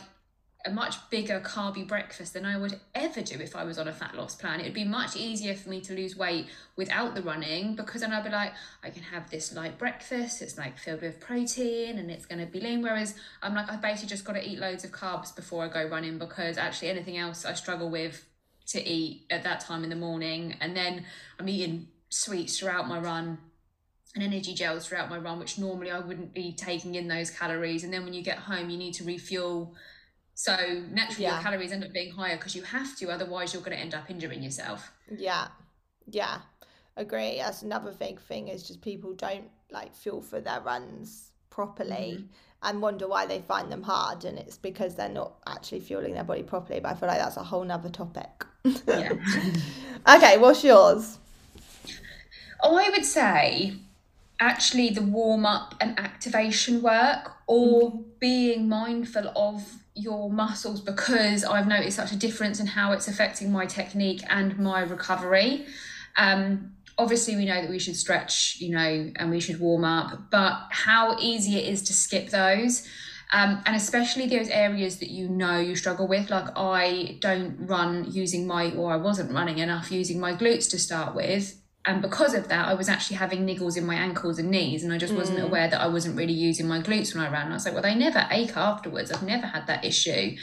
a 0.66 0.70
much 0.70 0.96
bigger 1.10 1.40
carby 1.40 1.86
breakfast 1.86 2.32
than 2.32 2.46
I 2.46 2.56
would 2.56 2.80
ever 2.94 3.20
do 3.20 3.38
if 3.38 3.54
I 3.54 3.64
was 3.64 3.78
on 3.78 3.86
a 3.86 3.92
fat 3.92 4.14
loss 4.14 4.34
plan. 4.34 4.60
It 4.60 4.64
would 4.64 4.72
be 4.72 4.84
much 4.84 5.14
easier 5.14 5.54
for 5.54 5.68
me 5.68 5.82
to 5.82 5.94
lose 5.94 6.16
weight 6.16 6.46
without 6.76 7.14
the 7.14 7.20
running 7.20 7.76
because 7.76 8.00
then 8.00 8.12
I'd 8.12 8.24
be 8.24 8.30
like, 8.30 8.52
I 8.82 8.88
can 8.88 9.02
have 9.02 9.28
this 9.28 9.54
light 9.54 9.78
breakfast, 9.78 10.40
it's 10.40 10.56
like 10.56 10.78
filled 10.78 11.02
with 11.02 11.20
protein 11.20 11.98
and 11.98 12.10
it's 12.10 12.24
going 12.24 12.38
to 12.38 12.50
be 12.50 12.60
lean. 12.60 12.80
Whereas 12.80 13.14
I'm 13.42 13.54
like, 13.54 13.70
I 13.70 13.76
basically 13.76 14.08
just 14.08 14.24
got 14.24 14.34
to 14.34 14.48
eat 14.48 14.58
loads 14.58 14.84
of 14.84 14.90
carbs 14.90 15.36
before 15.36 15.64
I 15.64 15.68
go 15.68 15.86
running 15.86 16.18
because 16.18 16.56
actually 16.56 16.88
anything 16.88 17.18
else 17.18 17.44
I 17.44 17.52
struggle 17.52 17.90
with 17.90 18.24
to 18.68 18.82
eat 18.82 19.26
at 19.30 19.44
that 19.44 19.60
time 19.60 19.84
in 19.84 19.90
the 19.90 19.96
morning. 19.96 20.56
And 20.62 20.74
then 20.74 21.04
I'm 21.38 21.48
eating 21.48 21.88
sweets 22.08 22.58
throughout 22.58 22.88
my 22.88 22.98
run 22.98 23.38
and 24.14 24.22
energy 24.22 24.54
gels 24.54 24.86
throughout 24.86 25.10
my 25.10 25.18
run, 25.18 25.38
which 25.38 25.58
normally 25.58 25.90
I 25.90 25.98
wouldn't 25.98 26.34
be 26.34 26.52
taking 26.52 26.94
in 26.94 27.08
those 27.08 27.30
calories. 27.30 27.82
And 27.82 27.92
then 27.92 28.04
when 28.04 28.14
you 28.14 28.22
get 28.22 28.38
home, 28.38 28.70
you 28.70 28.78
need 28.78 28.94
to 28.94 29.04
refuel. 29.04 29.74
So 30.34 30.56
naturally, 30.90 31.24
yeah. 31.24 31.34
your 31.34 31.42
calories 31.42 31.72
end 31.72 31.84
up 31.84 31.92
being 31.92 32.12
higher 32.12 32.36
because 32.36 32.54
you 32.54 32.62
have 32.62 32.96
to, 32.98 33.10
otherwise, 33.10 33.52
you're 33.52 33.62
going 33.62 33.76
to 33.76 33.82
end 33.82 33.94
up 33.94 34.08
injuring 34.10 34.42
yourself. 34.42 34.92
Yeah, 35.10 35.48
yeah, 36.06 36.38
agree. 36.96 37.38
That's 37.38 37.62
another 37.62 37.92
big 37.92 38.20
thing 38.20 38.48
is 38.48 38.66
just 38.66 38.82
people 38.82 39.14
don't 39.14 39.48
like 39.70 39.94
fuel 39.94 40.22
for 40.22 40.40
their 40.40 40.60
runs 40.60 41.30
properly. 41.50 42.18
Mm-hmm. 42.18 42.26
And 42.66 42.80
wonder 42.80 43.06
why 43.06 43.26
they 43.26 43.40
find 43.40 43.70
them 43.70 43.82
hard, 43.82 44.24
and 44.24 44.38
it's 44.38 44.56
because 44.56 44.94
they're 44.94 45.10
not 45.10 45.34
actually 45.46 45.80
fueling 45.80 46.14
their 46.14 46.24
body 46.24 46.42
properly. 46.42 46.80
But 46.80 46.92
I 46.92 46.94
feel 46.94 47.10
like 47.10 47.18
that's 47.18 47.36
a 47.36 47.42
whole 47.42 47.62
nother 47.62 47.90
topic. 47.90 48.42
Yeah. 48.64 49.12
okay, 50.08 50.38
what's 50.38 50.64
yours? 50.64 51.18
Oh, 52.62 52.78
I 52.78 52.88
would 52.88 53.04
say 53.04 53.74
actually 54.40 54.90
the 54.90 55.02
warm 55.02 55.46
up 55.46 55.74
and 55.80 55.98
activation 55.98 56.82
work 56.82 57.32
or 57.46 57.90
mm-hmm. 57.90 58.02
being 58.18 58.68
mindful 58.68 59.32
of 59.36 59.62
your 59.94 60.30
muscles 60.30 60.80
because 60.80 61.44
I've 61.44 61.68
noticed 61.68 61.96
such 61.96 62.12
a 62.12 62.16
difference 62.16 62.58
in 62.58 62.66
how 62.66 62.92
it's 62.92 63.06
affecting 63.06 63.52
my 63.52 63.66
technique 63.66 64.22
and 64.28 64.58
my 64.58 64.80
recovery. 64.80 65.66
Um, 66.16 66.72
obviously, 66.98 67.36
we 67.36 67.44
know 67.44 67.60
that 67.60 67.70
we 67.70 67.78
should 67.78 67.96
stretch, 67.96 68.56
you 68.58 68.70
know, 68.70 69.12
and 69.16 69.30
we 69.30 69.38
should 69.38 69.60
warm 69.60 69.84
up, 69.84 70.30
but 70.30 70.66
how 70.70 71.16
easy 71.20 71.56
it 71.56 71.68
is 71.68 71.82
to 71.82 71.92
skip 71.92 72.30
those. 72.30 72.88
Um, 73.32 73.62
and 73.66 73.74
especially 73.74 74.26
those 74.26 74.48
areas 74.48 74.98
that 74.98 75.10
you 75.10 75.28
know 75.28 75.58
you 75.58 75.74
struggle 75.74 76.06
with. 76.06 76.30
Like 76.30 76.56
I 76.56 77.18
don't 77.20 77.66
run 77.66 78.10
using 78.10 78.46
my, 78.46 78.72
or 78.72 78.92
I 78.92 78.96
wasn't 78.96 79.32
running 79.32 79.58
enough 79.58 79.90
using 79.90 80.20
my 80.20 80.34
glutes 80.34 80.70
to 80.70 80.78
start 80.78 81.14
with 81.14 81.56
and 81.86 82.00
because 82.00 82.34
of 82.34 82.48
that, 82.48 82.66
I 82.66 82.74
was 82.74 82.88
actually 82.88 83.16
having 83.16 83.46
niggles 83.46 83.76
in 83.76 83.84
my 83.84 83.94
ankles 83.94 84.38
and 84.38 84.50
knees, 84.50 84.84
and 84.84 84.92
I 84.92 84.98
just 84.98 85.12
wasn't 85.14 85.38
mm. 85.38 85.44
aware 85.44 85.68
that 85.68 85.80
I 85.80 85.88
wasn't 85.88 86.16
really 86.16 86.32
using 86.32 86.66
my 86.66 86.80
glutes 86.80 87.14
when 87.14 87.24
I 87.24 87.30
ran. 87.30 87.42
And 87.42 87.52
I 87.52 87.56
was 87.56 87.64
like, 87.66 87.74
well, 87.74 87.82
they 87.82 87.94
never 87.94 88.26
ache 88.30 88.56
afterwards. 88.56 89.12
I've 89.12 89.22
never 89.22 89.46
had 89.46 89.66
that 89.66 89.84
issue. 89.84 90.36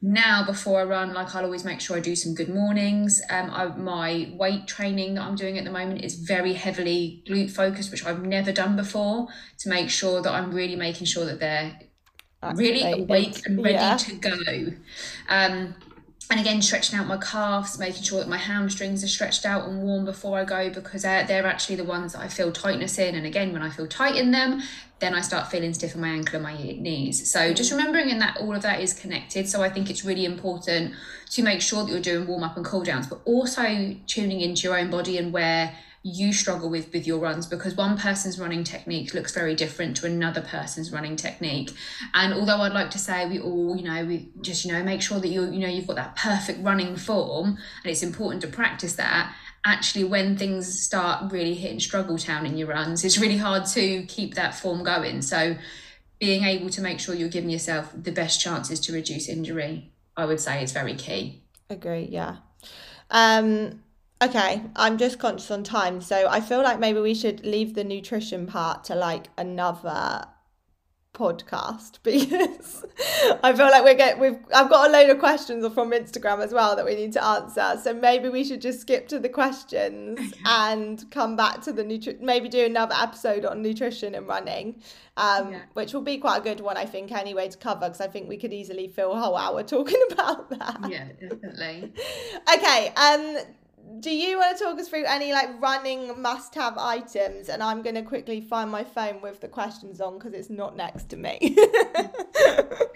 Now, 0.00 0.46
before 0.46 0.80
I 0.80 0.84
run, 0.84 1.12
like 1.12 1.34
I'll 1.34 1.44
always 1.44 1.64
make 1.64 1.80
sure 1.80 1.96
I 1.96 2.00
do 2.00 2.14
some 2.14 2.34
good 2.34 2.48
mornings. 2.48 3.20
Um, 3.30 3.50
I, 3.50 3.66
my 3.66 4.32
weight 4.32 4.66
training 4.68 5.14
that 5.14 5.22
I'm 5.22 5.34
doing 5.34 5.58
at 5.58 5.64
the 5.64 5.72
moment 5.72 6.04
is 6.04 6.14
very 6.14 6.52
heavily 6.54 7.22
glute 7.28 7.50
focused, 7.50 7.90
which 7.90 8.06
I've 8.06 8.22
never 8.22 8.52
done 8.52 8.76
before, 8.76 9.26
to 9.58 9.68
make 9.68 9.90
sure 9.90 10.22
that 10.22 10.32
I'm 10.32 10.52
really 10.52 10.76
making 10.76 11.06
sure 11.06 11.24
that 11.26 11.40
they're 11.40 11.78
really 12.54 13.02
awake 13.02 13.44
and 13.44 13.62
ready 13.62 13.74
yeah. 13.74 13.96
to 13.96 14.14
go. 14.14 14.66
Um, 15.28 15.74
and 16.30 16.38
again 16.38 16.60
stretching 16.60 16.98
out 16.98 17.06
my 17.06 17.16
calves 17.16 17.78
making 17.78 18.02
sure 18.02 18.18
that 18.18 18.28
my 18.28 18.36
hamstrings 18.36 19.02
are 19.02 19.08
stretched 19.08 19.46
out 19.46 19.68
and 19.68 19.82
warm 19.82 20.04
before 20.04 20.38
i 20.38 20.44
go 20.44 20.68
because 20.70 21.02
they're, 21.02 21.26
they're 21.26 21.46
actually 21.46 21.76
the 21.76 21.84
ones 21.84 22.12
that 22.12 22.20
i 22.20 22.28
feel 22.28 22.52
tightness 22.52 22.98
in. 22.98 23.14
And 23.14 23.26
again 23.26 23.52
when 23.52 23.62
i 23.62 23.70
feel 23.70 23.86
tight 23.86 24.16
in 24.16 24.30
them 24.30 24.62
then 25.00 25.14
i 25.14 25.20
start 25.20 25.50
feeling 25.50 25.72
stiff 25.72 25.94
in 25.94 26.00
my 26.00 26.08
ankle 26.08 26.36
and 26.36 26.42
my 26.42 26.56
knees. 26.56 27.30
So 27.30 27.40
mm. 27.40 27.56
just 27.56 27.70
remembering 27.70 28.10
in 28.10 28.18
that 28.18 28.36
all 28.38 28.54
of 28.54 28.62
that 28.62 28.80
is 28.80 28.92
connected. 28.92 29.48
So 29.48 29.62
i 29.62 29.68
think 29.68 29.90
it's 29.90 30.04
really 30.04 30.24
important 30.24 30.94
to 31.30 31.42
make 31.42 31.60
sure 31.60 31.84
that 31.84 31.90
you're 31.90 32.00
doing 32.00 32.26
warm 32.26 32.42
up 32.42 32.56
and 32.56 32.64
cool 32.64 32.82
downs 32.82 33.06
but 33.06 33.20
also 33.24 33.96
tuning 34.06 34.40
into 34.40 34.62
your 34.62 34.78
own 34.78 34.90
body 34.90 35.18
and 35.18 35.32
where 35.32 35.74
you 36.02 36.32
struggle 36.32 36.70
with 36.70 36.92
with 36.92 37.06
your 37.06 37.18
runs 37.18 37.46
because 37.46 37.74
one 37.74 37.98
person's 37.98 38.38
running 38.38 38.64
technique 38.64 39.12
looks 39.14 39.34
very 39.34 39.54
different 39.54 39.96
to 39.96 40.06
another 40.06 40.40
person's 40.40 40.92
running 40.92 41.16
technique 41.16 41.72
and 42.14 42.32
although 42.32 42.58
i'd 42.58 42.72
like 42.72 42.90
to 42.90 42.98
say 42.98 43.28
we 43.28 43.40
all 43.40 43.76
you 43.76 43.82
know 43.82 44.04
we 44.04 44.28
just 44.40 44.64
you 44.64 44.72
know 44.72 44.82
make 44.82 45.02
sure 45.02 45.18
that 45.18 45.28
you 45.28 45.44
you 45.50 45.58
know 45.58 45.68
you've 45.68 45.86
got 45.86 45.96
that 45.96 46.14
perfect 46.16 46.62
running 46.62 46.96
form 46.96 47.48
and 47.48 47.90
it's 47.90 48.02
important 48.02 48.40
to 48.40 48.48
practice 48.48 48.94
that 48.94 49.34
actually 49.66 50.04
when 50.04 50.36
things 50.36 50.80
start 50.80 51.32
really 51.32 51.54
hitting 51.54 51.80
struggle 51.80 52.16
town 52.16 52.46
in 52.46 52.56
your 52.56 52.68
runs 52.68 53.04
it's 53.04 53.18
really 53.18 53.36
hard 53.36 53.66
to 53.66 54.04
keep 54.04 54.34
that 54.34 54.54
form 54.54 54.84
going 54.84 55.20
so 55.20 55.56
being 56.18 56.44
able 56.44 56.68
to 56.70 56.80
make 56.80 56.98
sure 57.00 57.14
you're 57.14 57.28
giving 57.28 57.50
yourself 57.50 57.92
the 57.94 58.10
best 58.10 58.40
chances 58.40 58.80
to 58.80 58.92
reduce 58.92 59.28
injury, 59.28 59.92
I 60.16 60.24
would 60.24 60.40
say 60.40 60.62
is 60.62 60.72
very 60.72 60.94
key. 60.94 61.42
Agree, 61.70 62.08
yeah. 62.10 62.36
Um, 63.10 63.82
okay, 64.22 64.62
I'm 64.76 64.98
just 64.98 65.18
conscious 65.18 65.50
on 65.50 65.64
time, 65.64 66.00
so 66.00 66.26
I 66.28 66.40
feel 66.40 66.62
like 66.62 66.78
maybe 66.78 67.00
we 67.00 67.14
should 67.14 67.44
leave 67.44 67.74
the 67.74 67.84
nutrition 67.84 68.46
part 68.46 68.84
to 68.84 68.94
like 68.94 69.28
another 69.36 70.26
podcast 71.18 71.98
because 72.02 72.84
I 73.42 73.52
feel 73.52 73.66
like 73.66 73.82
we're 73.82 73.94
getting 73.94 74.20
we've 74.20 74.38
I've 74.54 74.70
got 74.70 74.88
a 74.88 74.92
load 74.92 75.10
of 75.10 75.18
questions 75.18 75.66
from 75.74 75.90
Instagram 75.90 76.42
as 76.44 76.52
well 76.52 76.76
that 76.76 76.84
we 76.84 76.94
need 76.94 77.12
to 77.14 77.24
answer. 77.24 77.78
So 77.82 77.92
maybe 77.92 78.28
we 78.28 78.44
should 78.44 78.60
just 78.60 78.80
skip 78.80 79.08
to 79.08 79.18
the 79.18 79.28
questions 79.28 80.32
and 80.46 81.10
come 81.10 81.34
back 81.34 81.60
to 81.62 81.72
the 81.72 81.82
nutrition. 81.82 82.24
maybe 82.24 82.48
do 82.48 82.64
another 82.64 82.94
episode 82.96 83.44
on 83.44 83.62
nutrition 83.62 84.14
and 84.14 84.28
running. 84.28 84.80
Um, 85.16 85.50
yeah. 85.50 85.62
which 85.72 85.92
will 85.92 86.02
be 86.02 86.18
quite 86.18 86.36
a 86.38 86.42
good 86.42 86.60
one 86.60 86.76
I 86.76 86.84
think 86.84 87.10
anyway 87.10 87.48
to 87.48 87.58
cover 87.58 87.80
because 87.80 88.00
I 88.00 88.06
think 88.06 88.28
we 88.28 88.36
could 88.36 88.52
easily 88.52 88.86
fill 88.86 89.12
a 89.14 89.18
whole 89.18 89.36
hour 89.36 89.62
talking 89.64 90.00
about 90.12 90.48
that. 90.50 90.78
Yeah, 90.88 91.08
definitely. 91.20 91.92
okay, 92.54 92.92
um 92.94 93.38
do 94.00 94.10
you 94.10 94.38
want 94.38 94.56
to 94.56 94.64
talk 94.64 94.78
us 94.78 94.88
through 94.88 95.04
any 95.04 95.32
like 95.32 95.60
running 95.60 96.20
must 96.20 96.54
have 96.54 96.76
items? 96.78 97.48
And 97.48 97.62
i'm 97.62 97.82
going 97.82 97.94
to 97.94 98.02
quickly 98.02 98.40
find 98.40 98.70
my 98.70 98.84
phone 98.84 99.20
with 99.20 99.40
the 99.40 99.48
questions 99.48 100.00
on 100.00 100.14
because 100.14 100.32
it's 100.32 100.50
not 100.50 100.76
next 100.76 101.08
to 101.10 101.16
me. 101.16 101.56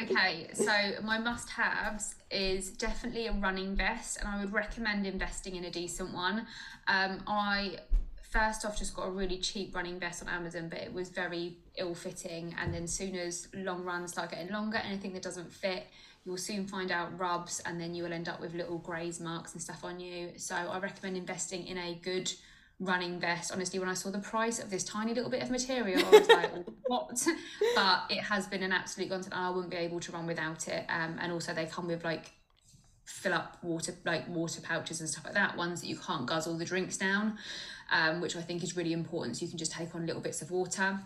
Okay 0.03 0.49
so 0.53 0.73
my 1.03 1.19
must 1.19 1.49
haves 1.49 2.17
is 2.31 2.71
definitely 2.71 3.29
a 3.29 3.33
running 3.33 3.77
vest 3.77 4.19
and 4.19 4.29
i 4.29 4.41
would 4.41 4.53
recommend 4.53 5.07
investing 5.07 5.57
in 5.57 5.65
a 5.65 5.71
decent 5.71 6.13
one. 6.13 6.47
Um, 6.89 7.23
i 7.27 7.79
first 8.31 8.65
off 8.65 8.79
just 8.79 8.97
got 8.97 9.07
a 9.07 9.11
really 9.11 9.39
cheap 9.39 9.75
running 9.75 9.99
vest 9.99 10.23
on 10.23 10.29
amazon 10.29 10.69
but 10.69 10.79
it 10.79 10.93
was 10.93 11.09
very 11.09 11.59
ill 11.77 11.95
fitting 11.95 12.55
and 12.59 12.75
then 12.75 12.87
soon 12.87 13.15
as 13.15 13.49
long 13.55 13.85
runs 13.85 14.13
start 14.13 14.31
getting 14.31 14.51
longer 14.51 14.79
anything 14.79 15.13
that 15.13 15.23
doesn't 15.23 15.53
fit 15.53 15.87
you'll 16.25 16.37
soon 16.37 16.67
find 16.67 16.91
out 16.91 17.19
rubs 17.19 17.61
and 17.67 17.81
then 17.81 17.95
you 17.95 18.03
will 18.05 18.13
end 18.13 18.29
up 18.29 18.41
with 18.41 18.55
little 18.55 18.79
graze 18.79 19.21
marks 19.21 19.53
and 19.53 19.63
stuff 19.63 19.85
on 19.85 19.99
you. 19.99 20.31
So 20.37 20.55
I 20.55 20.79
recommend 20.79 21.17
investing 21.17 21.67
in 21.67 21.79
a 21.79 21.99
good 22.03 22.33
running 22.79 23.19
vest. 23.19 23.53
Honestly, 23.53 23.79
when 23.79 23.89
I 23.89 23.95
saw 23.95 24.11
the 24.11 24.19
price 24.19 24.59
of 24.59 24.71
this 24.71 24.85
tiny 24.85 25.15
little 25.15 25.31
bit 25.31 25.43
of 25.43 25.51
material, 25.51 26.05
I 26.05 26.11
was 26.11 26.29
like, 26.29 26.51
what? 26.87 27.27
But 27.75 28.05
it 28.11 28.21
has 28.21 28.47
been 28.47 28.63
an 28.63 28.73
absolute 28.73 29.09
godsend 29.09 29.35
I 29.35 29.51
wouldn't 29.51 29.71
be 29.71 29.77
able 29.79 30.01
to 30.01 30.13
run 30.13 30.27
without 30.27 30.69
it. 30.69 30.85
Um, 30.89 31.17
and 31.21 31.33
also 31.33 31.55
they 31.55 31.67
come 31.67 31.89
with 31.89 32.05
like 32.05 32.33
fill 33.05 33.35
up 33.35 33.59
water 33.63 33.95
like 34.05 34.29
water 34.29 34.61
pouches 34.61 35.01
and 35.01 35.09
stuff 35.09 35.25
like 35.25 35.35
that 35.35 35.57
ones 35.57 35.81
that 35.81 35.89
you 35.89 35.97
can't 35.97 36.27
guzzle 36.27 36.57
the 36.57 36.65
drinks 36.65 36.97
down 36.97 37.37
um, 37.91 38.21
which 38.21 38.37
i 38.37 38.41
think 38.41 38.63
is 38.63 38.77
really 38.77 38.93
important 38.93 39.37
so 39.37 39.45
you 39.45 39.49
can 39.49 39.59
just 39.59 39.73
take 39.73 39.95
on 39.95 40.07
little 40.07 40.23
bits 40.23 40.41
of 40.41 40.51
water 40.51 40.99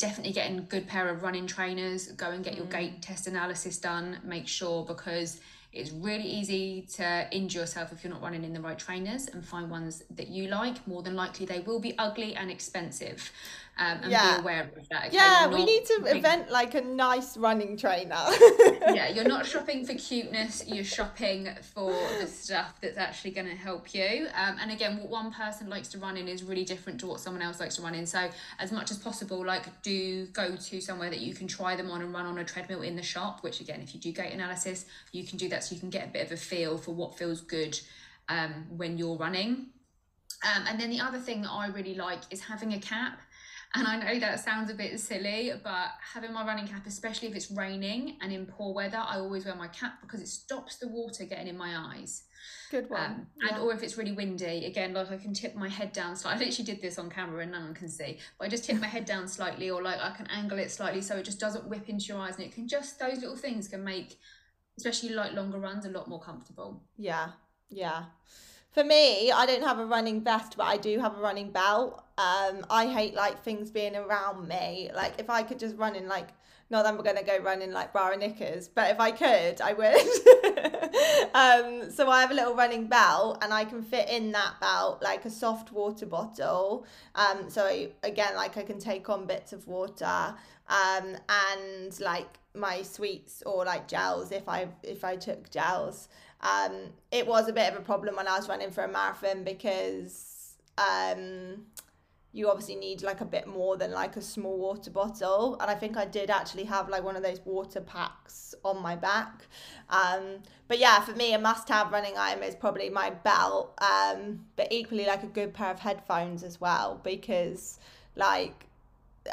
definitely 0.00 0.32
getting 0.32 0.58
a 0.58 0.62
good 0.62 0.88
pair 0.88 1.08
of 1.10 1.22
running 1.22 1.46
trainers 1.46 2.08
go 2.12 2.30
and 2.30 2.42
get 2.42 2.56
your 2.56 2.64
mm. 2.66 2.72
gait 2.72 3.02
test 3.02 3.26
analysis 3.26 3.78
done 3.78 4.18
make 4.24 4.48
sure 4.48 4.84
because 4.84 5.40
it's 5.72 5.92
really 5.92 6.24
easy 6.24 6.86
to 6.92 7.28
injure 7.30 7.60
yourself 7.60 7.92
if 7.92 8.02
you're 8.02 8.12
not 8.12 8.22
running 8.22 8.42
in 8.42 8.52
the 8.52 8.60
right 8.60 8.78
trainers 8.78 9.28
and 9.28 9.44
find 9.44 9.70
ones 9.70 10.02
that 10.16 10.26
you 10.26 10.48
like 10.48 10.84
more 10.88 11.02
than 11.02 11.14
likely 11.14 11.44
they 11.44 11.60
will 11.60 11.78
be 11.78 11.96
ugly 11.98 12.34
and 12.34 12.50
expensive 12.50 13.30
um, 13.80 13.98
and 14.02 14.12
yeah. 14.12 14.36
be 14.36 14.42
aware 14.42 14.70
of 14.76 14.88
that. 14.90 15.06
Okay? 15.06 15.16
Yeah, 15.16 15.48
we 15.48 15.64
need 15.64 15.86
to 15.86 15.94
shopping... 15.94 16.16
invent 16.16 16.50
like 16.50 16.74
a 16.74 16.82
nice 16.82 17.36
running 17.38 17.78
trainer. 17.78 18.14
yeah, 18.92 19.08
you're 19.08 19.24
not 19.24 19.46
shopping 19.46 19.86
for 19.86 19.94
cuteness, 19.94 20.62
you're 20.66 20.84
shopping 20.84 21.48
for 21.74 21.90
the 22.20 22.26
stuff 22.26 22.74
that's 22.82 22.98
actually 22.98 23.30
going 23.30 23.46
to 23.46 23.54
help 23.54 23.94
you. 23.94 24.26
Um, 24.34 24.56
and 24.60 24.70
again, 24.70 24.98
what 24.98 25.08
one 25.08 25.32
person 25.32 25.70
likes 25.70 25.88
to 25.88 25.98
run 25.98 26.18
in 26.18 26.28
is 26.28 26.44
really 26.44 26.64
different 26.64 27.00
to 27.00 27.06
what 27.06 27.20
someone 27.20 27.40
else 27.42 27.58
likes 27.58 27.76
to 27.76 27.82
run 27.82 27.94
in. 27.94 28.04
So, 28.04 28.28
as 28.58 28.70
much 28.70 28.90
as 28.90 28.98
possible, 28.98 29.44
like 29.44 29.82
do 29.82 30.26
go 30.26 30.54
to 30.54 30.80
somewhere 30.80 31.08
that 31.08 31.20
you 31.20 31.34
can 31.34 31.48
try 31.48 31.74
them 31.74 31.90
on 31.90 32.02
and 32.02 32.12
run 32.12 32.26
on 32.26 32.36
a 32.36 32.44
treadmill 32.44 32.82
in 32.82 32.96
the 32.96 33.02
shop, 33.02 33.42
which 33.42 33.60
again, 33.60 33.80
if 33.80 33.94
you 33.94 34.00
do 34.00 34.12
gait 34.12 34.34
analysis, 34.34 34.84
you 35.12 35.24
can 35.24 35.38
do 35.38 35.48
that 35.48 35.64
so 35.64 35.74
you 35.74 35.80
can 35.80 35.90
get 35.90 36.06
a 36.06 36.10
bit 36.10 36.26
of 36.26 36.32
a 36.32 36.36
feel 36.36 36.76
for 36.76 36.94
what 36.94 37.16
feels 37.16 37.40
good 37.40 37.80
um, 38.28 38.66
when 38.76 38.98
you're 38.98 39.16
running. 39.16 39.68
Um, 40.42 40.64
and 40.68 40.80
then 40.80 40.90
the 40.90 41.00
other 41.00 41.18
thing 41.18 41.42
that 41.42 41.50
I 41.50 41.68
really 41.68 41.94
like 41.94 42.20
is 42.30 42.40
having 42.40 42.72
a 42.72 42.78
cap. 42.78 43.20
And 43.74 43.86
I 43.86 43.96
know 43.96 44.18
that 44.18 44.40
sounds 44.40 44.68
a 44.68 44.74
bit 44.74 44.98
silly, 44.98 45.52
but 45.62 45.90
having 46.00 46.32
my 46.32 46.44
running 46.44 46.66
cap, 46.66 46.86
especially 46.86 47.28
if 47.28 47.36
it's 47.36 47.52
raining 47.52 48.16
and 48.20 48.32
in 48.32 48.46
poor 48.46 48.74
weather, 48.74 48.98
I 48.98 49.18
always 49.18 49.44
wear 49.44 49.54
my 49.54 49.68
cap 49.68 50.00
because 50.02 50.20
it 50.20 50.26
stops 50.26 50.76
the 50.76 50.88
water 50.88 51.24
getting 51.24 51.46
in 51.46 51.56
my 51.56 51.76
eyes. 51.76 52.24
Good 52.70 52.90
one. 52.90 53.00
Um, 53.00 53.26
and 53.42 53.50
yeah. 53.52 53.60
or 53.60 53.72
if 53.72 53.84
it's 53.84 53.96
really 53.96 54.10
windy, 54.10 54.66
again, 54.66 54.92
like 54.92 55.12
I 55.12 55.16
can 55.16 55.32
tip 55.34 55.54
my 55.54 55.68
head 55.68 55.92
down 55.92 56.16
slightly. 56.16 56.44
I 56.46 56.48
literally 56.48 56.72
did 56.72 56.82
this 56.82 56.98
on 56.98 57.10
camera 57.10 57.42
and 57.42 57.52
no 57.52 57.60
one 57.60 57.74
can 57.74 57.88
see, 57.88 58.18
but 58.38 58.46
I 58.46 58.48
just 58.48 58.64
tip 58.64 58.80
my 58.80 58.88
head 58.88 59.04
down 59.04 59.28
slightly, 59.28 59.70
or 59.70 59.82
like 59.82 60.00
I 60.00 60.10
can 60.10 60.26
angle 60.26 60.58
it 60.58 60.72
slightly 60.72 61.00
so 61.00 61.16
it 61.16 61.24
just 61.24 61.38
doesn't 61.38 61.68
whip 61.68 61.88
into 61.88 62.06
your 62.06 62.18
eyes, 62.18 62.36
and 62.36 62.44
it 62.44 62.52
can 62.52 62.66
just 62.66 62.98
those 62.98 63.18
little 63.18 63.36
things 63.36 63.68
can 63.68 63.84
make, 63.84 64.18
especially 64.78 65.10
like 65.10 65.32
longer 65.32 65.58
runs, 65.58 65.86
a 65.86 65.90
lot 65.90 66.08
more 66.08 66.20
comfortable. 66.20 66.82
Yeah, 66.96 67.28
yeah. 67.68 68.04
For 68.72 68.84
me, 68.84 69.32
I 69.32 69.46
don't 69.46 69.64
have 69.64 69.80
a 69.80 69.84
running 69.84 70.22
vest, 70.22 70.54
but 70.56 70.64
I 70.64 70.76
do 70.76 71.00
have 71.00 71.18
a 71.18 71.20
running 71.20 71.50
belt. 71.50 72.04
Um, 72.20 72.66
I 72.68 72.86
hate 72.86 73.14
like 73.14 73.42
things 73.42 73.70
being 73.70 73.96
around 73.96 74.46
me. 74.46 74.90
Like 74.94 75.14
if 75.18 75.30
I 75.30 75.42
could 75.42 75.58
just 75.58 75.74
run 75.76 75.96
in 75.96 76.06
like 76.06 76.28
not 76.68 76.84
that 76.84 76.94
we're 76.96 77.02
gonna 77.02 77.24
go 77.24 77.38
running 77.38 77.72
like 77.72 77.92
bra 77.92 78.10
and 78.10 78.20
knickers, 78.20 78.68
but 78.68 78.90
if 78.90 79.00
I 79.00 79.10
could, 79.10 79.60
I 79.60 79.72
would. 79.72 79.94
um, 81.34 81.90
so 81.90 82.10
I 82.10 82.20
have 82.20 82.30
a 82.30 82.34
little 82.34 82.54
running 82.54 82.86
belt, 82.88 83.38
and 83.42 83.54
I 83.54 83.64
can 83.64 83.82
fit 83.82 84.10
in 84.10 84.32
that 84.32 84.60
belt 84.60 85.02
like 85.02 85.24
a 85.24 85.30
soft 85.30 85.72
water 85.72 86.04
bottle. 86.04 86.86
Um, 87.14 87.48
so 87.48 87.88
again, 88.02 88.36
like 88.36 88.58
I 88.58 88.64
can 88.64 88.78
take 88.78 89.08
on 89.08 89.26
bits 89.26 89.54
of 89.54 89.66
water, 89.66 90.34
um, 90.68 91.16
and 91.28 92.00
like 92.00 92.38
my 92.54 92.82
sweets 92.82 93.42
or 93.46 93.64
like 93.64 93.88
gels 93.88 94.30
if 94.30 94.46
I 94.46 94.68
if 94.82 95.04
I 95.04 95.16
took 95.16 95.50
gels. 95.50 96.08
Um, 96.42 96.92
it 97.10 97.26
was 97.26 97.48
a 97.48 97.52
bit 97.52 97.72
of 97.72 97.78
a 97.78 97.82
problem 97.82 98.16
when 98.16 98.28
I 98.28 98.36
was 98.36 98.48
running 98.48 98.70
for 98.70 98.84
a 98.84 98.88
marathon 98.88 99.42
because 99.42 100.56
um, 100.78 101.66
you 102.32 102.48
obviously 102.48 102.76
need 102.76 103.02
like 103.02 103.20
a 103.20 103.24
bit 103.24 103.46
more 103.46 103.76
than 103.76 103.90
like 103.90 104.16
a 104.16 104.22
small 104.22 104.56
water 104.56 104.90
bottle. 104.90 105.56
And 105.60 105.70
I 105.70 105.74
think 105.74 105.96
I 105.96 106.04
did 106.04 106.30
actually 106.30 106.64
have 106.64 106.88
like 106.88 107.02
one 107.02 107.16
of 107.16 107.22
those 107.22 107.40
water 107.44 107.80
packs 107.80 108.54
on 108.64 108.80
my 108.80 108.94
back. 108.94 109.48
Um, 109.88 110.42
but 110.68 110.78
yeah, 110.78 111.00
for 111.00 111.12
me, 111.12 111.34
a 111.34 111.38
must 111.38 111.68
have 111.68 111.90
running 111.92 112.16
item 112.16 112.42
is 112.42 112.54
probably 112.54 112.88
my 112.88 113.10
belt, 113.10 113.76
um, 113.82 114.46
but 114.56 114.68
equally 114.70 115.06
like 115.06 115.24
a 115.24 115.28
good 115.28 115.52
pair 115.52 115.70
of 115.70 115.80
headphones 115.80 116.44
as 116.44 116.60
well 116.60 117.00
because 117.02 117.78
like 118.14 118.66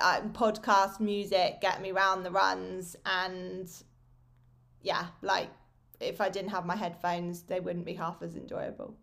um, 0.01 0.31
podcast 0.33 0.99
music 0.99 1.61
get 1.61 1.81
me 1.81 1.91
round 1.91 2.25
the 2.25 2.31
runs 2.31 2.95
and 3.05 3.71
yeah 4.81 5.07
like 5.21 5.49
if 5.99 6.21
I 6.21 6.29
didn't 6.29 6.51
have 6.51 6.65
my 6.65 6.75
headphones, 6.75 7.43
they 7.43 7.59
wouldn't 7.59 7.85
be 7.85 7.93
half 7.93 8.21
as 8.21 8.35
enjoyable. 8.35 8.95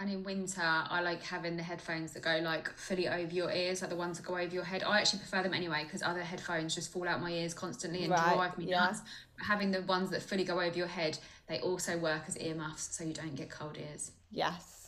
And 0.00 0.10
in 0.10 0.24
winter, 0.24 0.60
I 0.60 1.02
like 1.02 1.22
having 1.22 1.56
the 1.56 1.62
headphones 1.62 2.12
that 2.12 2.22
go 2.22 2.40
like 2.42 2.68
fully 2.70 3.06
over 3.06 3.32
your 3.32 3.52
ears, 3.52 3.80
like 3.80 3.90
the 3.90 3.96
ones 3.96 4.18
that 4.18 4.26
go 4.26 4.36
over 4.36 4.52
your 4.52 4.64
head. 4.64 4.82
I 4.82 4.98
actually 4.98 5.20
prefer 5.20 5.42
them 5.44 5.54
anyway 5.54 5.84
because 5.84 6.02
other 6.02 6.22
headphones 6.22 6.74
just 6.74 6.92
fall 6.92 7.06
out 7.06 7.20
my 7.20 7.30
ears 7.30 7.54
constantly 7.54 8.02
and 8.02 8.10
right, 8.10 8.34
drive 8.34 8.58
me 8.58 8.64
yeah. 8.66 8.86
nuts. 8.86 9.02
But 9.36 9.46
having 9.46 9.70
the 9.70 9.82
ones 9.82 10.10
that 10.10 10.20
fully 10.20 10.42
go 10.42 10.60
over 10.60 10.76
your 10.76 10.88
head, 10.88 11.18
they 11.46 11.60
also 11.60 11.96
work 11.96 12.22
as 12.26 12.36
earmuffs 12.38 12.96
so 12.96 13.04
you 13.04 13.14
don't 13.14 13.36
get 13.36 13.50
cold 13.50 13.78
ears. 13.78 14.10
Yes. 14.32 14.84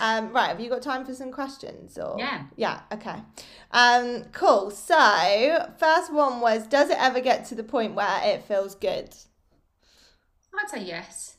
Um, 0.00 0.32
right, 0.32 0.48
have 0.48 0.60
you 0.60 0.68
got 0.68 0.82
time 0.82 1.04
for 1.04 1.14
some 1.14 1.30
questions? 1.30 1.96
Or 1.96 2.16
yeah, 2.18 2.44
yeah, 2.56 2.80
okay, 2.92 3.22
um, 3.70 4.24
cool. 4.32 4.72
So 4.72 5.72
first 5.78 6.12
one 6.12 6.40
was, 6.40 6.66
does 6.66 6.90
it 6.90 6.96
ever 6.98 7.20
get 7.20 7.44
to 7.46 7.54
the 7.54 7.62
point 7.62 7.94
where 7.94 8.20
it 8.24 8.42
feels 8.42 8.74
good? 8.74 9.14
I'd 10.60 10.68
say 10.68 10.82
yes. 10.82 11.36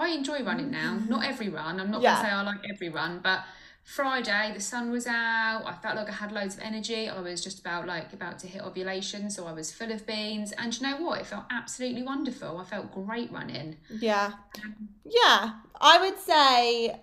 I 0.00 0.08
enjoy 0.08 0.42
running 0.42 0.70
now. 0.70 0.98
Not 1.08 1.24
every 1.24 1.48
run. 1.48 1.80
I'm 1.80 1.90
not 1.90 2.02
yeah. 2.02 2.16
gonna 2.16 2.28
say 2.28 2.34
I 2.34 2.42
like 2.42 2.60
every 2.70 2.88
run, 2.88 3.20
but 3.22 3.44
Friday 3.84 4.52
the 4.54 4.60
sun 4.60 4.90
was 4.90 5.06
out. 5.06 5.62
I 5.66 5.74
felt 5.74 5.96
like 5.96 6.08
I 6.08 6.12
had 6.12 6.32
loads 6.32 6.56
of 6.56 6.62
energy. 6.62 7.08
I 7.08 7.20
was 7.20 7.44
just 7.44 7.60
about 7.60 7.86
like 7.86 8.12
about 8.12 8.38
to 8.40 8.46
hit 8.46 8.62
ovulation, 8.62 9.30
so 9.30 9.46
I 9.46 9.52
was 9.52 9.72
full 9.72 9.92
of 9.92 10.06
beans. 10.06 10.52
And 10.52 10.74
you 10.74 10.86
know 10.88 10.96
what? 11.02 11.20
It 11.20 11.26
felt 11.26 11.44
absolutely 11.50 12.02
wonderful. 12.02 12.58
I 12.58 12.64
felt 12.64 12.92
great 12.92 13.30
running. 13.30 13.76
Yeah. 13.90 14.32
Yeah. 15.04 15.52
I 15.80 15.98
would 16.00 16.18
say 16.18 16.98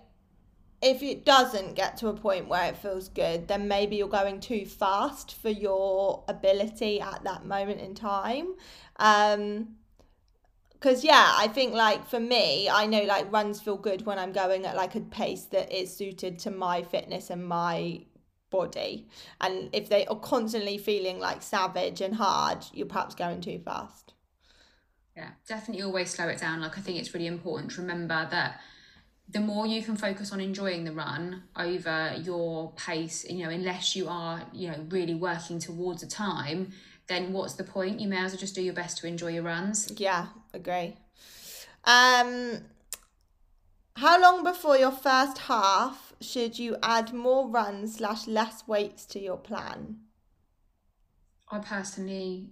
if 0.82 1.00
it 1.00 1.24
doesn't 1.24 1.74
get 1.74 1.96
to 1.98 2.08
a 2.08 2.12
point 2.12 2.48
where 2.48 2.64
it 2.68 2.76
feels 2.76 3.08
good, 3.08 3.46
then 3.46 3.68
maybe 3.68 3.94
you're 3.94 4.08
going 4.08 4.40
too 4.40 4.66
fast 4.66 5.36
for 5.36 5.48
your 5.48 6.24
ability 6.26 7.00
at 7.00 7.22
that 7.22 7.46
moment 7.46 7.80
in 7.80 7.94
time. 7.94 8.54
Um, 8.96 9.76
because 10.82 11.04
yeah 11.04 11.32
i 11.36 11.46
think 11.46 11.72
like 11.72 12.04
for 12.08 12.18
me 12.18 12.68
i 12.68 12.86
know 12.86 13.02
like 13.04 13.30
runs 13.32 13.60
feel 13.60 13.76
good 13.76 14.04
when 14.04 14.18
i'm 14.18 14.32
going 14.32 14.66
at 14.66 14.74
like 14.74 14.96
a 14.96 15.00
pace 15.00 15.44
that 15.44 15.70
is 15.72 15.94
suited 15.96 16.38
to 16.40 16.50
my 16.50 16.82
fitness 16.82 17.30
and 17.30 17.46
my 17.46 18.00
body. 18.52 19.08
And 19.40 19.70
if 19.72 19.88
they 19.88 20.06
are 20.06 20.20
constantly 20.20 20.78
feeling 20.78 21.18
like 21.18 21.42
savage 21.42 22.00
and 22.00 22.14
hard 22.14 22.64
you're 22.72 22.86
perhaps 22.86 23.16
going 23.16 23.40
too 23.40 23.58
fast. 23.58 24.12
Yeah 25.16 25.30
definitely 25.48 25.82
always 25.82 26.10
slow 26.10 26.28
it 26.28 26.38
down. 26.38 26.60
Like 26.60 26.78
i 26.78 26.80
think 26.80 26.98
it's 26.98 27.12
really 27.12 27.26
important 27.26 27.72
to 27.72 27.80
remember 27.80 28.28
that 28.30 28.60
the 29.28 29.40
more 29.40 29.66
you 29.66 29.82
can 29.82 29.96
focus 29.96 30.32
on 30.32 30.40
enjoying 30.40 30.84
the 30.84 30.92
run 30.92 31.44
over 31.56 32.14
your 32.22 32.72
pace 32.72 33.24
you 33.28 33.44
know 33.44 33.50
unless 33.50 33.96
you 33.96 34.06
are 34.08 34.42
you 34.52 34.68
know 34.68 34.84
really 34.90 35.14
working 35.14 35.58
towards 35.58 36.02
a 36.02 36.08
time 36.08 36.70
then 37.06 37.32
what's 37.32 37.54
the 37.54 37.64
point? 37.64 38.00
You 38.00 38.08
may 38.08 38.18
as 38.18 38.32
well 38.32 38.40
just 38.40 38.54
do 38.54 38.62
your 38.62 38.74
best 38.74 38.98
to 38.98 39.06
enjoy 39.06 39.28
your 39.28 39.42
runs. 39.42 39.92
Yeah, 39.96 40.28
agree. 40.54 40.96
Um, 41.84 42.62
how 43.96 44.20
long 44.20 44.44
before 44.44 44.76
your 44.76 44.92
first 44.92 45.38
half 45.38 46.14
should 46.20 46.58
you 46.58 46.76
add 46.82 47.12
more 47.12 47.48
runs 47.48 47.96
slash 47.96 48.26
less 48.26 48.66
weights 48.66 49.04
to 49.06 49.20
your 49.20 49.36
plan? 49.36 49.98
I 51.50 51.58
personally 51.58 52.50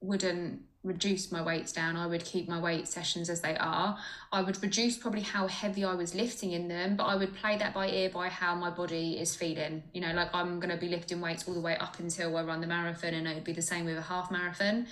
wouldn't 0.00 0.62
reduce 0.84 1.30
my 1.30 1.40
weights 1.40 1.72
down. 1.72 1.96
I 1.96 2.06
would 2.06 2.24
keep 2.24 2.48
my 2.48 2.60
weight 2.60 2.88
sessions 2.88 3.30
as 3.30 3.40
they 3.40 3.56
are. 3.56 3.96
I 4.32 4.42
would 4.42 4.60
reduce 4.62 4.96
probably 4.96 5.20
how 5.20 5.46
heavy 5.46 5.84
I 5.84 5.94
was 5.94 6.14
lifting 6.14 6.52
in 6.52 6.68
them, 6.68 6.96
but 6.96 7.04
I 7.04 7.14
would 7.14 7.34
play 7.36 7.56
that 7.58 7.72
by 7.72 7.88
ear 7.88 8.10
by 8.10 8.28
how 8.28 8.54
my 8.54 8.70
body 8.70 9.18
is 9.20 9.36
feeling. 9.36 9.84
You 9.92 10.00
know, 10.00 10.12
like 10.12 10.34
I'm 10.34 10.58
going 10.58 10.70
to 10.70 10.76
be 10.76 10.88
lifting 10.88 11.20
weights 11.20 11.46
all 11.46 11.54
the 11.54 11.60
way 11.60 11.76
up 11.76 11.98
until 11.98 12.36
I 12.36 12.42
run 12.42 12.60
the 12.60 12.66
marathon, 12.66 13.14
and 13.14 13.28
it 13.28 13.34
would 13.34 13.44
be 13.44 13.52
the 13.52 13.62
same 13.62 13.84
with 13.84 13.96
a 13.96 14.02
half 14.02 14.30
marathon. 14.30 14.86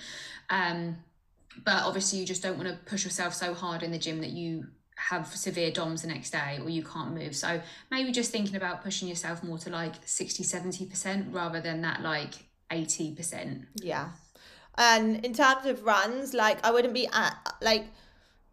Um, 0.49 0.97
but 1.65 1.83
obviously, 1.83 2.19
you 2.19 2.25
just 2.25 2.41
don't 2.41 2.57
want 2.57 2.69
to 2.69 2.75
push 2.85 3.03
yourself 3.03 3.33
so 3.33 3.53
hard 3.53 3.83
in 3.83 3.91
the 3.91 3.99
gym 3.99 4.21
that 4.21 4.29
you 4.29 4.67
have 5.09 5.27
severe 5.27 5.71
DOMs 5.71 6.03
the 6.03 6.07
next 6.07 6.29
day 6.29 6.59
or 6.61 6.69
you 6.69 6.83
can't 6.83 7.13
move. 7.13 7.35
So 7.35 7.59
maybe 7.89 8.11
just 8.11 8.31
thinking 8.31 8.55
about 8.55 8.83
pushing 8.83 9.07
yourself 9.07 9.43
more 9.43 9.57
to 9.59 9.69
like 9.69 9.95
60, 10.05 10.43
70% 10.43 11.33
rather 11.33 11.59
than 11.59 11.81
that 11.81 12.01
like 12.01 12.33
80%. 12.69 13.65
Yeah. 13.75 14.09
And 14.77 15.23
in 15.25 15.33
terms 15.33 15.65
of 15.65 15.83
runs, 15.83 16.33
like 16.33 16.65
I 16.65 16.71
wouldn't 16.71 16.93
be 16.93 17.07
at 17.07 17.55
like 17.61 17.85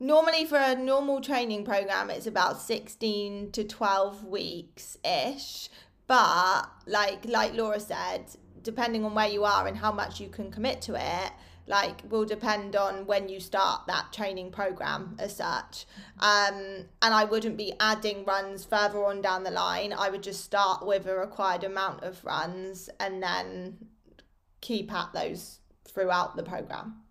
normally 0.01 0.45
for 0.45 0.59
a 0.59 0.77
normal 0.77 1.21
training 1.21 1.65
program 1.65 2.09
it's 2.09 2.27
about 2.27 2.61
16 2.61 3.51
to 3.51 3.65
12 3.65 4.25
weeks 4.25 4.97
ish 5.05 5.69
but 6.07 6.63
like 6.87 7.25
like 7.27 7.53
Laura 7.55 7.81
said 7.81 8.25
depending 8.63 9.05
on 9.05 9.15
where 9.15 9.29
you 9.29 9.45
are 9.45 9.67
and 9.67 9.77
how 9.77 9.91
much 9.91 10.21
you 10.21 10.29
can 10.29 10.51
commit 10.53 10.81
to 10.83 10.95
it 10.95 11.33
like 11.67 12.03
will 12.11 12.25
depend 12.25 12.75
on 12.77 13.07
when 13.07 13.29
you 13.29 13.39
start 13.41 13.87
that 13.87 14.13
training 14.13 14.51
program 14.51 15.15
as 15.19 15.37
such. 15.37 15.85
Um 16.19 16.87
and 17.03 17.15
i 17.15 17.25
wouldn't 17.25 17.59
be 17.59 17.75
adding 17.79 18.25
runs 18.25 18.65
further 18.65 19.05
on 19.05 19.21
down 19.21 19.45
the 19.45 19.51
line. 19.51 19.93
I 19.93 20.09
would 20.09 20.23
just 20.23 20.45
start 20.45 20.87
with 20.87 21.07
a 21.07 21.15
required 21.15 21.65
amount 21.65 22.05
of 22.05 22.25
runs 22.25 22.89
and 22.99 23.23
then 23.23 23.87
keep 24.61 24.93
at 24.93 25.13
those 25.13 25.61
throughout 25.89 26.37
the 26.37 26.43
program 26.43 27.03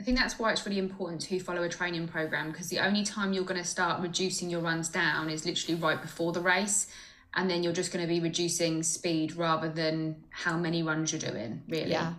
I 0.00 0.02
think 0.02 0.16
that's 0.16 0.38
why 0.38 0.50
it's 0.50 0.64
really 0.64 0.78
important 0.78 1.20
to 1.22 1.38
follow 1.40 1.62
a 1.62 1.68
training 1.68 2.08
program 2.08 2.50
because 2.50 2.70
the 2.70 2.78
only 2.78 3.04
time 3.04 3.34
you're 3.34 3.44
going 3.44 3.60
to 3.60 3.68
start 3.68 4.00
reducing 4.00 4.48
your 4.48 4.60
runs 4.60 4.88
down 4.88 5.28
is 5.28 5.44
literally 5.44 5.78
right 5.78 6.00
before 6.00 6.32
the 6.32 6.40
race. 6.40 6.86
And 7.34 7.50
then 7.50 7.62
you're 7.62 7.74
just 7.74 7.92
going 7.92 8.02
to 8.02 8.08
be 8.08 8.18
reducing 8.18 8.82
speed 8.82 9.36
rather 9.36 9.68
than 9.68 10.24
how 10.30 10.56
many 10.56 10.82
runs 10.82 11.12
you're 11.12 11.20
doing, 11.20 11.62
really. 11.68 11.90
Yeah. 11.90 12.14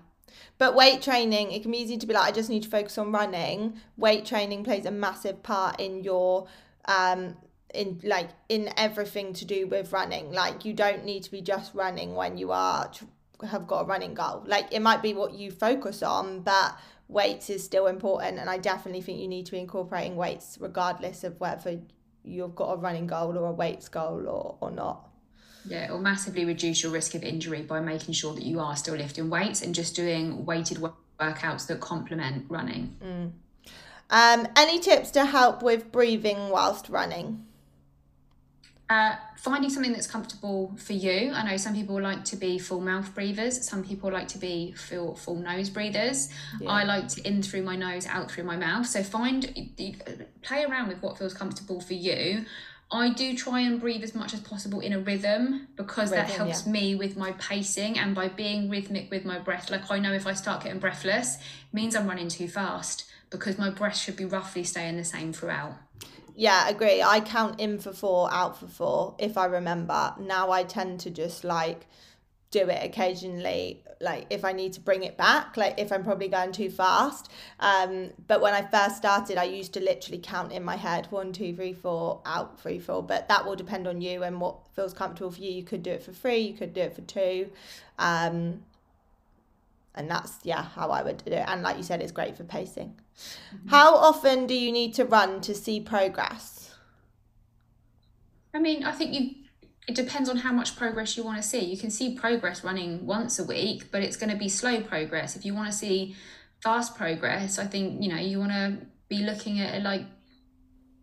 But 0.60 0.76
weight 0.76 1.02
training, 1.02 1.52
it 1.52 1.64
can 1.64 1.72
be 1.72 1.80
easy 1.80 1.98
to 1.98 2.06
be 2.06 2.14
like, 2.14 2.28
I 2.28 2.32
just 2.32 2.52
need 2.52 2.64
to 2.64 2.70
focus 2.70 3.00
on 3.00 3.12
running. 3.12 3.82
Weight 3.98 4.28
training 4.28 4.64
plays 4.64 4.86
a 4.86 4.92
massive 4.92 5.42
part 5.42 5.80
in 5.80 6.04
your 6.04 6.48
um 6.86 7.36
in 7.74 8.00
like 8.04 8.30
in 8.48 8.72
everything 8.78 9.34
to 9.34 9.46
do 9.46 9.66
with 9.66 9.92
running. 9.92 10.32
Like 10.32 10.66
you 10.66 10.74
don't 10.74 11.04
need 11.04 11.24
to 11.24 11.32
be 11.32 11.42
just 11.42 11.74
running 11.74 12.14
when 12.14 12.38
you 12.38 12.52
are 12.52 12.92
have 13.48 13.68
got 13.68 13.82
a 13.82 13.86
running 13.86 14.14
goal. 14.14 14.44
Like 14.46 14.68
it 14.72 14.82
might 14.82 15.02
be 15.02 15.14
what 15.14 15.34
you 15.34 15.52
focus 15.52 16.04
on, 16.04 16.42
but 16.42 16.78
weights 17.08 17.50
is 17.50 17.64
still 17.64 17.88
important 17.88 18.40
and 18.40 18.50
I 18.50 18.58
definitely 18.58 19.02
think 19.02 19.20
you 19.20 19.28
need 19.28 19.46
to 19.48 19.52
be 19.52 19.60
incorporating 19.60 20.16
weights 20.16 20.58
regardless 20.62 21.24
of 21.24 21.40
whether 21.40 21.80
you've 22.24 22.56
got 22.56 22.72
a 22.72 22.78
running 22.78 23.08
goal 23.08 23.38
or 23.38 23.48
a 23.48 23.52
weights 23.52 23.90
goal 23.90 24.28
or, 24.28 24.58
or 24.62 24.72
not. 24.72 25.10
Yeah, 25.66 25.86
it 25.86 25.92
will 25.92 26.00
massively 26.00 26.46
reduce 26.46 26.82
your 26.82 26.92
risk 26.92 27.14
of 27.14 27.24
injury 27.24 27.62
by 27.62 27.80
making 27.82 28.14
sure 28.14 28.34
that 28.34 28.44
you 28.44 28.60
are 28.60 28.76
still 28.76 28.96
lifting 28.96 29.30
weights 29.30 29.62
and 29.62 29.76
just 29.76 29.96
doing 29.96 30.46
weighted 30.46 30.78
workouts 31.20 31.68
that 31.68 31.80
complement 31.80 32.46
running. 32.50 32.96
Mm. 33.04 33.32
Um, 34.10 34.48
any 34.58 34.80
tips 34.80 35.12
to 35.12 35.26
help 35.26 35.62
with 35.62 35.92
breathing 35.92 36.50
whilst 36.50 36.90
running? 36.90 37.46
Uh, 38.92 39.16
finding 39.38 39.70
something 39.70 39.94
that's 39.94 40.06
comfortable 40.06 40.76
for 40.76 40.92
you. 40.92 41.32
I 41.34 41.50
know 41.50 41.56
some 41.56 41.74
people 41.74 42.02
like 42.02 42.26
to 42.26 42.36
be 42.36 42.60
full 42.60 42.82
mouth 42.82 43.16
breathers. 43.16 43.66
Some 43.66 43.86
people 43.86 44.12
like 44.12 44.28
to 44.30 44.38
be 44.38 44.74
full 44.74 45.16
full 45.16 45.38
nose 45.38 45.70
breathers. 45.70 46.28
Yeah. 46.60 46.72
I 46.72 46.84
like 46.84 47.08
to 47.08 47.26
in 47.26 47.42
through 47.42 47.62
my 47.62 47.78
nose, 47.78 48.06
out 48.06 48.30
through 48.30 48.44
my 48.44 48.58
mouth. 48.58 48.86
So 48.86 49.02
find 49.02 49.48
play 50.42 50.66
around 50.66 50.90
with 50.90 51.02
what 51.02 51.18
feels 51.18 51.34
comfortable 51.34 51.80
for 51.80 51.94
you. 51.94 52.46
I 52.92 53.14
do 53.14 53.34
try 53.34 53.62
and 53.62 53.80
breathe 53.80 54.04
as 54.04 54.14
much 54.14 54.34
as 54.34 54.42
possible 54.42 54.82
in 54.82 54.92
a 54.92 55.00
rhythm 55.00 55.70
because 55.78 56.12
rhythm, 56.12 56.28
that 56.28 56.36
helps 56.36 56.66
yeah. 56.66 56.74
me 56.74 56.96
with 56.96 57.16
my 57.16 57.32
pacing 57.34 57.98
and 57.98 58.14
by 58.14 58.28
being 58.28 58.70
rhythmic 58.70 59.10
with 59.10 59.24
my 59.24 59.40
breath. 59.40 59.72
Like 59.72 59.90
I 59.90 60.00
know 60.00 60.12
if 60.12 60.28
I 60.28 60.34
start 60.34 60.66
getting 60.66 60.80
breathless, 60.80 61.38
means 61.72 61.96
I'm 61.96 62.08
running 62.08 62.28
too 62.28 62.50
fast 62.50 63.10
because 63.30 63.58
my 63.58 63.70
breath 63.70 63.96
should 63.96 64.18
be 64.18 64.26
roughly 64.26 64.66
staying 64.66 64.98
the 64.98 65.06
same 65.06 65.32
throughout. 65.32 65.76
Yeah, 66.36 66.70
agree. 66.70 67.02
I 67.02 67.20
count 67.20 67.60
in 67.60 67.78
for 67.80 67.94
four, 67.94 68.32
out 68.32 68.58
for 68.60 68.68
four, 68.68 69.16
if 69.20 69.38
I 69.38 69.46
remember. 69.46 70.14
Now 70.20 70.52
I 70.52 70.64
tend 70.64 71.00
to 71.02 71.10
just 71.10 71.44
like 71.44 71.86
do 72.52 72.68
it 72.70 72.84
occasionally 72.84 73.82
like 74.02 74.26
if 74.30 74.44
i 74.44 74.52
need 74.52 74.74
to 74.74 74.82
bring 74.82 75.04
it 75.04 75.16
back 75.16 75.56
like 75.56 75.80
if 75.80 75.92
i'm 75.92 76.04
probably 76.04 76.28
going 76.28 76.52
too 76.52 76.70
fast 76.70 77.32
um 77.62 78.10
but 78.28 78.42
when 78.42 78.54
i 78.54 78.62
first 78.62 78.98
started 78.98 79.38
i 79.38 79.44
used 79.46 79.74
to 79.74 79.80
literally 79.80 80.20
count 80.20 80.52
in 80.52 80.62
my 80.64 80.76
head 80.76 81.08
one 81.12 81.32
two 81.32 81.56
three 81.56 81.72
four 81.72 82.20
out 82.26 82.60
three 82.60 82.78
four 82.78 83.02
but 83.02 83.28
that 83.30 83.46
will 83.46 83.56
depend 83.56 83.88
on 83.88 84.02
you 84.02 84.22
and 84.24 84.42
what 84.42 84.58
feels 84.76 84.94
comfortable 84.94 85.32
for 85.32 85.40
you 85.40 85.50
you 85.50 85.64
could 85.64 85.82
do 85.82 85.92
it 85.92 86.04
for 86.04 86.12
three 86.12 86.40
you 86.40 86.54
could 86.54 86.74
do 86.74 86.82
it 86.82 86.94
for 86.94 87.02
two 87.04 87.50
um 88.00 88.62
and 89.96 90.10
that's 90.10 90.40
yeah 90.44 90.64
how 90.64 90.90
i 90.90 91.02
would 91.02 91.24
do 91.24 91.32
it 91.32 91.44
and 91.48 91.62
like 91.62 91.78
you 91.78 91.84
said 91.84 92.02
it's 92.02 92.12
great 92.12 92.36
for 92.38 92.44
pacing 92.44 92.96
mm-hmm. 93.56 93.70
how 93.70 93.96
often 93.96 94.48
do 94.48 94.54
you 94.54 94.72
need 94.72 94.94
to 94.94 95.06
run 95.06 95.42
to 95.42 95.54
see 95.54 95.80
progress 95.80 96.74
i 98.54 98.60
mean 98.60 98.84
i 98.84 98.92
think 98.92 99.14
you 99.14 99.42
it 99.88 99.96
depends 99.96 100.30
on 100.30 100.38
how 100.38 100.54
much 100.54 100.76
progress 100.76 101.18
you 101.18 101.24
want 101.24 101.42
to 101.42 101.48
see. 101.48 101.60
You 101.60 101.78
can 101.78 101.90
see 101.90 102.16
progress 102.16 102.64
running 102.64 103.06
once 103.06 103.40
a 103.40 103.44
week, 103.44 103.92
but 103.92 104.02
it's 104.02 104.16
going 104.16 104.30
to 104.30 104.38
be 104.38 104.48
slow 104.48 104.82
progress. 104.82 105.36
If 105.36 105.44
you 105.44 105.54
want 105.54 105.72
to 105.72 105.78
see 105.78 106.16
fast 106.62 106.96
progress, 106.96 107.58
I 107.58 107.66
think, 107.66 108.02
you 108.02 108.10
know, 108.10 108.18
you 108.18 108.40
want 108.40 108.52
to 108.52 108.78
be 109.10 109.18
looking 109.18 109.60
at 109.60 109.82
like 109.82 110.04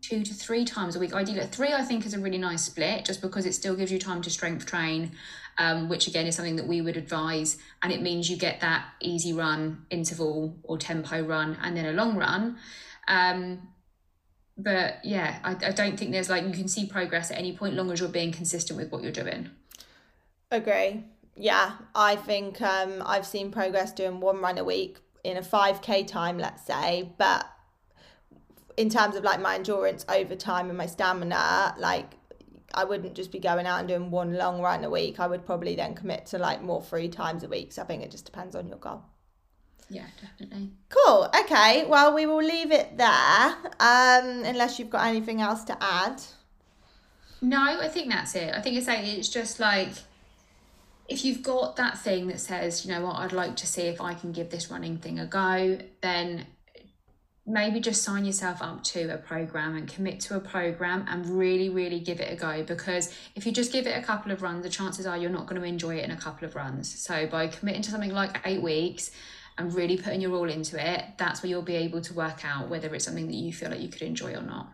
two 0.01 0.23
to 0.23 0.33
three 0.33 0.65
times 0.65 0.95
a 0.95 1.01
week. 1.01 1.13
Ideally, 1.13 1.47
three, 1.47 1.73
I 1.73 1.83
think, 1.83 2.07
is 2.07 2.15
a 2.15 2.21
really 2.21 2.39
nice 2.39 2.63
split 2.63 3.05
just 3.05 3.21
because 3.21 3.47
it 3.47 3.55
still 3.55 3.75
gives 3.75 3.91
you 3.91 3.99
time 3.99 4.23
to 4.23 4.31
strength 4.31 4.65
train, 4.65 5.13
um, 5.59 5.89
which 5.89 6.07
again 6.07 6.27
is 6.27 6.37
something 6.37 6.57
that 6.57 6.67
we 6.67 6.81
would 6.81 6.97
advise. 6.97 7.59
And 7.83 7.93
it 7.93 8.01
means 8.01 8.31
you 8.31 8.37
get 8.37 8.61
that 8.61 8.87
easy 9.01 9.33
run, 9.33 9.85
interval, 9.91 10.57
or 10.63 10.79
tempo 10.79 11.23
run, 11.23 11.59
and 11.63 11.77
then 11.77 11.85
a 11.85 11.93
long 11.93 12.17
run. 12.17 12.57
Um, 13.09 13.69
but 14.57 14.97
yeah, 15.05 15.39
I, 15.45 15.53
I 15.53 15.71
don't 15.71 15.99
think 15.99 16.13
there's 16.13 16.31
like 16.31 16.45
you 16.45 16.53
can 16.53 16.69
see 16.69 16.87
progress 16.87 17.31
at 17.31 17.39
any 17.39 17.57
point, 17.57 17.75
long 17.75 17.91
as 17.91 18.01
you're 18.01 18.09
being 18.09 18.33
consistent 18.33 18.79
with 18.79 18.91
what 18.91 19.03
you're 19.03 19.13
doing. 19.13 19.51
Agree. 20.51 21.05
Yeah, 21.37 21.73
I 21.95 22.17
think 22.17 22.61
um, 22.61 23.03
I've 23.05 23.27
seen 23.27 23.53
progress 23.53 23.93
doing 23.93 24.19
one 24.21 24.41
run 24.41 24.59
a 24.59 24.65
week 24.65 24.99
in 25.23 25.37
a 25.37 25.43
5k 25.43 26.07
time, 26.07 26.39
let's 26.39 26.67
say, 26.67 27.13
but 27.17 27.47
in 28.77 28.89
terms 28.89 29.15
of 29.15 29.25
like 29.25 29.41
my 29.41 29.55
endurance 29.55 30.05
over 30.09 30.35
time 30.35 30.69
and 30.69 30.79
my 30.79 30.87
stamina, 30.87 31.75
like 31.79 32.18
I 32.79 32.85
wouldn't 32.85 33.15
just 33.15 33.33
be 33.33 33.41
going 33.41 33.67
out 33.67 33.81
and 33.81 33.89
doing 33.89 34.11
one 34.11 34.35
long 34.35 34.61
run 34.61 34.85
a 34.85 34.91
week. 34.91 35.19
I 35.19 35.27
would 35.27 35.45
probably 35.45 35.75
then 35.75 35.95
commit 35.95 36.27
to 36.27 36.39
like 36.39 36.63
more 36.63 36.81
three 36.81 37.09
times 37.09 37.43
a 37.43 37.49
week. 37.49 37.73
So 37.73 37.83
I 37.83 37.85
think 37.85 38.05
it 38.05 38.11
just 38.11 38.25
depends 38.25 38.55
on 38.55 38.69
your 38.69 38.79
goal. 38.79 39.03
Yeah, 39.91 40.07
definitely. 40.21 40.71
Cool. 40.89 41.29
Okay. 41.41 41.85
Well, 41.87 42.15
we 42.15 42.27
will 42.27 42.43
leave 42.43 42.71
it 42.71 42.97
there. 42.97 43.57
Um, 43.81 44.45
unless 44.45 44.79
you've 44.79 44.91
got 44.91 45.07
anything 45.07 45.41
else 45.41 45.65
to 45.65 45.77
add. 45.83 46.23
No, 47.41 47.61
I 47.61 47.89
think 47.89 48.11
that's 48.11 48.35
it. 48.35 48.55
I 48.55 48.61
think 48.61 48.77
it's 48.77 48.87
like 48.87 49.05
it's 49.05 49.29
just 49.29 49.59
like 49.59 49.91
if 51.09 51.25
you've 51.25 51.43
got 51.43 51.77
that 51.77 51.99
thing 51.99 52.29
that 52.29 52.39
says, 52.39 52.85
you 52.85 52.93
know 52.93 53.05
what, 53.05 53.17
I'd 53.17 53.33
like 53.33 53.57
to 53.57 53.67
see 53.67 53.83
if 53.83 54.01
I 54.01 54.15
can 54.15 54.31
give 54.31 54.51
this 54.51 54.71
running 54.71 54.99
thing 54.99 55.19
a 55.19 55.27
go, 55.27 55.79
then 56.01 56.47
maybe 57.49 57.81
just 57.81 58.03
sign 58.03 58.25
yourself 58.25 58.61
up 58.61 58.85
to 58.85 59.09
a 59.09 59.17
program 59.17 59.75
and 59.77 59.89
commit 59.89 60.21
to 60.21 60.37
a 60.37 60.41
program 60.41 61.05
and 61.09 61.27
really, 61.27 61.71
really 61.71 61.99
give 61.99 62.21
it 62.21 62.33
a 62.33 62.37
go. 62.37 62.63
Because 62.63 63.13
if 63.35 63.47
you 63.47 63.53
just 63.53 63.73
give 63.73 63.87
it 63.87 63.97
a 63.97 64.03
couple 64.03 64.31
of 64.31 64.43
runs, 64.43 64.63
the 64.63 64.69
chances 64.69 65.07
are 65.07 65.17
you're 65.17 65.31
not 65.31 65.47
going 65.47 65.61
to 65.61 65.67
enjoy 65.67 65.97
it 65.97 66.05
in 66.05 66.11
a 66.11 66.17
couple 66.17 66.47
of 66.47 66.55
runs. 66.55 66.95
So 67.01 67.27
by 67.27 67.49
committing 67.49 67.83
to 67.83 67.91
something 67.91 68.13
like 68.13 68.41
eight 68.45 68.63
weeks, 68.63 69.11
and 69.59 69.75
really 69.75 69.97
putting 69.97 70.21
your 70.21 70.33
all 70.35 70.49
into 70.49 70.81
it, 70.81 71.05
that's 71.17 71.43
where 71.43 71.51
you'll 71.51 71.63
be 71.63 71.75
able 71.75 72.01
to 72.01 72.15
work 72.15 72.45
out 72.45 72.69
whether 72.69 72.95
it's 72.95 73.05
something 73.05 73.27
that 73.27 73.35
you 73.35 73.53
feel 73.53 73.71
like 73.71 73.81
you 73.81 73.89
could 73.89 74.03
enjoy 74.03 74.33
or 74.33 74.41
not. 74.41 74.69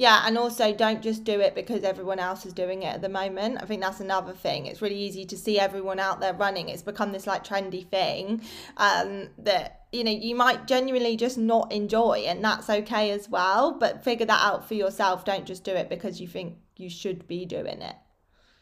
Yeah, 0.00 0.22
and 0.24 0.38
also 0.38 0.72
don't 0.72 1.02
just 1.02 1.24
do 1.24 1.40
it 1.40 1.54
because 1.54 1.84
everyone 1.84 2.18
else 2.18 2.46
is 2.46 2.54
doing 2.54 2.84
it 2.84 2.94
at 2.94 3.02
the 3.02 3.10
moment. 3.10 3.58
I 3.60 3.66
think 3.66 3.82
that's 3.82 4.00
another 4.00 4.32
thing. 4.32 4.64
It's 4.64 4.80
really 4.80 4.98
easy 4.98 5.26
to 5.26 5.36
see 5.36 5.60
everyone 5.60 6.00
out 6.00 6.20
there 6.20 6.32
running. 6.32 6.70
It's 6.70 6.80
become 6.80 7.12
this 7.12 7.26
like 7.26 7.44
trendy 7.44 7.86
thing 7.86 8.40
um, 8.78 9.28
that 9.36 9.82
you 9.92 10.02
know 10.02 10.10
you 10.10 10.34
might 10.34 10.66
genuinely 10.66 11.18
just 11.18 11.36
not 11.36 11.70
enjoy, 11.70 12.24
and 12.26 12.42
that's 12.42 12.70
okay 12.70 13.10
as 13.10 13.28
well. 13.28 13.76
But 13.78 14.02
figure 14.02 14.24
that 14.24 14.42
out 14.42 14.66
for 14.66 14.72
yourself. 14.72 15.26
Don't 15.26 15.44
just 15.44 15.64
do 15.64 15.72
it 15.72 15.90
because 15.90 16.18
you 16.18 16.26
think 16.26 16.56
you 16.78 16.88
should 16.88 17.28
be 17.28 17.44
doing 17.44 17.82
it. 17.82 17.96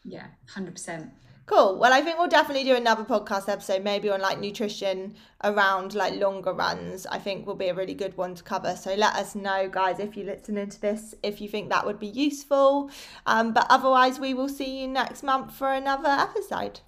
Yeah, 0.03 0.27
100%. 0.53 1.09
Cool. 1.49 1.79
Well, 1.79 1.91
I 1.91 2.01
think 2.01 2.19
we'll 2.19 2.27
definitely 2.27 2.63
do 2.63 2.75
another 2.75 3.03
podcast 3.03 3.49
episode, 3.49 3.83
maybe 3.83 4.07
on 4.07 4.21
like 4.21 4.39
nutrition 4.39 5.15
around 5.43 5.95
like 5.95 6.13
longer 6.13 6.53
runs. 6.53 7.07
I 7.07 7.17
think 7.17 7.47
will 7.47 7.55
be 7.55 7.69
a 7.69 7.73
really 7.73 7.95
good 7.95 8.15
one 8.17 8.35
to 8.35 8.43
cover. 8.43 8.75
So 8.75 8.93
let 8.93 9.15
us 9.15 9.33
know, 9.33 9.67
guys, 9.67 9.99
if 9.99 10.15
you're 10.15 10.27
listening 10.27 10.69
to 10.69 10.79
this, 10.79 11.15
if 11.23 11.41
you 11.41 11.49
think 11.49 11.69
that 11.69 11.87
would 11.87 11.99
be 11.99 12.05
useful. 12.05 12.91
Um, 13.25 13.51
but 13.51 13.65
otherwise, 13.67 14.19
we 14.19 14.35
will 14.35 14.47
see 14.47 14.81
you 14.81 14.87
next 14.87 15.23
month 15.23 15.51
for 15.51 15.73
another 15.73 16.09
episode. 16.09 16.81